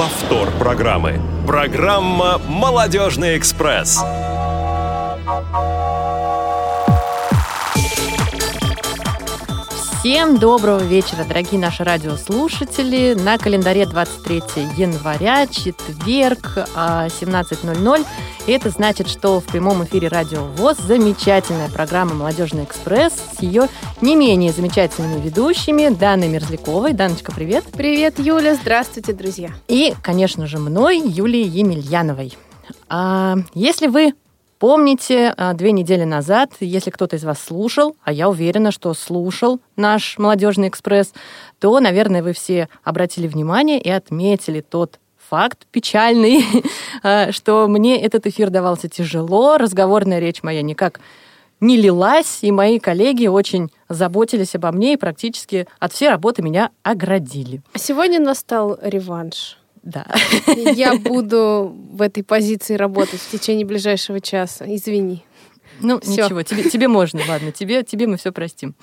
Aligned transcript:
повтор 0.00 0.50
программы. 0.52 1.20
Программа 1.46 2.38
«Молодежный 2.48 3.36
экспресс». 3.36 4.02
Всем 10.00 10.38
доброго 10.38 10.82
вечера, 10.82 11.24
дорогие 11.24 11.60
наши 11.60 11.84
радиослушатели. 11.84 13.12
На 13.12 13.36
календаре 13.36 13.84
23 13.84 14.42
января, 14.74 15.46
четверг, 15.46 16.56
17.00. 16.74 18.06
И 18.46 18.52
это 18.52 18.70
значит, 18.70 19.08
что 19.08 19.40
в 19.40 19.44
прямом 19.44 19.84
эфире 19.84 20.08
Радио 20.08 20.44
ВОЗ 20.56 20.78
замечательная 20.78 21.68
программа 21.68 22.14
«Молодежный 22.14 22.64
экспресс» 22.64 23.12
с 23.12 23.42
ее 23.42 23.68
не 24.00 24.16
менее 24.16 24.52
замечательными 24.52 25.20
ведущими 25.20 25.90
Даной 25.90 26.28
Мерзляковой. 26.28 26.94
Даночка, 26.94 27.30
привет. 27.30 27.64
Привет, 27.70 28.18
Юля. 28.18 28.54
Здравствуйте, 28.54 29.12
друзья. 29.12 29.50
И, 29.68 29.94
конечно 30.02 30.46
же, 30.46 30.56
мной, 30.56 30.98
Юлией 30.98 31.46
Емельяновой. 31.46 32.38
А, 32.88 33.36
если 33.52 33.86
вы 33.86 34.14
Помните, 34.60 35.32
а, 35.38 35.54
две 35.54 35.72
недели 35.72 36.04
назад, 36.04 36.52
если 36.60 36.90
кто-то 36.90 37.16
из 37.16 37.24
вас 37.24 37.42
слушал, 37.42 37.96
а 38.04 38.12
я 38.12 38.28
уверена, 38.28 38.72
что 38.72 38.92
слушал 38.92 39.58
наш 39.74 40.18
«Молодежный 40.18 40.68
экспресс», 40.68 41.14
то, 41.58 41.80
наверное, 41.80 42.22
вы 42.22 42.34
все 42.34 42.68
обратили 42.84 43.26
внимание 43.26 43.80
и 43.80 43.88
отметили 43.88 44.60
тот 44.60 44.98
факт 45.30 45.66
печальный, 45.72 46.44
а, 47.02 47.32
что 47.32 47.68
мне 47.68 48.02
этот 48.02 48.26
эфир 48.26 48.50
давался 48.50 48.90
тяжело, 48.90 49.56
разговорная 49.56 50.18
речь 50.18 50.42
моя 50.42 50.60
никак 50.60 51.00
не 51.60 51.78
лилась, 51.78 52.40
и 52.42 52.52
мои 52.52 52.78
коллеги 52.78 53.28
очень 53.28 53.70
заботились 53.88 54.54
обо 54.54 54.72
мне 54.72 54.92
и 54.92 54.98
практически 54.98 55.68
от 55.78 55.94
всей 55.94 56.10
работы 56.10 56.42
меня 56.42 56.70
оградили. 56.82 57.62
Сегодня 57.76 58.20
настал 58.20 58.78
реванш. 58.82 59.56
Да. 59.82 60.06
Я 60.46 60.96
буду 60.96 61.74
в 61.92 62.02
этой 62.02 62.22
позиции 62.22 62.74
работать 62.74 63.20
в 63.20 63.30
течение 63.30 63.66
ближайшего 63.66 64.20
часа. 64.20 64.64
Извини. 64.66 65.24
Ну, 65.80 66.00
все. 66.00 66.24
ничего, 66.24 66.42
тебе, 66.42 66.68
тебе 66.68 66.88
можно, 66.88 67.20
ладно, 67.26 67.52
тебе, 67.52 67.82
тебе 67.82 68.06
мы 68.06 68.16
все 68.16 68.32
простим. 68.32 68.74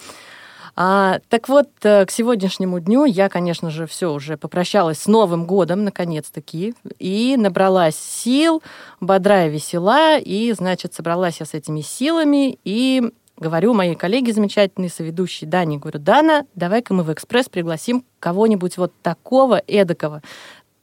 А, 0.80 1.20
так 1.30 1.50
вот, 1.50 1.70
э, 1.84 2.06
к 2.06 2.12
сегодняшнему 2.12 2.80
дню 2.80 3.06
я, 3.06 3.30
конечно 3.30 3.72
же, 3.72 3.88
все 3.88 4.14
уже 4.14 4.38
попрощалась 4.38 5.00
с 5.00 5.08
Новым 5.08 5.48
годом, 5.48 5.84
наконец-таки, 5.84 6.76
и 7.00 7.36
набралась 7.36 7.96
сил, 7.96 8.62
бодрая, 9.00 9.50
весела, 9.50 10.20
и, 10.20 10.52
значит, 10.54 10.94
собралась 10.94 11.40
я 11.40 11.48
с 11.48 11.56
этими 11.56 11.82
силами, 11.82 12.60
и 12.64 13.12
говорю 13.38 13.74
моей 13.74 13.96
коллеге 13.96 14.34
замечательной 14.34 14.90
соведущей 14.90 15.48
Дане, 15.48 15.78
говорю, 15.78 16.00
Дана, 16.00 16.46
давай-ка 16.54 16.94
мы 16.94 17.04
в 17.04 17.12
«Экспресс» 17.12 17.50
пригласим 17.50 18.04
кого-нибудь 18.20 18.78
вот 18.78 18.94
такого 19.02 19.62
эдакого, 19.68 20.22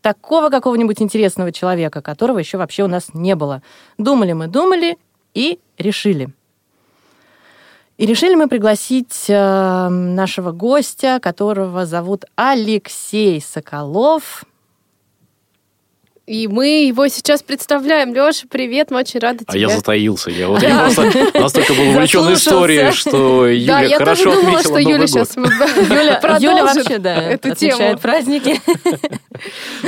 такого 0.04 0.50
какого-нибудь 0.50 1.00
интересного 1.00 1.50
человека, 1.50 2.02
которого 2.02 2.38
еще 2.38 2.58
вообще 2.58 2.84
у 2.84 2.88
нас 2.88 3.14
не 3.14 3.34
было. 3.34 3.62
Думали 3.96 4.34
мы, 4.34 4.48
думали 4.48 4.98
и 5.32 5.58
решили. 5.78 6.28
И 7.96 8.04
решили 8.04 8.34
мы 8.34 8.46
пригласить 8.46 9.24
э, 9.28 9.88
нашего 9.88 10.52
гостя, 10.52 11.20
которого 11.22 11.86
зовут 11.86 12.26
Алексей 12.36 13.40
Соколов. 13.40 14.44
И 16.26 16.48
мы 16.48 16.86
его 16.86 17.06
сейчас 17.08 17.42
представляем. 17.42 18.14
Леша, 18.14 18.46
привет, 18.48 18.90
мы 18.90 19.00
очень 19.00 19.20
рады 19.20 19.40
тебе. 19.44 19.52
А 19.52 19.58
я 19.58 19.68
затаился. 19.68 20.30
Я 20.30 20.48
вот 20.48 20.62
я 20.62 20.78
просто 20.78 21.02
настолько 21.38 21.74
был 21.74 21.90
увлечен 21.90 22.32
историей, 22.32 22.92
что 22.92 23.46
Юля 23.46 23.74
да, 23.74 23.80
я 23.82 23.98
хорошо 23.98 24.24
тоже 24.24 24.40
думала, 24.40 24.60
что 24.60 24.78
Юля 24.78 25.06
сейчас 25.06 25.36
Юля, 25.36 26.38
Юля 26.40 26.64
вообще, 26.64 26.98
да, 26.98 27.22
эту 27.22 27.54
тему. 27.54 27.98
праздники. 27.98 28.60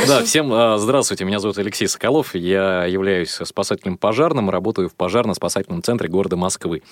Да, 0.06 0.24
всем 0.24 0.52
а, 0.52 0.76
здравствуйте. 0.76 1.24
Меня 1.24 1.38
зовут 1.38 1.56
Алексей 1.58 1.88
Соколов. 1.88 2.34
Я 2.34 2.84
являюсь 2.84 3.30
спасательным 3.30 3.96
пожарным, 3.96 4.50
работаю 4.50 4.88
в 4.88 4.94
пожарно-спасательном 4.94 5.82
центре 5.82 6.08
города 6.08 6.36
Москвы. 6.36 6.82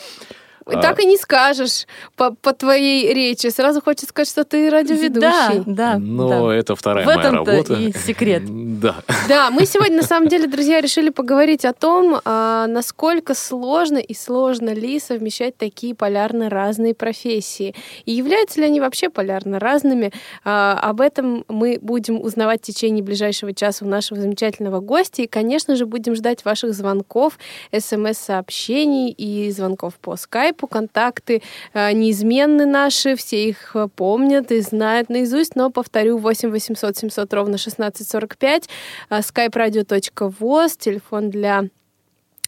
А... 0.66 0.80
Так 0.80 1.00
и 1.00 1.06
не 1.06 1.16
скажешь 1.16 1.86
по, 2.16 2.32
по 2.32 2.52
твоей 2.52 3.12
речи. 3.12 3.48
Сразу 3.48 3.80
хочется 3.82 4.06
сказать, 4.06 4.28
что 4.28 4.44
ты 4.44 4.70
радиоведущий. 4.70 5.62
Да, 5.66 5.94
да. 5.94 5.98
Но 5.98 6.48
да. 6.48 6.54
это 6.54 6.74
вторая 6.74 7.04
В 7.04 7.06
моя 7.06 7.30
работа. 7.30 7.74
и 7.74 7.92
секрет. 7.92 8.42
Да. 8.74 8.96
Да, 9.28 9.50
мы 9.50 9.66
сегодня, 9.66 9.98
на 9.98 10.02
самом 10.02 10.28
деле, 10.28 10.46
друзья, 10.46 10.80
решили 10.80 11.10
поговорить 11.10 11.64
о 11.64 11.72
том, 11.72 12.20
а, 12.24 12.66
насколько 12.66 13.34
сложно 13.34 13.98
и 13.98 14.14
сложно 14.14 14.70
ли 14.70 14.98
совмещать 14.98 15.56
такие 15.56 15.94
полярно 15.94 16.50
разные 16.50 16.92
профессии. 16.92 17.74
И 18.04 18.12
являются 18.12 18.60
ли 18.60 18.66
они 18.66 18.80
вообще 18.80 19.10
полярно 19.10 19.58
разными? 19.60 20.12
А, 20.44 20.78
об 20.82 21.00
этом 21.00 21.44
мы 21.48 21.78
будем 21.80 22.20
узнавать 22.20 22.62
в 22.62 22.64
течение 22.64 23.02
ближайшего 23.02 23.54
часа 23.54 23.84
у 23.84 23.88
нашего 23.88 24.20
замечательного 24.20 24.80
гостя. 24.80 25.22
И, 25.22 25.26
конечно 25.26 25.76
же, 25.76 25.86
будем 25.86 26.14
ждать 26.14 26.44
ваших 26.44 26.74
звонков, 26.74 27.38
смс-сообщений 27.72 29.10
и 29.10 29.50
звонков 29.50 29.94
по 29.94 30.16
скайпу 30.16 30.53
скайпу, 30.54 30.66
контакты 30.66 31.42
э, 31.72 31.92
неизменны 31.92 32.66
наши, 32.66 33.16
все 33.16 33.48
их 33.48 33.76
э, 33.76 33.88
помнят 33.94 34.52
и 34.52 34.60
знают 34.60 35.10
наизусть, 35.10 35.56
но, 35.56 35.70
повторю, 35.70 36.18
8 36.18 36.50
800 36.50 36.96
700 36.96 37.34
ровно 37.34 37.54
1645, 37.54 38.68
skype-radio.voz, 39.10 40.78
телефон 40.78 41.30
для 41.30 41.64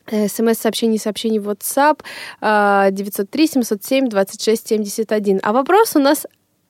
э, 0.07 0.29
смс-сообщений, 0.29 0.99
сообщений 0.99 1.39
в 1.39 1.49
WhatsApp 1.49 2.03
903 2.91 3.47
707 3.47 4.09
26 4.09 4.69
71. 4.69 5.41
А 5.43 5.53
вопрос 5.53 5.97
у 5.97 6.01
нас 6.01 6.27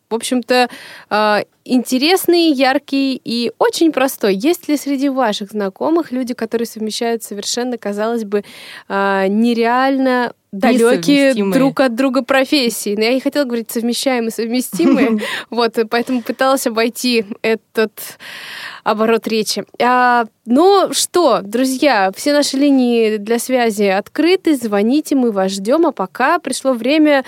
в 0.08 0.14
общем-то, 0.14 0.68
интересный, 1.66 2.52
яркий 2.52 3.20
и 3.22 3.52
очень 3.58 3.92
простой. 3.92 4.34
Есть 4.34 4.68
ли 4.68 4.76
среди 4.76 5.08
ваших 5.08 5.50
знакомых 5.50 6.12
люди, 6.12 6.34
которые 6.34 6.66
совмещают 6.66 7.22
совершенно, 7.22 7.78
казалось 7.78 8.24
бы, 8.24 8.44
нереально 8.88 10.32
далекие 10.52 11.34
друг 11.52 11.80
от 11.80 11.94
друга 11.94 12.22
профессии. 12.22 12.94
Но 12.96 13.04
я 13.04 13.14
не 13.14 13.20
хотела 13.20 13.44
говорить 13.44 13.70
совмещаемые, 13.70 14.30
совместимые. 14.30 15.18
Вот, 15.50 15.76
поэтому 15.90 16.22
пыталась 16.22 16.66
обойти 16.66 17.24
этот 17.42 17.92
оборот 18.84 19.26
речи. 19.26 19.64
А, 19.82 20.26
ну 20.44 20.92
что, 20.92 21.40
друзья, 21.42 22.10
все 22.16 22.32
наши 22.32 22.56
линии 22.56 23.16
для 23.16 23.38
связи 23.38 23.84
открыты, 23.84 24.56
звоните, 24.56 25.14
мы 25.14 25.32
вас 25.32 25.52
ждем, 25.52 25.86
а 25.86 25.92
пока 25.92 26.38
пришло 26.38 26.72
время 26.72 27.24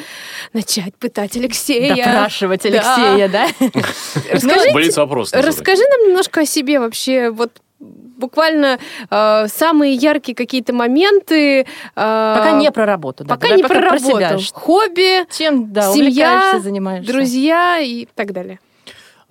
начать 0.53 0.95
пытать 0.97 1.37
Алексея. 1.37 1.95
Допрашивать 1.97 2.65
Алексея, 2.67 3.29
да? 3.29 3.47
Расскажите, 4.31 5.01
вопрос. 5.01 5.33
Расскажи 5.33 5.83
нам 5.83 6.09
немножко 6.09 6.41
о 6.41 6.47
себе 6.47 6.81
вообще, 6.81 7.31
вот 7.31 7.53
буквально 7.81 8.79
э, 9.11 9.47
самые 9.49 9.95
яркие 9.95 10.35
какие-то 10.35 10.73
моменты. 10.73 11.61
Э, 11.61 11.65
пока 11.95 12.53
не 12.53 12.71
про 12.71 12.87
работу. 12.87 13.25
Да, 13.25 13.37
пока 13.37 13.55
не 13.55 13.63
про 13.63 13.81
работу. 13.81 14.05
Про 14.05 14.39
себя. 14.39 14.39
Хобби, 14.53 15.27
Чем, 15.33 15.73
да, 15.73 15.93
семья, 15.93 16.61
друзья 17.03 17.79
и 17.79 18.07
так 18.15 18.33
далее. 18.33 18.59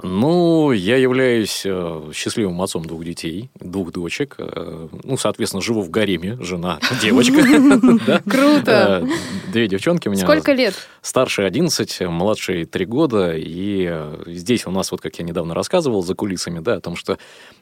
Ну, 0.03 0.71
я 0.73 0.95
являюсь 0.97 1.63
э, 1.65 2.11
счастливым 2.13 2.61
отцом 2.61 2.85
двух 2.85 3.03
детей, 3.03 3.49
двух 3.59 3.91
дочек. 3.91 4.35
Э, 4.37 4.87
ну, 5.03 5.17
соответственно, 5.17 5.63
живу 5.63 5.81
в 5.81 5.89
гареме, 5.89 6.37
жена, 6.39 6.79
девочка. 7.01 7.37
Круто! 8.29 9.03
Э, 9.03 9.51
две 9.51 9.67
девчонки 9.67 10.07
у 10.07 10.11
меня. 10.11 10.21
Сколько 10.21 10.53
лет? 10.53 10.75
Старший 11.01 11.47
11, 11.47 12.01
младший 12.01 12.65
3 12.65 12.85
года. 12.85 13.33
И 13.35 13.91
здесь 14.27 14.67
у 14.67 14.71
нас, 14.71 14.91
вот 14.91 15.01
как 15.01 15.17
я 15.17 15.25
недавно 15.25 15.55
рассказывал 15.55 16.03
за 16.03 16.13
кулисами, 16.13 16.59
да, 16.59 16.75
о 16.75 16.81
том, 16.81 16.95
что 16.95 17.17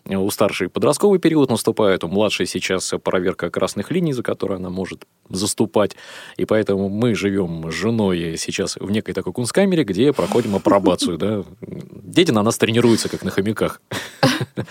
у 0.05 0.29
старшей 0.29 0.67
подростковый 0.67 1.19
период 1.19 1.49
наступает, 1.49 2.03
у 2.03 2.09
младшей 2.09 2.47
сейчас 2.47 2.93
проверка 3.01 3.49
красных 3.49 3.91
линий, 3.91 4.11
за 4.11 4.23
которые 4.23 4.57
она 4.57 4.69
может 4.69 5.05
заступать. 5.29 5.95
И 6.35 6.43
поэтому 6.43 6.89
мы 6.89 7.15
живем 7.15 7.71
с 7.71 7.73
женой 7.73 8.35
сейчас 8.37 8.75
в 8.75 8.91
некой 8.91 9.13
такой 9.13 9.31
кунсткамере, 9.31 9.85
где 9.85 10.11
проходим 10.11 10.55
апробацию, 10.55 11.17
да 11.17 11.43
дети 12.25 12.33
на 12.33 12.43
нас 12.43 12.57
тренируются, 12.57 13.09
как 13.09 13.23
на 13.23 13.31
хомяках. 13.31 13.81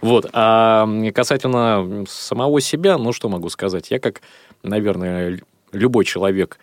Вот. 0.00 0.26
А 0.32 0.88
касательно 1.14 2.04
самого 2.08 2.60
себя, 2.60 2.98
ну, 2.98 3.12
что 3.12 3.28
могу 3.28 3.50
сказать? 3.50 3.90
Я, 3.90 3.98
как, 3.98 4.22
наверное, 4.62 5.40
любой 5.72 6.04
человек, 6.04 6.58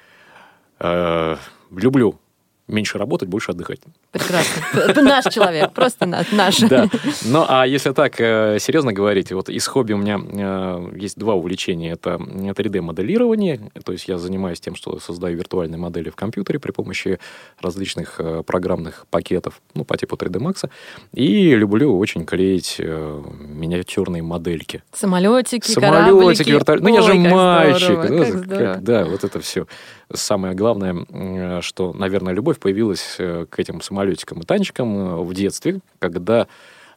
э, 0.80 1.38
люблю 1.72 2.20
меньше 2.68 2.98
работать, 2.98 3.30
больше 3.30 3.52
отдыхать. 3.52 3.80
Прекрасно. 4.12 5.02
Наш 5.02 5.26
человек, 5.34 5.72
просто 5.74 6.06
наш. 6.06 6.60
Да. 6.60 6.90
Ну, 7.26 7.46
а 7.48 7.66
если 7.66 7.92
так 7.92 8.20
э, 8.20 8.58
серьезно 8.60 8.94
говорить, 8.94 9.32
вот 9.32 9.50
из 9.50 9.66
хобби 9.68 9.94
у 9.94 9.98
меня 9.98 10.20
э, 10.20 10.92
есть 10.96 11.18
два 11.18 11.34
увлечения. 11.34 11.94
Это 11.94 12.16
3D-моделирование, 12.16 13.60
то 13.84 13.92
есть 13.92 14.08
я 14.08 14.18
занимаюсь 14.18 14.60
тем, 14.60 14.76
что 14.76 15.00
создаю 15.00 15.38
виртуальные 15.38 15.78
модели 15.78 16.10
в 16.10 16.16
компьютере 16.16 16.60
при 16.60 16.72
помощи 16.72 17.20
различных 17.62 18.16
э, 18.20 18.44
программных 18.46 19.06
пакетов, 19.10 19.62
ну, 19.74 19.86
по 19.86 19.98
типу 19.98 20.16
3D 20.16 20.40
Max. 20.40 20.70
И 21.14 21.56
люблю 21.56 21.98
очень 21.98 22.26
клеить 22.26 22.80
миниатюрные 22.80 24.24
модельки. 24.24 24.84
Самолетики, 24.94 25.72
Самолетики, 25.72 26.50
вертолеты. 26.50 26.84
Ну, 26.84 26.96
я 26.96 27.02
же 27.02 27.14
мальчик. 27.14 28.10
Ну, 28.10 28.82
да, 28.82 29.06
вот 29.06 29.24
это 29.24 29.40
все. 29.40 29.68
Самое 30.14 30.56
главное, 30.56 31.62
что, 31.62 31.94
наверное, 31.94 32.34
любовь 32.34 32.60
появилась 32.60 33.16
э, 33.20 33.46
к 33.50 33.60
этим 33.60 33.82
самолетикам 33.82 34.40
и 34.40 34.46
танчикам 34.46 34.98
э, 34.98 35.16
в 35.18 35.34
детстве, 35.34 35.82
когда 36.00 36.48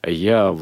я 0.05 0.57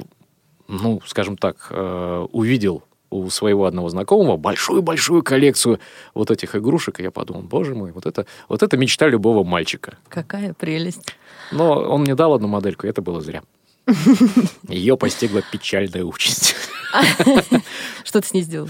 ну, 0.69 1.01
скажем 1.07 1.37
так, 1.37 1.69
э, 1.71 2.27
увидел 2.33 2.83
у 3.11 3.31
своего 3.31 3.65
одного 3.65 3.89
знакомого 3.89 4.37
большую-большую 4.37 5.23
коллекцию 5.23 5.81
вот 6.15 6.31
этих 6.31 6.55
игрушек, 6.55 7.01
и 7.01 7.03
я 7.03 7.11
подумал, 7.11 7.43
боже 7.43 7.75
мой, 7.75 7.91
вот 7.93 8.05
это, 8.05 8.27
вот 8.49 8.63
это 8.63 8.77
мечта 8.77 9.09
любого 9.09 9.45
мальчика. 9.45 9.97
Какая 10.09 10.53
прелесть. 10.53 11.17
Но 11.51 11.73
он 11.73 12.03
мне 12.03 12.15
дал 12.15 12.35
одну 12.35 12.49
модельку, 12.49 12.87
и 12.87 12.91
это 12.91 13.01
было 13.01 13.23
зря. 13.23 13.43
Ее 14.69 14.99
постигла 14.99 15.43
печальная 15.51 16.05
участь. 16.05 16.55
Что 18.05 18.21
ты 18.21 18.29
с 18.29 18.35
ней 18.35 18.43
сделал? 18.43 18.69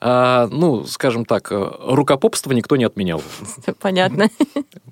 А, 0.00 0.46
ну, 0.50 0.84
скажем 0.84 1.24
так, 1.24 1.50
э, 1.50 1.70
рукопопство 1.80 2.52
никто 2.52 2.76
не 2.76 2.84
отменял. 2.84 3.20
Понятно. 3.80 4.28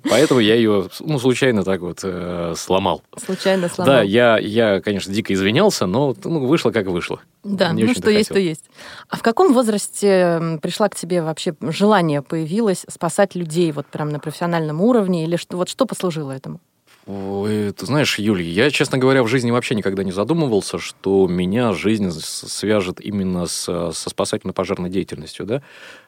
Поэтому 0.09 0.41
я 0.41 0.55
ее, 0.55 0.89
ну, 0.99 1.17
случайно 1.17 1.63
так 1.63 1.79
вот 1.79 1.99
э, 2.03 2.53
сломал. 2.57 3.01
Случайно 3.15 3.69
сломал. 3.69 3.95
Да, 3.95 4.01
я, 4.01 4.37
я, 4.37 4.81
конечно, 4.81 5.13
дико 5.13 5.33
извинялся, 5.33 5.85
но 5.85 6.13
ну, 6.23 6.45
вышло 6.45 6.71
как 6.71 6.87
вышло. 6.87 7.21
Да, 7.45 7.71
Не 7.71 7.85
ну 7.85 7.93
что 7.93 8.09
есть, 8.09 8.27
то 8.27 8.33
хотел. 8.33 8.49
есть. 8.49 8.65
А 9.07 9.15
в 9.15 9.21
каком 9.21 9.53
возрасте 9.53 10.59
пришла 10.61 10.89
к 10.89 10.95
тебе 10.95 11.21
вообще 11.21 11.55
желание 11.61 12.21
появилось 12.21 12.85
спасать 12.89 13.33
людей 13.33 13.71
вот 13.71 13.85
прям 13.85 14.09
на 14.09 14.19
профессиональном 14.19 14.81
уровне? 14.81 15.23
Или 15.23 15.37
что, 15.37 15.55
вот 15.55 15.69
что 15.69 15.85
послужило 15.85 16.31
этому? 16.33 16.59
Ой, 17.07 17.71
ты 17.71 17.85
знаешь, 17.85 18.19
Юль, 18.19 18.41
я, 18.41 18.69
честно 18.69 18.97
говоря, 18.97 19.23
в 19.23 19.29
жизни 19.29 19.49
вообще 19.49 19.75
никогда 19.75 20.03
не 20.03 20.11
задумывался, 20.11 20.77
что 20.77 21.25
меня 21.25 21.71
жизнь 21.71 22.11
свяжет 22.11 22.99
именно 22.99 23.45
с, 23.45 23.63
со 23.93 24.09
спасательно-пожарной 24.09 24.89
деятельностью, 24.89 25.45
да, 25.45 25.61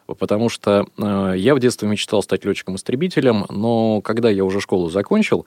потому 0.07 0.49
что 0.49 0.87
э, 0.97 1.33
я 1.37 1.55
в 1.55 1.59
детстве 1.61 1.87
мечтал 1.87 2.21
стать 2.21 2.43
летчиком-истребителем, 2.43 3.45
но 3.47 4.01
когда 4.01 4.29
я 4.29 4.43
уже 4.43 4.59
школу 4.59 4.89
закончил, 4.89 5.45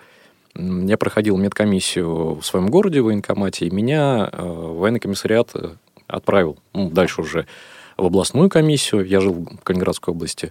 я 0.55 0.97
проходил 0.97 1.37
медкомиссию 1.37 2.37
в 2.37 2.43
своем 2.43 2.69
городе 2.69 3.03
в 3.03 3.05
военкомате, 3.05 3.67
и 3.67 3.71
меня 3.71 4.31
э, 4.33 4.43
военный 4.43 5.01
комиссариат 5.01 5.51
э, 5.53 5.73
отправил 6.07 6.57
ну, 6.73 6.89
дальше 6.89 7.21
уже 7.21 7.47
в 7.99 8.07
областную 8.07 8.49
комиссию, 8.49 9.05
я 9.05 9.21
жил 9.21 9.35
в 9.35 9.65
Калининградской 9.65 10.15
области, 10.15 10.51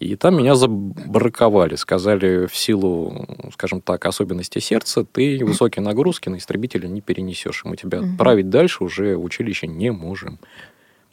и 0.00 0.16
там 0.16 0.38
меня 0.38 0.54
забраковали. 0.54 1.76
Сказали, 1.76 2.46
в 2.46 2.56
силу, 2.56 3.26
скажем 3.52 3.82
так, 3.82 4.06
особенностей 4.06 4.60
сердца, 4.60 5.04
ты 5.04 5.44
высокие 5.44 5.82
нагрузки 5.82 6.30
на 6.30 6.36
истребителя 6.38 6.88
не 6.88 7.02
перенесешь. 7.02 7.62
и 7.64 7.68
Мы 7.68 7.76
тебя 7.76 8.00
отправить 8.00 8.48
дальше 8.48 8.82
уже 8.82 9.16
в 9.16 9.22
училище 9.22 9.66
не 9.66 9.92
можем. 9.92 10.38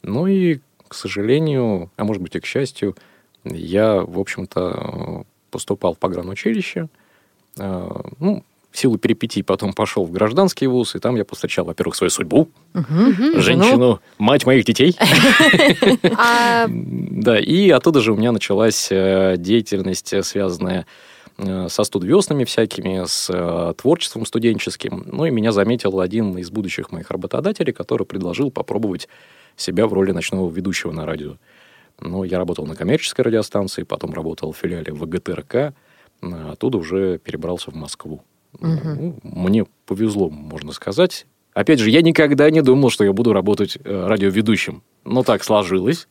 Ну 0.02 0.26
и, 0.26 0.60
к 0.88 0.94
сожалению, 0.94 1.90
а 1.96 2.04
может 2.04 2.22
быть 2.22 2.34
и 2.34 2.40
к 2.40 2.46
счастью, 2.46 2.96
я, 3.44 4.00
в 4.00 4.18
общем-то, 4.18 5.24
поступал 5.50 5.94
в 5.94 5.98
погранучилище. 5.98 6.88
Э, 7.58 7.90
Ну, 8.18 8.42
силу 8.78 8.98
перипетий 8.98 9.42
потом 9.42 9.72
пошел 9.72 10.04
в 10.04 10.10
гражданский 10.10 10.66
вуз, 10.66 10.94
и 10.94 10.98
там 10.98 11.16
я 11.16 11.24
повстречал, 11.24 11.64
во-первых, 11.66 11.94
свою 11.96 12.10
судьбу, 12.10 12.48
Мгм. 12.74 13.40
женщину, 13.40 14.00
мать 14.18 14.46
моих 14.46 14.64
детей. 14.64 14.96
А 16.16 16.66
Да, 16.68 17.38
и 17.38 17.70
оттуда 17.70 18.00
же 18.00 18.12
у 18.12 18.16
меня 18.16 18.32
началась 18.32 18.88
э, 18.90 19.34
деятельность, 19.38 20.12
э, 20.12 20.22
связанная 20.22 20.86
э, 21.38 21.68
со 21.68 21.84
студвеснами 21.84 22.44
всякими, 22.44 23.04
с 23.06 23.74
творчеством 23.76 24.26
студенческим. 24.26 25.04
Ну 25.06 25.26
и 25.26 25.30
меня 25.30 25.52
заметил 25.52 26.00
один 26.00 26.36
из 26.38 26.50
будущих 26.50 26.90
моих 26.92 27.10
работодателей, 27.10 27.72
который 27.72 28.06
предложил 28.06 28.50
попробовать 28.50 29.08
себя 29.56 29.86
в 29.86 29.92
роли 29.92 30.12
ночного 30.12 30.50
ведущего 30.50 30.92
на 30.92 31.06
радио. 31.06 31.36
Ну, 32.00 32.22
я 32.24 32.38
работал 32.38 32.64
на 32.66 32.76
коммерческой 32.76 33.22
радиостанции, 33.22 33.82
потом 33.82 34.12
работал 34.14 34.52
в 34.52 34.56
филиале 34.56 34.92
ВГТРК, 34.92 35.54
э, 35.54 35.72
оттуда 36.52 36.78
уже 36.78 37.18
перебрался 37.18 37.70
в 37.70 37.74
Москву. 37.74 38.22
Ну, 38.60 39.16
мне 39.22 39.66
повезло, 39.86 40.30
можно 40.30 40.72
сказать. 40.72 41.26
Опять 41.54 41.80
же, 41.80 41.90
я 41.90 42.02
никогда 42.02 42.50
не 42.50 42.62
думал, 42.62 42.90
что 42.90 43.04
я 43.04 43.12
буду 43.12 43.32
работать 43.32 43.78
э, 43.82 44.06
радиоведущим. 44.06 44.82
Но 45.04 45.22
так 45.22 45.42
сложилось. 45.42 46.06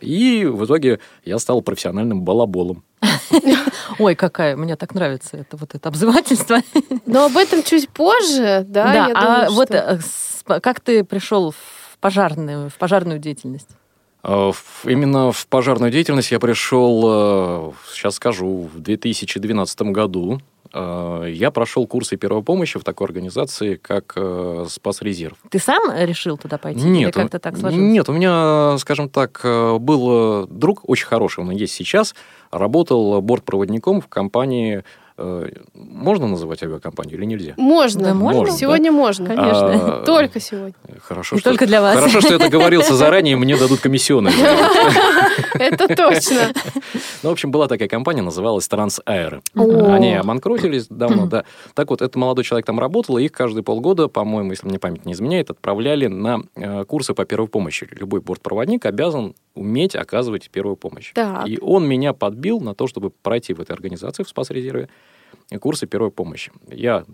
И 0.00 0.46
в 0.46 0.64
итоге 0.64 1.00
я 1.24 1.38
стал 1.38 1.60
профессиональным 1.62 2.22
балаболом. 2.22 2.84
Ой, 3.98 4.14
какая, 4.14 4.56
мне 4.56 4.76
так 4.76 4.94
нравится 4.94 5.36
это 5.36 5.56
вот 5.56 5.74
это 5.74 5.88
обзывательство. 5.88 6.60
но 7.06 7.26
об 7.26 7.36
этом 7.36 7.62
чуть 7.62 7.88
позже, 7.90 8.64
да? 8.66 8.94
я 8.94 9.12
а 9.14 9.22
думаю, 9.22 9.52
вот 9.52 9.68
что- 9.68 10.00
э, 10.48 10.60
как 10.60 10.80
ты 10.80 11.04
пришел 11.04 11.50
в 11.50 11.98
пожарную, 12.00 12.70
в 12.70 12.74
пожарную 12.74 13.18
деятельность? 13.18 13.68
Э, 14.22 14.52
Именно 14.84 15.32
в 15.32 15.46
пожарную 15.46 15.90
деятельность 15.90 16.30
я 16.30 16.38
пришел, 16.40 17.74
сейчас 17.92 18.14
скажу, 18.14 18.70
в 18.72 18.80
2012 18.80 19.82
году. 19.92 20.40
Э, 20.72 21.24
Я 21.28 21.50
прошел 21.50 21.86
курсы 21.86 22.16
первой 22.16 22.42
помощи 22.42 22.78
в 22.78 22.84
такой 22.84 23.06
организации, 23.06 23.74
как 23.76 24.12
э, 24.16 24.66
Спасрезерв. 24.68 25.36
Ты 25.50 25.58
сам 25.58 25.90
решил 25.94 26.36
туда 26.36 26.58
пойти? 26.58 26.82
Нет, 26.82 27.02
Или 27.16 27.22
как-то 27.22 27.38
так 27.38 27.56
сложилось? 27.56 27.84
Нет, 27.84 28.08
у 28.08 28.12
меня, 28.12 28.76
скажем 28.78 29.08
так, 29.08 29.40
э, 29.44 29.78
был 29.78 30.46
друг 30.46 30.88
очень 30.88 31.06
хороший, 31.06 31.40
он 31.40 31.50
и 31.52 31.56
есть 31.56 31.74
сейчас, 31.74 32.14
работал 32.50 33.20
бортпроводником 33.20 34.00
в 34.00 34.08
компании, 34.08 34.84
можно 35.74 36.26
называть 36.26 36.62
авиакомпанию 36.62 37.18
или 37.18 37.26
нельзя? 37.26 37.52
Можно. 37.58 38.04
Да, 38.04 38.14
можно? 38.14 38.40
Можно, 38.40 38.56
Сегодня 38.56 38.90
можно. 38.90 39.26
Конечно. 39.26 39.98
А, 40.00 40.02
Только 40.06 40.40
сегодня. 40.40 40.72
Хорошо, 41.02 41.36
Не 41.36 41.40
что, 41.40 41.50
только 41.50 41.66
для 41.66 41.82
вас. 41.82 41.96
Хорошо, 41.96 42.22
что 42.22 42.36
это 42.36 42.48
говорился 42.48 42.94
заранее, 42.94 43.36
мне 43.36 43.54
дадут 43.56 43.80
комиссионные. 43.80 44.32
Это 45.58 45.88
точно. 45.94 46.52
Ну, 47.22 47.28
в 47.28 47.32
общем, 47.32 47.50
была 47.50 47.68
такая 47.68 47.88
компания, 47.88 48.22
называлась. 48.22 48.64
О. 49.54 49.92
Они 49.92 50.14
обанкротились 50.14 50.86
давно, 50.88 51.26
да. 51.26 51.44
Так 51.74 51.90
вот, 51.90 52.02
этот 52.02 52.16
молодой 52.16 52.44
человек 52.44 52.66
там 52.66 52.78
работал, 52.78 53.18
и 53.18 53.24
их 53.24 53.32
каждые 53.32 53.62
полгода, 53.64 54.08
по-моему, 54.08 54.50
если 54.50 54.66
мне 54.66 54.78
память 54.78 55.04
не 55.06 55.12
изменяет, 55.12 55.50
отправляли 55.50 56.06
на 56.06 56.42
э, 56.56 56.84
курсы 56.84 57.14
по 57.14 57.24
первой 57.24 57.48
помощи. 57.48 57.88
Любой 57.92 58.20
бортпроводник 58.20 58.86
обязан 58.86 59.34
уметь 59.54 59.94
оказывать 59.94 60.50
первую 60.50 60.76
помощь. 60.76 61.12
Так. 61.14 61.48
И 61.48 61.58
он 61.60 61.86
меня 61.86 62.12
подбил 62.12 62.60
на 62.60 62.74
то, 62.74 62.86
чтобы 62.86 63.10
пройти 63.10 63.54
в 63.54 63.60
этой 63.60 63.72
организации, 63.72 64.22
в 64.22 64.28
спас-резерве, 64.28 64.88
курсы 65.60 65.86
первой 65.86 66.10
помощи. 66.10 66.52
Я 66.68 67.04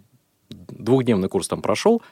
двухдневный 0.48 1.28
курс 1.28 1.48
там 1.48 1.62
прошел, 1.62 2.02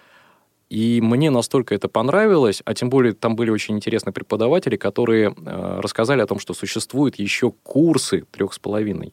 и 0.74 1.00
мне 1.00 1.30
настолько 1.30 1.72
это 1.76 1.86
понравилось, 1.86 2.60
а 2.64 2.74
тем 2.74 2.90
более 2.90 3.12
там 3.12 3.36
были 3.36 3.50
очень 3.50 3.76
интересные 3.76 4.12
преподаватели, 4.12 4.74
которые 4.74 5.32
э, 5.32 5.80
рассказали 5.80 6.20
о 6.20 6.26
том, 6.26 6.40
что 6.40 6.52
существуют 6.52 7.14
еще 7.16 7.52
курсы 7.62 8.24
трех 8.32 8.52
с 8.52 8.58
половиной. 8.58 9.12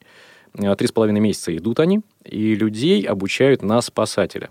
Э, 0.55 0.75
Три 0.75 0.87
с 0.87 0.91
половиной 0.91 1.19
месяца 1.19 1.55
идут 1.55 1.79
они, 1.79 2.01
и 2.25 2.55
людей 2.55 3.03
обучают 3.03 3.61
на 3.61 3.79
спасателя. 3.81 4.49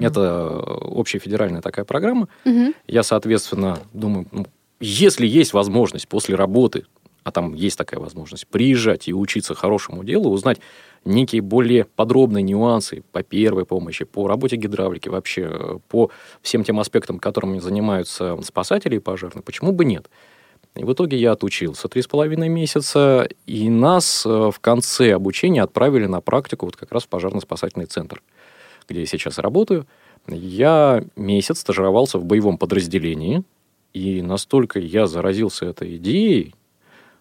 Это 0.00 0.20
э, 0.20 0.98
общефедеральная 0.98 1.60
такая 1.60 1.84
программа. 1.84 2.26
Мгм. 2.44 2.74
Я, 2.88 3.04
соответственно, 3.04 3.78
думаю, 3.92 4.26
ну, 4.32 4.46
если 4.80 5.24
есть 5.24 5.52
возможность 5.52 6.08
после 6.08 6.34
работы, 6.34 6.84
а 7.28 7.30
там 7.30 7.52
есть 7.52 7.76
такая 7.76 8.00
возможность, 8.00 8.46
приезжать 8.46 9.06
и 9.06 9.12
учиться 9.12 9.54
хорошему 9.54 10.02
делу, 10.02 10.30
узнать 10.30 10.60
некие 11.04 11.42
более 11.42 11.84
подробные 11.84 12.42
нюансы 12.42 13.04
по 13.12 13.22
первой 13.22 13.66
помощи, 13.66 14.06
по 14.06 14.26
работе 14.26 14.56
гидравлики, 14.56 15.10
вообще 15.10 15.42
э, 15.50 15.78
по 15.88 16.10
всем 16.40 16.64
тем 16.64 16.80
аспектам, 16.80 17.18
которыми 17.18 17.58
занимаются 17.58 18.38
спасатели 18.42 18.96
и 18.96 18.98
пожарные, 18.98 19.42
почему 19.42 19.72
бы 19.72 19.84
нет? 19.84 20.08
И 20.74 20.84
в 20.84 20.92
итоге 20.94 21.18
я 21.18 21.32
отучился 21.32 21.88
три 21.88 22.00
с 22.00 22.06
половиной 22.06 22.48
месяца, 22.48 23.28
и 23.44 23.68
нас 23.68 24.24
э, 24.24 24.50
в 24.50 24.58
конце 24.60 25.12
обучения 25.12 25.62
отправили 25.62 26.06
на 26.06 26.22
практику 26.22 26.64
вот 26.64 26.76
как 26.76 26.92
раз 26.92 27.04
в 27.04 27.08
пожарно-спасательный 27.08 27.86
центр, 27.86 28.22
где 28.88 29.00
я 29.00 29.06
сейчас 29.06 29.36
работаю. 29.36 29.86
Я 30.26 31.04
месяц 31.14 31.60
стажировался 31.60 32.18
в 32.18 32.24
боевом 32.24 32.56
подразделении, 32.56 33.42
и 33.92 34.22
настолько 34.22 34.78
я 34.78 35.06
заразился 35.06 35.66
этой 35.66 35.96
идеей, 35.96 36.54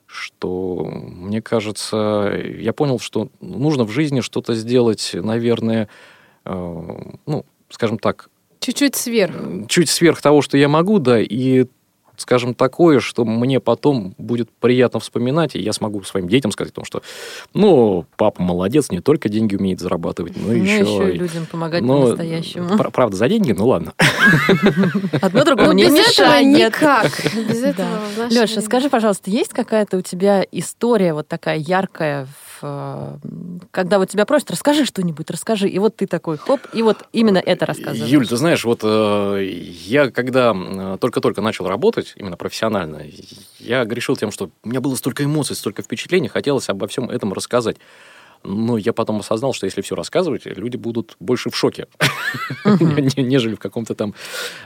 что, 0.08 0.86
мне 0.90 1.42
кажется, 1.42 2.34
я 2.58 2.74
понял, 2.74 2.98
что 3.00 3.30
нужно 3.42 3.84
в 3.84 3.92
жизни 3.92 4.22
что-то 4.22 4.56
сделать, 4.56 5.12
наверное, 5.14 5.90
э, 6.46 6.98
ну, 7.26 7.46
скажем 7.70 8.00
так, 8.00 8.30
Чуть-чуть 8.60 8.96
сверх. 8.96 9.36
чуть 9.68 9.90
сверх 9.90 10.22
того, 10.22 10.42
что 10.42 10.58
я 10.58 10.68
могу, 10.68 11.00
да, 11.00 11.20
и, 11.20 11.66
скажем, 12.18 12.54
такое, 12.54 13.00
что 13.00 13.24
мне 13.26 13.60
потом 13.60 14.14
будет 14.18 14.50
приятно 14.60 15.00
вспоминать, 15.00 15.56
и 15.56 15.60
я 15.60 15.72
смогу 15.74 16.04
своим 16.04 16.28
детям 16.28 16.52
сказать 16.52 16.74
о 16.74 16.76
том, 16.76 16.86
что, 16.86 17.02
ну, 17.54 18.06
папа 18.18 18.42
молодец, 18.42 18.92
не 18.92 19.00
только 19.00 19.30
деньги 19.30 19.56
умеет 19.56 19.80
зарабатывать, 19.80 20.34
но 20.36 20.48
Ну, 20.48 20.54
еще... 20.54 20.80
еще 20.80 21.14
и 21.14 21.18
людям 21.18 21.46
помогать 21.46 21.82
ну, 21.84 22.02
по-настоящему. 22.02 22.78
пр- 22.78 22.92
правда, 22.92 23.16
за 23.18 23.30
деньги, 23.30 23.52
ну 23.54 23.68
ладно. 23.68 23.94
Одно 25.22 25.44
другому 25.44 25.68
Ну, 25.70 25.74
не 25.74 25.84
без 25.86 25.94
этого 25.94 26.06
мешает. 26.40 26.48
никак. 26.48 27.12
Без 27.36 27.64
этого 27.64 27.90
Леша, 28.30 28.62
скажи, 28.62 28.90
пожалуйста, 28.90 29.30
есть 29.30 29.54
какая-то 29.54 29.98
у 29.98 30.02
тебя 30.02 30.44
история 30.52 31.14
вот 31.14 31.28
такая 31.28 31.58
яркая, 31.58 32.26
в, 32.26 32.30
когда 32.60 34.00
вот 34.00 34.10
тебя 34.10 34.26
просят, 34.26 34.52
расскажи 34.52 34.86
что-нибудь, 34.86 35.30
расскажи, 35.30 35.68
и 35.70 35.80
вот 35.80 35.96
ты 35.96 36.08
такой, 36.08 36.38
хоп, 36.38 36.62
и 36.74 36.82
вот 36.82 36.98
именно 37.14 37.38
это 37.38 37.66
рассказываешь. 37.66 38.12
Юль, 38.12 38.28
ты 38.28 38.38
знаешь, 38.38 38.64
вот 38.66 38.82
э, 38.84 39.50
я 39.86 40.12
когда 40.12 40.54
э, 40.56 40.98
только-только 41.00 41.42
начал 41.42 41.68
работать, 41.68 42.14
именно 42.16 42.38
профессионально, 42.38 43.04
я 43.60 43.86
грешил 43.86 44.16
тем, 44.16 44.32
что 44.32 44.50
у 44.64 44.70
меня 44.70 44.82
было 44.82 44.96
столько 44.96 45.24
эмоций, 45.24 45.56
столько 45.56 45.82
впечатлений, 45.82 46.28
хотелось 46.28 46.70
обо 46.70 46.88
всем 46.88 47.10
этом 47.10 47.34
рассказать. 47.34 47.78
Но 48.50 48.78
я 48.78 48.94
потом 48.94 49.20
осознал, 49.20 49.54
что 49.54 49.66
если 49.66 49.82
все 49.82 49.94
рассказывать, 49.96 50.46
люди 50.46 50.78
будут 50.78 51.16
больше 51.20 51.50
в 51.50 51.56
шоке, 51.56 51.88
не- 52.66 53.24
нежели 53.24 53.56
в 53.56 53.60
каком-то 53.60 53.94
там 53.94 54.14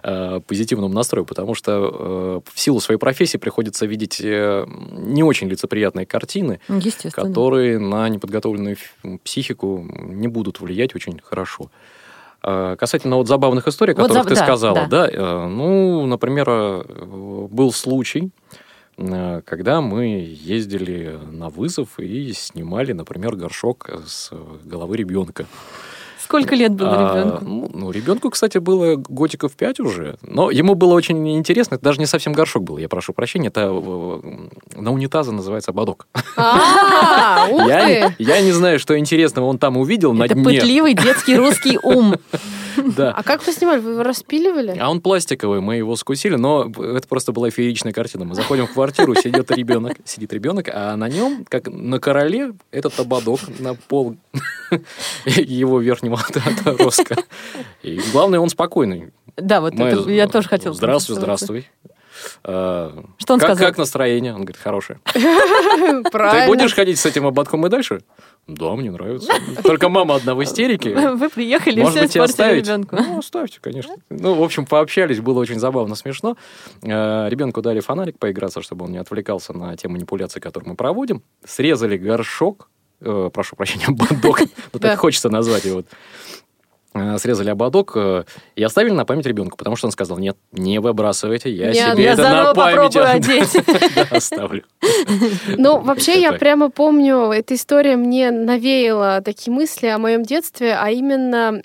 э, 0.03 0.39
позитивном 0.45 0.93
настрое, 0.93 1.25
потому 1.25 1.55
что 1.55 1.71
э, 1.71 2.51
в 2.53 2.59
силу 2.59 2.79
своей 2.79 2.99
профессии 2.99 3.37
приходится 3.37 3.85
видеть 3.87 4.21
э, 4.21 4.65
не 4.91 5.23
очень 5.23 5.47
лицеприятные 5.49 6.05
картины, 6.05 6.59
которые 7.23 7.79
на 7.79 8.07
неподготовленную 8.09 8.77
психику 9.23 9.83
не 10.03 10.27
будут 10.27 10.59
влиять 10.61 10.95
очень 10.95 11.19
хорошо. 11.23 11.71
Касательно 12.43 13.17
вот 13.17 13.27
забавных 13.27 13.67
историй, 13.67 13.93
о 13.93 13.97
Вот 13.97 14.07
которых 14.07 14.25
заб- 14.25 14.29
ты 14.29 14.35
да, 14.35 14.43
сказала, 14.43 14.87
да. 14.89 15.07
да, 15.11 15.47
ну, 15.47 16.07
например, 16.07 16.47
был 17.51 17.71
случай, 17.71 18.31
когда 19.45 19.81
мы 19.81 20.35
ездили 20.39 21.19
на 21.31 21.49
вызов 21.49 21.99
и 21.99 22.33
снимали, 22.33 22.93
например, 22.93 23.35
горшок 23.35 23.89
с 24.05 24.29
э, 24.31 24.57
головы 24.63 24.97
ребенка. 24.97 25.45
Сколько 26.31 26.55
лет 26.55 26.71
было 26.73 27.11
А, 27.11 27.17
ребенку? 27.19 27.45
ну, 27.45 27.71
ну, 27.73 27.91
ребенку, 27.91 28.29
кстати, 28.29 28.57
было 28.57 28.95
годиков 28.95 29.51
5 29.51 29.79
уже. 29.81 30.15
Но 30.21 30.49
ему 30.49 30.75
было 30.75 30.93
очень 30.93 31.27
интересно. 31.37 31.75
Это 31.75 31.83
даже 31.83 31.99
не 31.99 32.05
совсем 32.05 32.31
горшок 32.31 32.63
был, 32.63 32.77
я 32.77 32.87
прошу 32.87 33.11
прощения. 33.11 33.49
Это 33.49 33.69
э, 33.71 34.21
на 34.75 34.93
унитаза 34.93 35.33
называется 35.33 35.71
ободок. 35.71 36.07
А, 36.37 37.47
Я, 38.17 38.41
не- 38.41 38.51
знаю, 38.51 38.79
что 38.79 38.97
интересного 38.97 39.45
он 39.47 39.57
там 39.57 39.75
увидел 39.77 40.13
на 40.13 40.23
Это 40.23 40.35
дне. 40.35 40.43
пытливый 40.43 40.93
детский 40.93 41.35
русский 41.35 41.77
ум. 41.83 42.15
Да. 42.95 43.11
А 43.11 43.21
как 43.21 43.45
вы 43.45 43.51
снимали? 43.51 43.79
Вы 43.81 43.91
его 43.91 44.03
распиливали? 44.03 44.77
А 44.79 44.89
он 44.89 45.01
пластиковый, 45.01 45.59
мы 45.59 45.75
его 45.75 45.95
скусили, 45.97 46.35
но 46.35 46.71
это 46.71 47.05
просто 47.05 47.33
была 47.33 47.49
фееричная 47.49 47.91
картина. 47.91 48.23
Мы 48.23 48.33
заходим 48.33 48.65
в 48.65 48.71
квартиру, 48.71 49.13
сидит 49.13 49.51
ребенок, 49.51 49.97
сидит 50.05 50.31
ребенок, 50.31 50.69
а 50.73 50.95
на 50.95 51.09
нем, 51.09 51.45
как 51.49 51.67
на 51.67 51.99
короле, 51.99 52.53
этот 52.71 52.97
ободок 52.97 53.41
на 53.59 53.73
пол 53.73 54.15
его 55.25 55.79
верхнего 55.81 56.17
отростка. 56.65 57.15
И 57.83 57.99
главное, 58.11 58.39
он 58.39 58.49
спокойный. 58.49 59.11
Да, 59.37 59.61
вот 59.61 59.73
Мы- 59.73 59.85
это 59.85 60.09
я 60.09 60.27
тоже 60.27 60.47
хотела. 60.47 60.73
Здравствуй, 60.73 61.15
здравствуй. 61.15 61.67
А, 62.43 63.03
Что 63.17 63.33
он 63.33 63.39
как, 63.39 63.49
сказал? 63.49 63.67
Как 63.69 63.77
настроение? 63.77 64.33
Он 64.33 64.41
говорит, 64.41 64.57
хорошее. 64.61 64.99
Правильно. 66.11 66.41
Ты 66.41 66.47
будешь 66.47 66.73
ходить 66.73 66.99
с 66.99 67.05
этим 67.05 67.25
ободком 67.25 67.65
и 67.65 67.69
дальше? 67.69 68.01
Да, 68.47 68.75
мне 68.75 68.91
нравится. 68.91 69.31
Только 69.63 69.89
мама 69.89 70.15
одна 70.15 70.35
в 70.35 70.43
истерике. 70.43 70.93
Вы 71.15 71.29
приехали, 71.29 71.81
Может 71.81 72.09
все 72.09 72.21
быть, 72.21 72.31
испортили 72.31 72.59
ребенку. 72.59 72.95
Ну, 72.95 73.19
оставьте, 73.19 73.59
конечно. 73.61 73.95
Ну, 74.09 74.33
в 74.35 74.43
общем, 74.43 74.65
пообщались, 74.65 75.19
было 75.19 75.39
очень 75.39 75.59
забавно, 75.59 75.95
смешно. 75.95 76.35
Э, 76.83 77.27
Ребенку 77.29 77.61
дали 77.61 77.79
фонарик 77.79 78.17
поиграться, 78.19 78.61
чтобы 78.61 78.85
он 78.85 78.91
не 78.91 78.97
отвлекался 78.97 79.53
на 79.53 79.75
те 79.77 79.87
манипуляции, 79.87 80.39
которые 80.39 80.71
мы 80.71 80.75
проводим. 80.75 81.23
Срезали 81.45 81.97
горшок, 81.97 82.69
э, 83.01 83.29
прошу 83.33 83.55
прощения, 83.55 83.85
ободок, 83.87 84.39
ну 84.73 84.79
Да. 84.79 84.89
так 84.89 84.99
хочется 84.99 85.29
назвать 85.29 85.65
его. 85.65 85.83
Э, 86.93 87.17
Срезали 87.19 87.49
ободок 87.49 87.93
э, 87.95 88.25
и 88.55 88.63
оставили 88.63 88.91
на 88.91 89.05
память 89.05 89.25
ребенку, 89.25 89.55
потому 89.57 89.75
что 89.77 89.87
он 89.87 89.91
сказал, 89.91 90.17
нет, 90.17 90.35
не 90.51 90.79
выбрасывайте, 90.79 91.49
я 91.49 91.73
себе 91.73 92.05
это 92.05 92.23
на 92.23 92.53
память 92.53 92.95
оставлю. 94.11 94.63
Ну, 95.57 95.79
вообще, 95.79 96.19
я 96.19 96.33
прямо 96.33 96.69
помню, 96.69 97.31
эта 97.31 97.55
история 97.55 97.95
мне 97.95 98.29
навеяла 98.31 99.21
такие 99.21 99.53
мысли 99.53 99.87
о 99.87 99.99
моем 99.99 100.23
детстве, 100.23 100.75
а 100.75 100.89
именно 100.91 101.61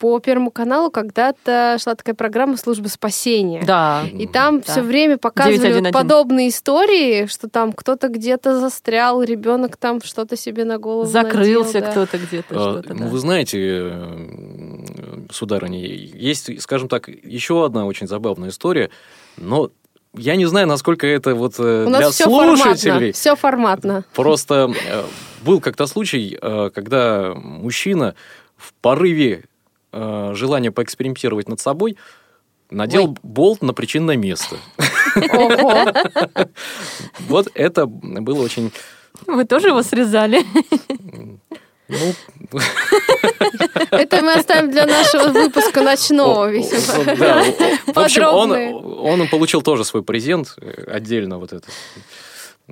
по 0.00 0.18
Первому 0.18 0.50
каналу 0.50 0.90
когда-то 0.90 1.76
шла 1.78 1.94
такая 1.94 2.14
программа 2.14 2.56
«Служба 2.56 2.88
спасения». 2.88 3.62
Да. 3.64 4.02
И 4.12 4.26
там 4.26 4.60
Да. 4.60 4.72
все 4.72 4.80
время 4.82 5.18
показывали 5.18 5.58
вот 5.58 5.82
911. 5.82 5.92
подобные 5.92 6.48
истории, 6.48 7.26
что 7.26 7.48
там 7.50 7.72
кто-то 7.72 8.08
где-то 8.08 8.58
застрял, 8.58 9.22
ребенок 9.22 9.76
там 9.76 10.00
что-то 10.02 10.36
себе 10.38 10.64
на 10.64 10.78
голову 10.78 11.04
Закрылся 11.04 11.74
надел, 11.74 11.80
да. 11.82 11.90
кто-то 11.90 12.18
где-то. 12.18 12.46
А, 12.56 12.70
что-то, 12.80 12.94
ну, 12.94 13.00
да. 13.00 13.06
Вы 13.10 13.18
знаете, 13.18 13.58
э, 13.60 15.26
сударыня, 15.30 15.78
есть, 15.78 16.62
скажем 16.62 16.88
так, 16.88 17.08
еще 17.08 17.64
одна 17.66 17.84
очень 17.84 18.06
забавная 18.08 18.48
история, 18.48 18.88
но 19.36 19.70
я 20.16 20.36
не 20.36 20.46
знаю, 20.46 20.66
насколько 20.66 21.06
это 21.06 21.34
вот 21.34 21.56
э, 21.58 21.84
У 21.84 21.88
для 21.90 22.00
нас 22.00 22.14
все 22.14 22.24
форматно. 22.24 22.56
слушателей. 22.56 23.12
Все 23.12 23.36
форматно. 23.36 24.04
Просто 24.14 24.72
э, 24.90 25.02
был 25.44 25.60
как-то 25.60 25.86
случай, 25.86 26.38
когда 26.74 27.34
мужчина 27.34 28.14
в 28.56 28.72
порыве 28.80 29.44
э, 29.92 30.32
желания 30.34 30.70
поэкспериментировать 30.70 31.48
над 31.48 31.60
собой 31.60 31.96
надел 32.70 33.10
Ой. 33.10 33.16
болт 33.22 33.62
на 33.62 33.72
причинное 33.74 34.16
место. 34.16 34.56
Вот 37.20 37.48
это 37.54 37.86
было 37.86 38.42
очень... 38.42 38.72
Вы 39.26 39.44
тоже 39.44 39.68
его 39.68 39.82
срезали? 39.82 40.44
Ну, 41.88 42.14
Это 43.90 44.22
мы 44.22 44.34
оставим 44.34 44.70
для 44.70 44.86
нашего 44.86 45.28
выпуска 45.32 45.82
ночного 45.82 46.48
весьма. 46.48 47.14
Да, 47.16 47.44
в 47.86 47.98
общем, 47.98 48.22
он, 48.24 48.52
он 48.52 49.28
получил 49.28 49.62
тоже 49.62 49.84
свой 49.84 50.04
презент 50.04 50.54
э, 50.58 50.84
отдельно 50.86 51.38
вот 51.38 51.52
этот. 51.52 51.70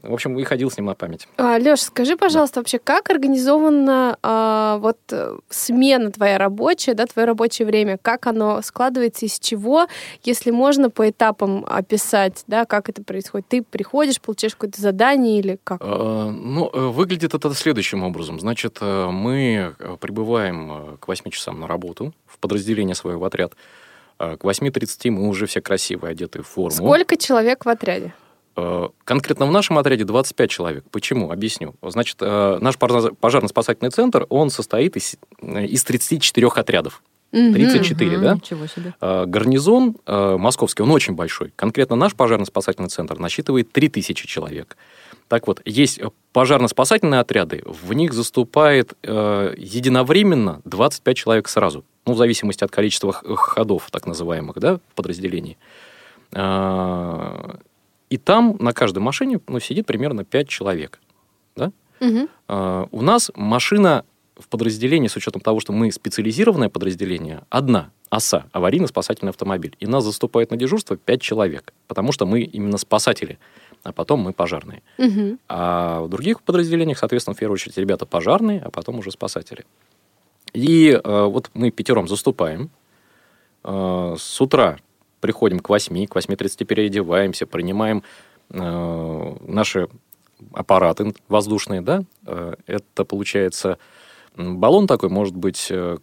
В 0.02 0.12
общем, 0.12 0.38
и 0.38 0.44
ходил 0.44 0.70
с 0.70 0.76
ним 0.76 0.86
на 0.86 0.94
память. 0.94 1.28
Леш, 1.38 1.80
скажи, 1.80 2.16
пожалуйста, 2.16 2.60
вообще, 2.60 2.78
как 2.78 3.10
организована 3.10 4.18
а, 4.22 4.78
вот 4.78 4.98
э, 5.10 5.36
смена 5.48 6.10
твоя 6.10 6.38
рабочая, 6.38 6.94
да, 6.94 7.06
твое 7.06 7.26
рабочее 7.26 7.66
время? 7.66 7.98
Как 8.00 8.26
оно 8.26 8.62
складывается, 8.62 9.26
из 9.26 9.38
чего? 9.38 9.86
Если 10.22 10.50
можно 10.50 10.90
по 10.90 11.08
этапам 11.08 11.64
описать, 11.68 12.44
да, 12.46 12.64
как 12.64 12.88
это 12.88 13.02
происходит? 13.02 13.48
Ты 13.48 13.62
приходишь, 13.62 14.20
получаешь 14.20 14.54
какое-то 14.54 14.80
задание 14.80 15.38
или 15.38 15.58
как? 15.64 15.80
Э, 15.82 16.30
Ну, 16.30 16.70
э, 16.72 16.78
выглядит 16.88 17.34
это 17.34 17.52
следующим 17.54 18.02
образом. 18.02 18.40
Значит, 18.40 18.78
э, 18.80 19.08
мы 19.10 19.74
прибываем 20.00 20.98
к 21.00 21.08
8 21.08 21.30
часам 21.30 21.60
на 21.60 21.66
работу 21.66 22.12
в 22.26 22.38
подразделение 22.38 22.94
свое 22.94 23.16
в 23.16 23.24
отряд. 23.24 23.54
К 24.18 24.38
8.30 24.42 25.10
мы 25.10 25.28
уже 25.28 25.46
все 25.46 25.60
красивые, 25.60 26.10
одеты 26.10 26.42
в 26.42 26.48
форму. 26.48 26.70
Сколько 26.72 27.16
человек 27.16 27.64
в 27.64 27.68
отряде? 27.68 28.12
Э, 28.58 28.88
Конкретно 29.04 29.46
в 29.46 29.52
нашем 29.52 29.78
отряде 29.78 30.04
25 30.04 30.50
человек. 30.50 30.84
Почему? 30.90 31.30
Объясню. 31.30 31.74
Значит, 31.82 32.16
э, 32.20 32.58
наш 32.60 32.76
пожар- 32.76 33.14
пожарно-спасательный 33.20 33.90
центр, 33.90 34.26
он 34.28 34.50
состоит 34.50 34.96
из, 34.96 35.16
э, 35.40 35.64
из 35.66 35.84
34 35.84 36.58
отрядов. 36.58 37.02
Мгм. 37.30 37.52
34, 37.52 38.16
Мгм, 38.16 38.22
да? 38.22 38.34
Ничего 38.34 38.66
себе. 38.66 38.94
Гарнизон 39.00 39.96
московский, 40.06 40.82
он 40.82 40.90
очень 40.90 41.12
большой. 41.14 41.52
Конкретно 41.56 41.94
наш 41.94 42.14
пожарно-спасательный 42.14 42.88
центр 42.88 43.18
насчитывает 43.18 43.70
3000 43.70 44.26
человек. 44.26 44.76
Так 45.28 45.46
вот, 45.46 45.60
есть 45.66 46.00
пожарно-спасательные 46.32 47.20
отряды, 47.20 47.62
в 47.66 47.92
них 47.92 48.14
заступает 48.14 48.94
э, 49.02 49.54
единовременно 49.58 50.62
25 50.64 51.16
человек 51.16 51.48
сразу. 51.48 51.84
Ну, 52.06 52.14
в 52.14 52.16
зависимости 52.16 52.64
от 52.64 52.70
количества 52.70 53.12
ходов, 53.12 53.90
так 53.90 54.06
называемых, 54.06 54.58
да, 54.58 54.76
в 54.76 54.94
подразделении. 54.94 55.58
Э, 56.32 57.56
И 58.10 58.16
там 58.16 58.56
на 58.58 58.72
каждой 58.72 59.00
машине 59.00 59.40
ну, 59.46 59.60
сидит 59.60 59.86
примерно 59.86 60.24
5 60.24 60.48
человек. 60.48 61.00
Да? 61.56 61.72
Мгм. 62.00 62.28
Э, 62.48 62.86
У 62.90 63.02
нас 63.02 63.30
машина 63.34 64.04
в 64.38 64.48
подразделении, 64.48 65.08
с 65.08 65.16
учетом 65.16 65.40
того, 65.40 65.60
что 65.60 65.72
мы 65.72 65.90
специализированное 65.90 66.68
подразделение, 66.68 67.42
одна 67.50 67.90
ОСА, 68.08 68.46
аварийно-спасательный 68.52 69.30
автомобиль. 69.30 69.76
И 69.80 69.86
нас 69.86 70.04
заступает 70.04 70.50
на 70.50 70.56
дежурство 70.56 70.96
5 70.96 71.20
человек, 71.20 71.74
потому 71.86 72.12
что 72.12 72.24
мы 72.24 72.42
именно 72.42 72.78
спасатели, 72.78 73.38
а 73.82 73.92
потом 73.92 74.20
мы 74.20 74.32
пожарные. 74.32 74.82
Мгм. 74.96 75.38
А 75.48 76.02
в 76.02 76.08
других 76.08 76.42
подразделениях, 76.42 76.98
соответственно, 76.98 77.34
в 77.34 77.38
первую 77.38 77.54
очередь 77.54 77.76
ребята 77.76 78.06
пожарные, 78.06 78.60
а 78.60 78.70
потом 78.70 78.98
уже 78.98 79.10
спасатели. 79.10 79.66
И 80.52 80.90
э, 80.90 81.24
вот 81.24 81.50
мы 81.54 81.70
пятером 81.70 82.08
заступаем. 82.08 82.70
Э, 83.64 84.14
с 84.18 84.40
утра 84.40 84.78
приходим 85.20 85.60
к 85.60 85.68
8, 85.68 86.06
к 86.06 86.16
8.30 86.16 86.64
переодеваемся, 86.64 87.46
принимаем 87.46 88.02
э, 88.50 89.34
наши 89.46 89.88
аппараты 90.52 91.14
воздушные, 91.28 91.80
да, 91.80 92.04
Э, 92.26 92.54
это 92.66 93.04
получается 93.04 93.78
баллон 94.36 94.86
такой, 94.86 95.08
может 95.08 95.34
быть, 95.34 95.66
э, 95.70 95.96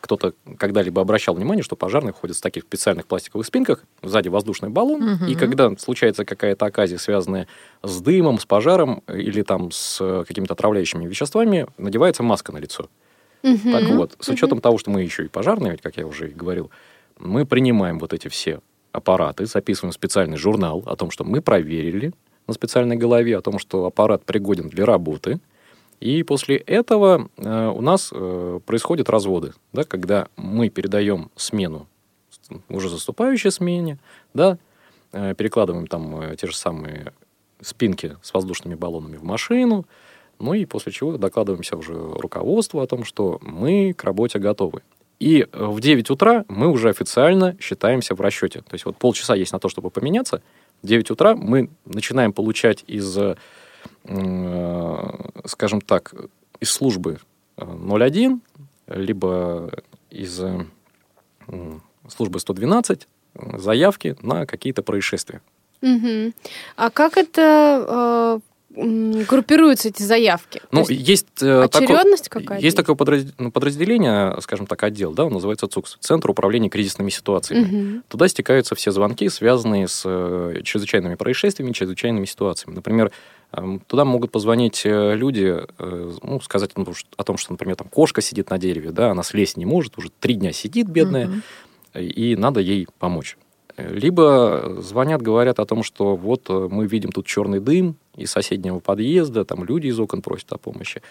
кто-то 0.00 0.34
когда-либо 0.58 1.00
обращал 1.00 1.34
внимание, 1.36 1.62
что 1.62 1.76
пожарные 1.76 2.12
ходят 2.12 2.36
в 2.36 2.40
таких 2.40 2.64
специальных 2.64 3.06
пластиковых 3.06 3.46
спинках, 3.46 3.84
сзади 4.02 4.28
воздушный 4.28 4.68
баллон, 4.68 5.00
Мгм. 5.14 5.26
и 5.26 5.34
когда 5.36 5.70
случается 5.78 6.24
какая-то 6.24 6.66
оказия, 6.66 6.98
связанная 6.98 7.46
с 7.84 8.00
дымом, 8.00 8.40
с 8.40 8.44
пожаром 8.44 9.02
или 9.08 9.42
там 9.42 9.70
с 9.70 9.98
э, 10.00 10.24
какими-то 10.26 10.54
отравляющими 10.54 11.06
веществами, 11.06 11.68
надевается 11.78 12.24
маска 12.24 12.50
на 12.52 12.58
лицо. 12.58 12.88
Мгм. 13.44 13.72
Так 13.72 13.88
вот, 13.90 14.16
с 14.18 14.28
учетом 14.28 14.60
того, 14.60 14.76
что 14.78 14.90
мы 14.90 15.02
еще 15.02 15.24
и 15.24 15.28
пожарные, 15.28 15.70
ведь, 15.72 15.82
как 15.82 15.96
я 15.96 16.06
уже 16.06 16.30
и 16.30 16.34
говорил, 16.34 16.70
мы 17.22 17.46
принимаем 17.46 17.98
вот 17.98 18.12
эти 18.12 18.28
все 18.28 18.60
аппараты, 18.92 19.46
записываем 19.46 19.92
специальный 19.92 20.36
журнал 20.36 20.82
о 20.86 20.96
том, 20.96 21.10
что 21.10 21.24
мы 21.24 21.40
проверили 21.40 22.12
на 22.46 22.54
специальной 22.54 22.96
голове, 22.96 23.38
о 23.38 23.42
том, 23.42 23.58
что 23.58 23.86
аппарат 23.86 24.24
пригоден 24.24 24.68
для 24.68 24.84
работы. 24.84 25.40
И 26.00 26.24
после 26.24 26.56
этого 26.56 27.30
э, 27.36 27.68
у 27.68 27.80
нас 27.80 28.10
э, 28.12 28.60
происходят 28.66 29.08
разводы, 29.08 29.52
да, 29.72 29.84
когда 29.84 30.26
мы 30.36 30.68
передаем 30.68 31.30
смену 31.36 31.86
уже 32.68 32.88
заступающей 32.88 33.52
смене, 33.52 33.98
да, 34.34 34.58
э, 35.12 35.34
перекладываем 35.36 35.86
там 35.86 36.20
э, 36.20 36.36
те 36.36 36.48
же 36.48 36.56
самые 36.56 37.12
спинки 37.60 38.16
с 38.20 38.34
воздушными 38.34 38.74
баллонами 38.74 39.16
в 39.16 39.22
машину, 39.22 39.86
Ну 40.40 40.54
и 40.54 40.64
после 40.64 40.90
чего 40.90 41.16
докладываемся 41.16 41.76
уже 41.76 41.94
руководству 41.94 42.80
о 42.80 42.86
том, 42.88 43.04
что 43.04 43.38
мы 43.42 43.92
к 43.92 44.02
работе 44.02 44.40
готовы. 44.40 44.82
И 45.22 45.46
в 45.52 45.80
9 45.80 46.10
утра 46.10 46.44
мы 46.48 46.66
уже 46.66 46.88
официально 46.88 47.56
считаемся 47.60 48.16
в 48.16 48.20
расчете. 48.20 48.62
То 48.62 48.74
есть 48.74 48.84
вот 48.84 48.96
полчаса 48.96 49.36
есть 49.36 49.52
на 49.52 49.60
то, 49.60 49.68
чтобы 49.68 49.88
поменяться. 49.88 50.42
В 50.82 50.86
9 50.88 51.12
утра 51.12 51.36
мы 51.36 51.70
начинаем 51.84 52.32
получать 52.32 52.82
из, 52.88 53.16
э, 53.16 53.36
скажем 55.44 55.80
так, 55.80 56.12
из 56.58 56.70
службы 56.72 57.20
01, 57.56 58.40
либо 58.88 59.70
из 60.10 60.40
э, 60.40 60.64
службы 62.08 62.40
112 62.40 63.06
заявки 63.58 64.16
на 64.22 64.44
какие-то 64.44 64.82
происшествия. 64.82 65.40
Угу. 65.82 66.32
А 66.74 66.90
как 66.90 67.16
это 67.16 68.40
э, 68.42 68.51
группируются 68.74 69.88
эти 69.88 70.02
заявки? 70.02 70.62
Ну, 70.70 70.84
То 70.84 70.90
есть 70.90 71.08
есть, 71.08 71.42
э, 71.42 71.62
очередность 71.64 72.24
такое, 72.24 72.42
какая-то? 72.42 72.64
есть 72.64 72.76
такое 72.76 72.96
ну, 73.38 73.50
подразделение, 73.50 74.36
скажем 74.40 74.66
так, 74.66 74.82
отдел, 74.82 75.12
да, 75.12 75.24
он 75.24 75.32
называется 75.32 75.66
ЦУКС, 75.66 75.98
Центр 76.00 76.30
управления 76.30 76.68
кризисными 76.68 77.10
ситуациями. 77.10 77.64
Мгм. 77.64 78.04
Туда 78.08 78.28
стекаются 78.28 78.74
все 78.74 78.90
звонки, 78.90 79.28
связанные 79.28 79.88
с 79.88 80.02
э, 80.04 80.60
чрезвычайными 80.64 81.16
происшествиями, 81.16 81.72
чрезвычайными 81.72 82.24
ситуациями. 82.24 82.74
Например, 82.74 83.10
эм, 83.52 83.80
туда 83.80 84.04
могут 84.04 84.30
позвонить 84.30 84.82
э, 84.84 85.14
люди, 85.14 85.54
э, 85.78 86.12
ну, 86.22 86.40
сказать 86.40 86.70
ну, 86.76 86.86
о 87.16 87.24
том, 87.24 87.36
что, 87.36 87.52
например, 87.52 87.76
там 87.76 87.88
кошка 87.88 88.20
сидит 88.20 88.50
на 88.50 88.58
дереве, 88.58 88.90
да, 88.92 89.10
она 89.10 89.22
слезть 89.22 89.56
не 89.56 89.66
может, 89.66 89.98
уже 89.98 90.10
три 90.20 90.34
дня 90.34 90.52
сидит, 90.52 90.88
бедная, 90.88 91.26
Мгм. 91.26 91.42
и 91.94 92.36
надо 92.36 92.60
ей 92.60 92.88
помочь. 92.98 93.36
Либо 93.78 94.76
звонят, 94.80 95.22
говорят 95.22 95.58
о 95.58 95.64
том, 95.64 95.82
что 95.82 96.14
вот 96.14 96.48
мы 96.50 96.86
видим 96.86 97.10
тут 97.10 97.26
черный 97.26 97.58
дым 97.58 97.96
из 98.16 98.30
соседнего 98.30 98.78
подъезда, 98.80 99.44
там 99.44 99.64
люди 99.64 99.86
из 99.88 99.98
окон 99.98 100.22
просят 100.22 100.52
о 100.52 100.58
помощи. 100.58 101.02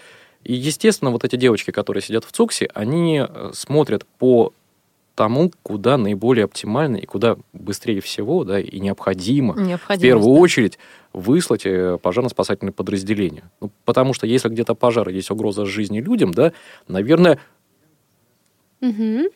И, 0.43 0.53
естественно, 0.53 1.11
вот 1.11 1.23
эти 1.23 1.35
девочки, 1.35 1.71
которые 1.71 2.01
сидят 2.01 2.25
в 2.25 2.31
ЦУКСе, 2.31 2.69
они 2.73 3.25
э, 3.27 3.51
смотрят 3.53 4.05
по 4.17 4.53
тому, 5.15 5.51
куда 5.61 5.97
наиболее 5.97 6.45
оптимально 6.45 6.97
и 6.97 7.05
куда 7.05 7.37
быстрее 7.53 8.01
всего 8.01 8.43
да, 8.43 8.59
и 8.59 8.79
необходимо 8.79 9.53
в 9.53 9.99
первую 9.99 10.39
очередь 10.39 10.79
выслать 11.13 11.65
э, 11.65 11.97
пожарно-спасательное 12.01 12.71
подразделение. 12.71 13.43
Ну, 13.59 13.71
потому 13.85 14.13
что 14.13 14.25
если 14.25 14.49
где-то 14.49 14.73
пожар, 14.73 15.09
и 15.09 15.13
есть 15.13 15.29
угроза 15.29 15.65
жизни 15.65 15.99
людям, 15.99 16.33
да, 16.33 16.53
наверное, 16.87 17.39
Мгм. 18.79 19.27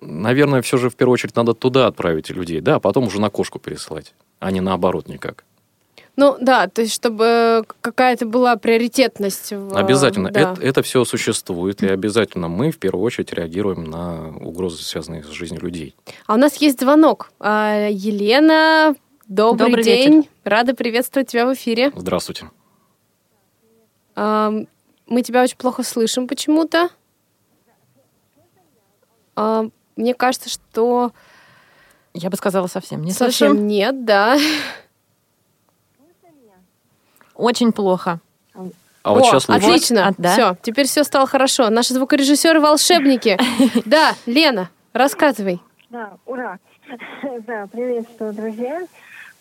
наверное, 0.00 0.60
все 0.60 0.76
же 0.76 0.90
в 0.90 0.96
первую 0.96 1.14
очередь 1.14 1.36
надо 1.36 1.54
туда 1.54 1.86
отправить 1.86 2.28
людей, 2.30 2.60
да, 2.60 2.74
а 2.74 2.80
потом 2.80 3.06
уже 3.06 3.20
на 3.20 3.30
кошку 3.30 3.58
пересылать, 3.58 4.14
а 4.38 4.50
не 4.50 4.60
наоборот 4.60 5.08
никак. 5.08 5.44
Ну 6.14 6.36
да, 6.40 6.68
то 6.68 6.82
есть 6.82 6.92
чтобы 6.92 7.64
какая-то 7.80 8.26
была 8.26 8.56
приоритетность. 8.56 9.50
в- 9.52 9.74
Обязательно. 9.76 10.30
да. 10.30 10.52
Это, 10.52 10.60
это 10.62 10.82
все 10.82 11.04
существует, 11.06 11.82
и 11.82 11.88
обязательно 11.88 12.48
мы 12.48 12.70
в 12.70 12.78
первую 12.78 13.02
очередь 13.04 13.32
реагируем 13.32 13.84
на 13.84 14.28
угрозы, 14.36 14.82
связанные 14.82 15.24
с 15.24 15.28
жизнью 15.28 15.62
людей. 15.62 15.96
А 16.26 16.34
у 16.34 16.36
нас 16.36 16.56
есть 16.56 16.80
звонок. 16.80 17.30
А, 17.40 17.88
Елена, 17.90 18.94
добрый, 19.26 19.68
Добрый 19.68 19.84
день. 19.84 20.28
Рада 20.44 20.74
приветствовать 20.74 21.28
тебя 21.28 21.46
в 21.46 21.54
эфире. 21.54 21.92
Здравствуйте. 21.96 22.50
Мы 24.14 25.22
тебя 25.22 25.42
очень 25.42 25.56
плохо 25.56 25.82
слышим 25.82 26.28
почему-то. 26.28 26.90
Мне 29.96 30.14
кажется, 30.14 30.50
что 30.50 31.12
Я 32.14 32.28
бы 32.28 32.36
сказала, 32.36 32.66
совсем 32.66 33.02
не 33.02 33.12
совсем 33.12 33.52
слышим. 33.52 33.66
нет, 33.66 34.04
да. 34.04 34.36
Очень 37.42 37.72
плохо. 37.72 38.20
А 38.54 39.12
вот 39.14 39.22
О, 39.22 39.24
сейчас 39.24 39.48
лучше. 39.48 39.66
Отлично. 39.66 40.06
А, 40.06 40.12
да? 40.16 40.32
Все, 40.32 40.56
теперь 40.62 40.86
все 40.86 41.02
стало 41.02 41.26
хорошо. 41.26 41.70
Наши 41.70 41.92
звукорежиссеры 41.92 42.60
волшебники. 42.60 43.36
Да, 43.84 44.12
Лена, 44.26 44.70
рассказывай. 44.92 45.60
Да, 45.90 46.10
ура. 46.24 46.58
Да, 47.48 47.66
приветствую, 47.72 48.32
друзья. 48.32 48.82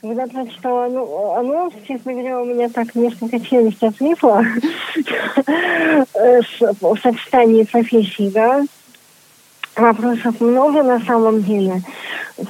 Когда 0.01 0.25
прочитала 0.25 0.87
ну, 0.89 1.33
анонс, 1.35 1.75
честно 1.87 2.13
говоря, 2.13 2.41
у 2.41 2.45
меня 2.45 2.69
так 2.69 2.95
несколько 2.95 3.39
челюсть 3.39 3.83
отлипла 3.83 4.43
с- 6.15 6.81
в 6.81 6.97
сочетании 7.03 7.63
профессий, 7.65 8.31
да. 8.31 8.63
Вопросов 9.75 10.41
много 10.41 10.81
на 10.81 10.99
самом 11.01 11.43
деле. 11.43 11.83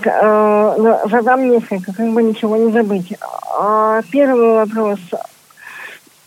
Э, 0.05 0.97
Задам 1.11 1.49
несколько, 1.51 1.91
как 1.93 2.09
бы 2.13 2.23
ничего 2.23 2.55
не 2.55 2.71
забыть. 2.71 3.13
А, 3.59 4.01
Первый 4.11 4.53
вопрос. 4.53 4.99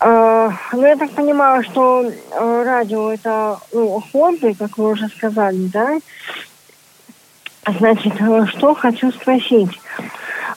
А, 0.01 0.53
Ну, 0.73 0.87
я 0.87 0.97
так 0.97 1.11
понимаю, 1.11 1.63
что 1.63 2.05
э, 2.05 2.63
радио 2.65 3.13
это 3.13 3.59
ну, 3.73 4.03
хобби, 4.13 4.55
как 4.59 4.77
вы 4.77 4.91
уже 4.91 5.09
сказали, 5.09 5.67
да? 5.73 5.99
Значит, 7.79 8.15
э, 8.21 8.47
что 8.47 8.75
хочу 8.75 9.11
спросить. 9.13 9.71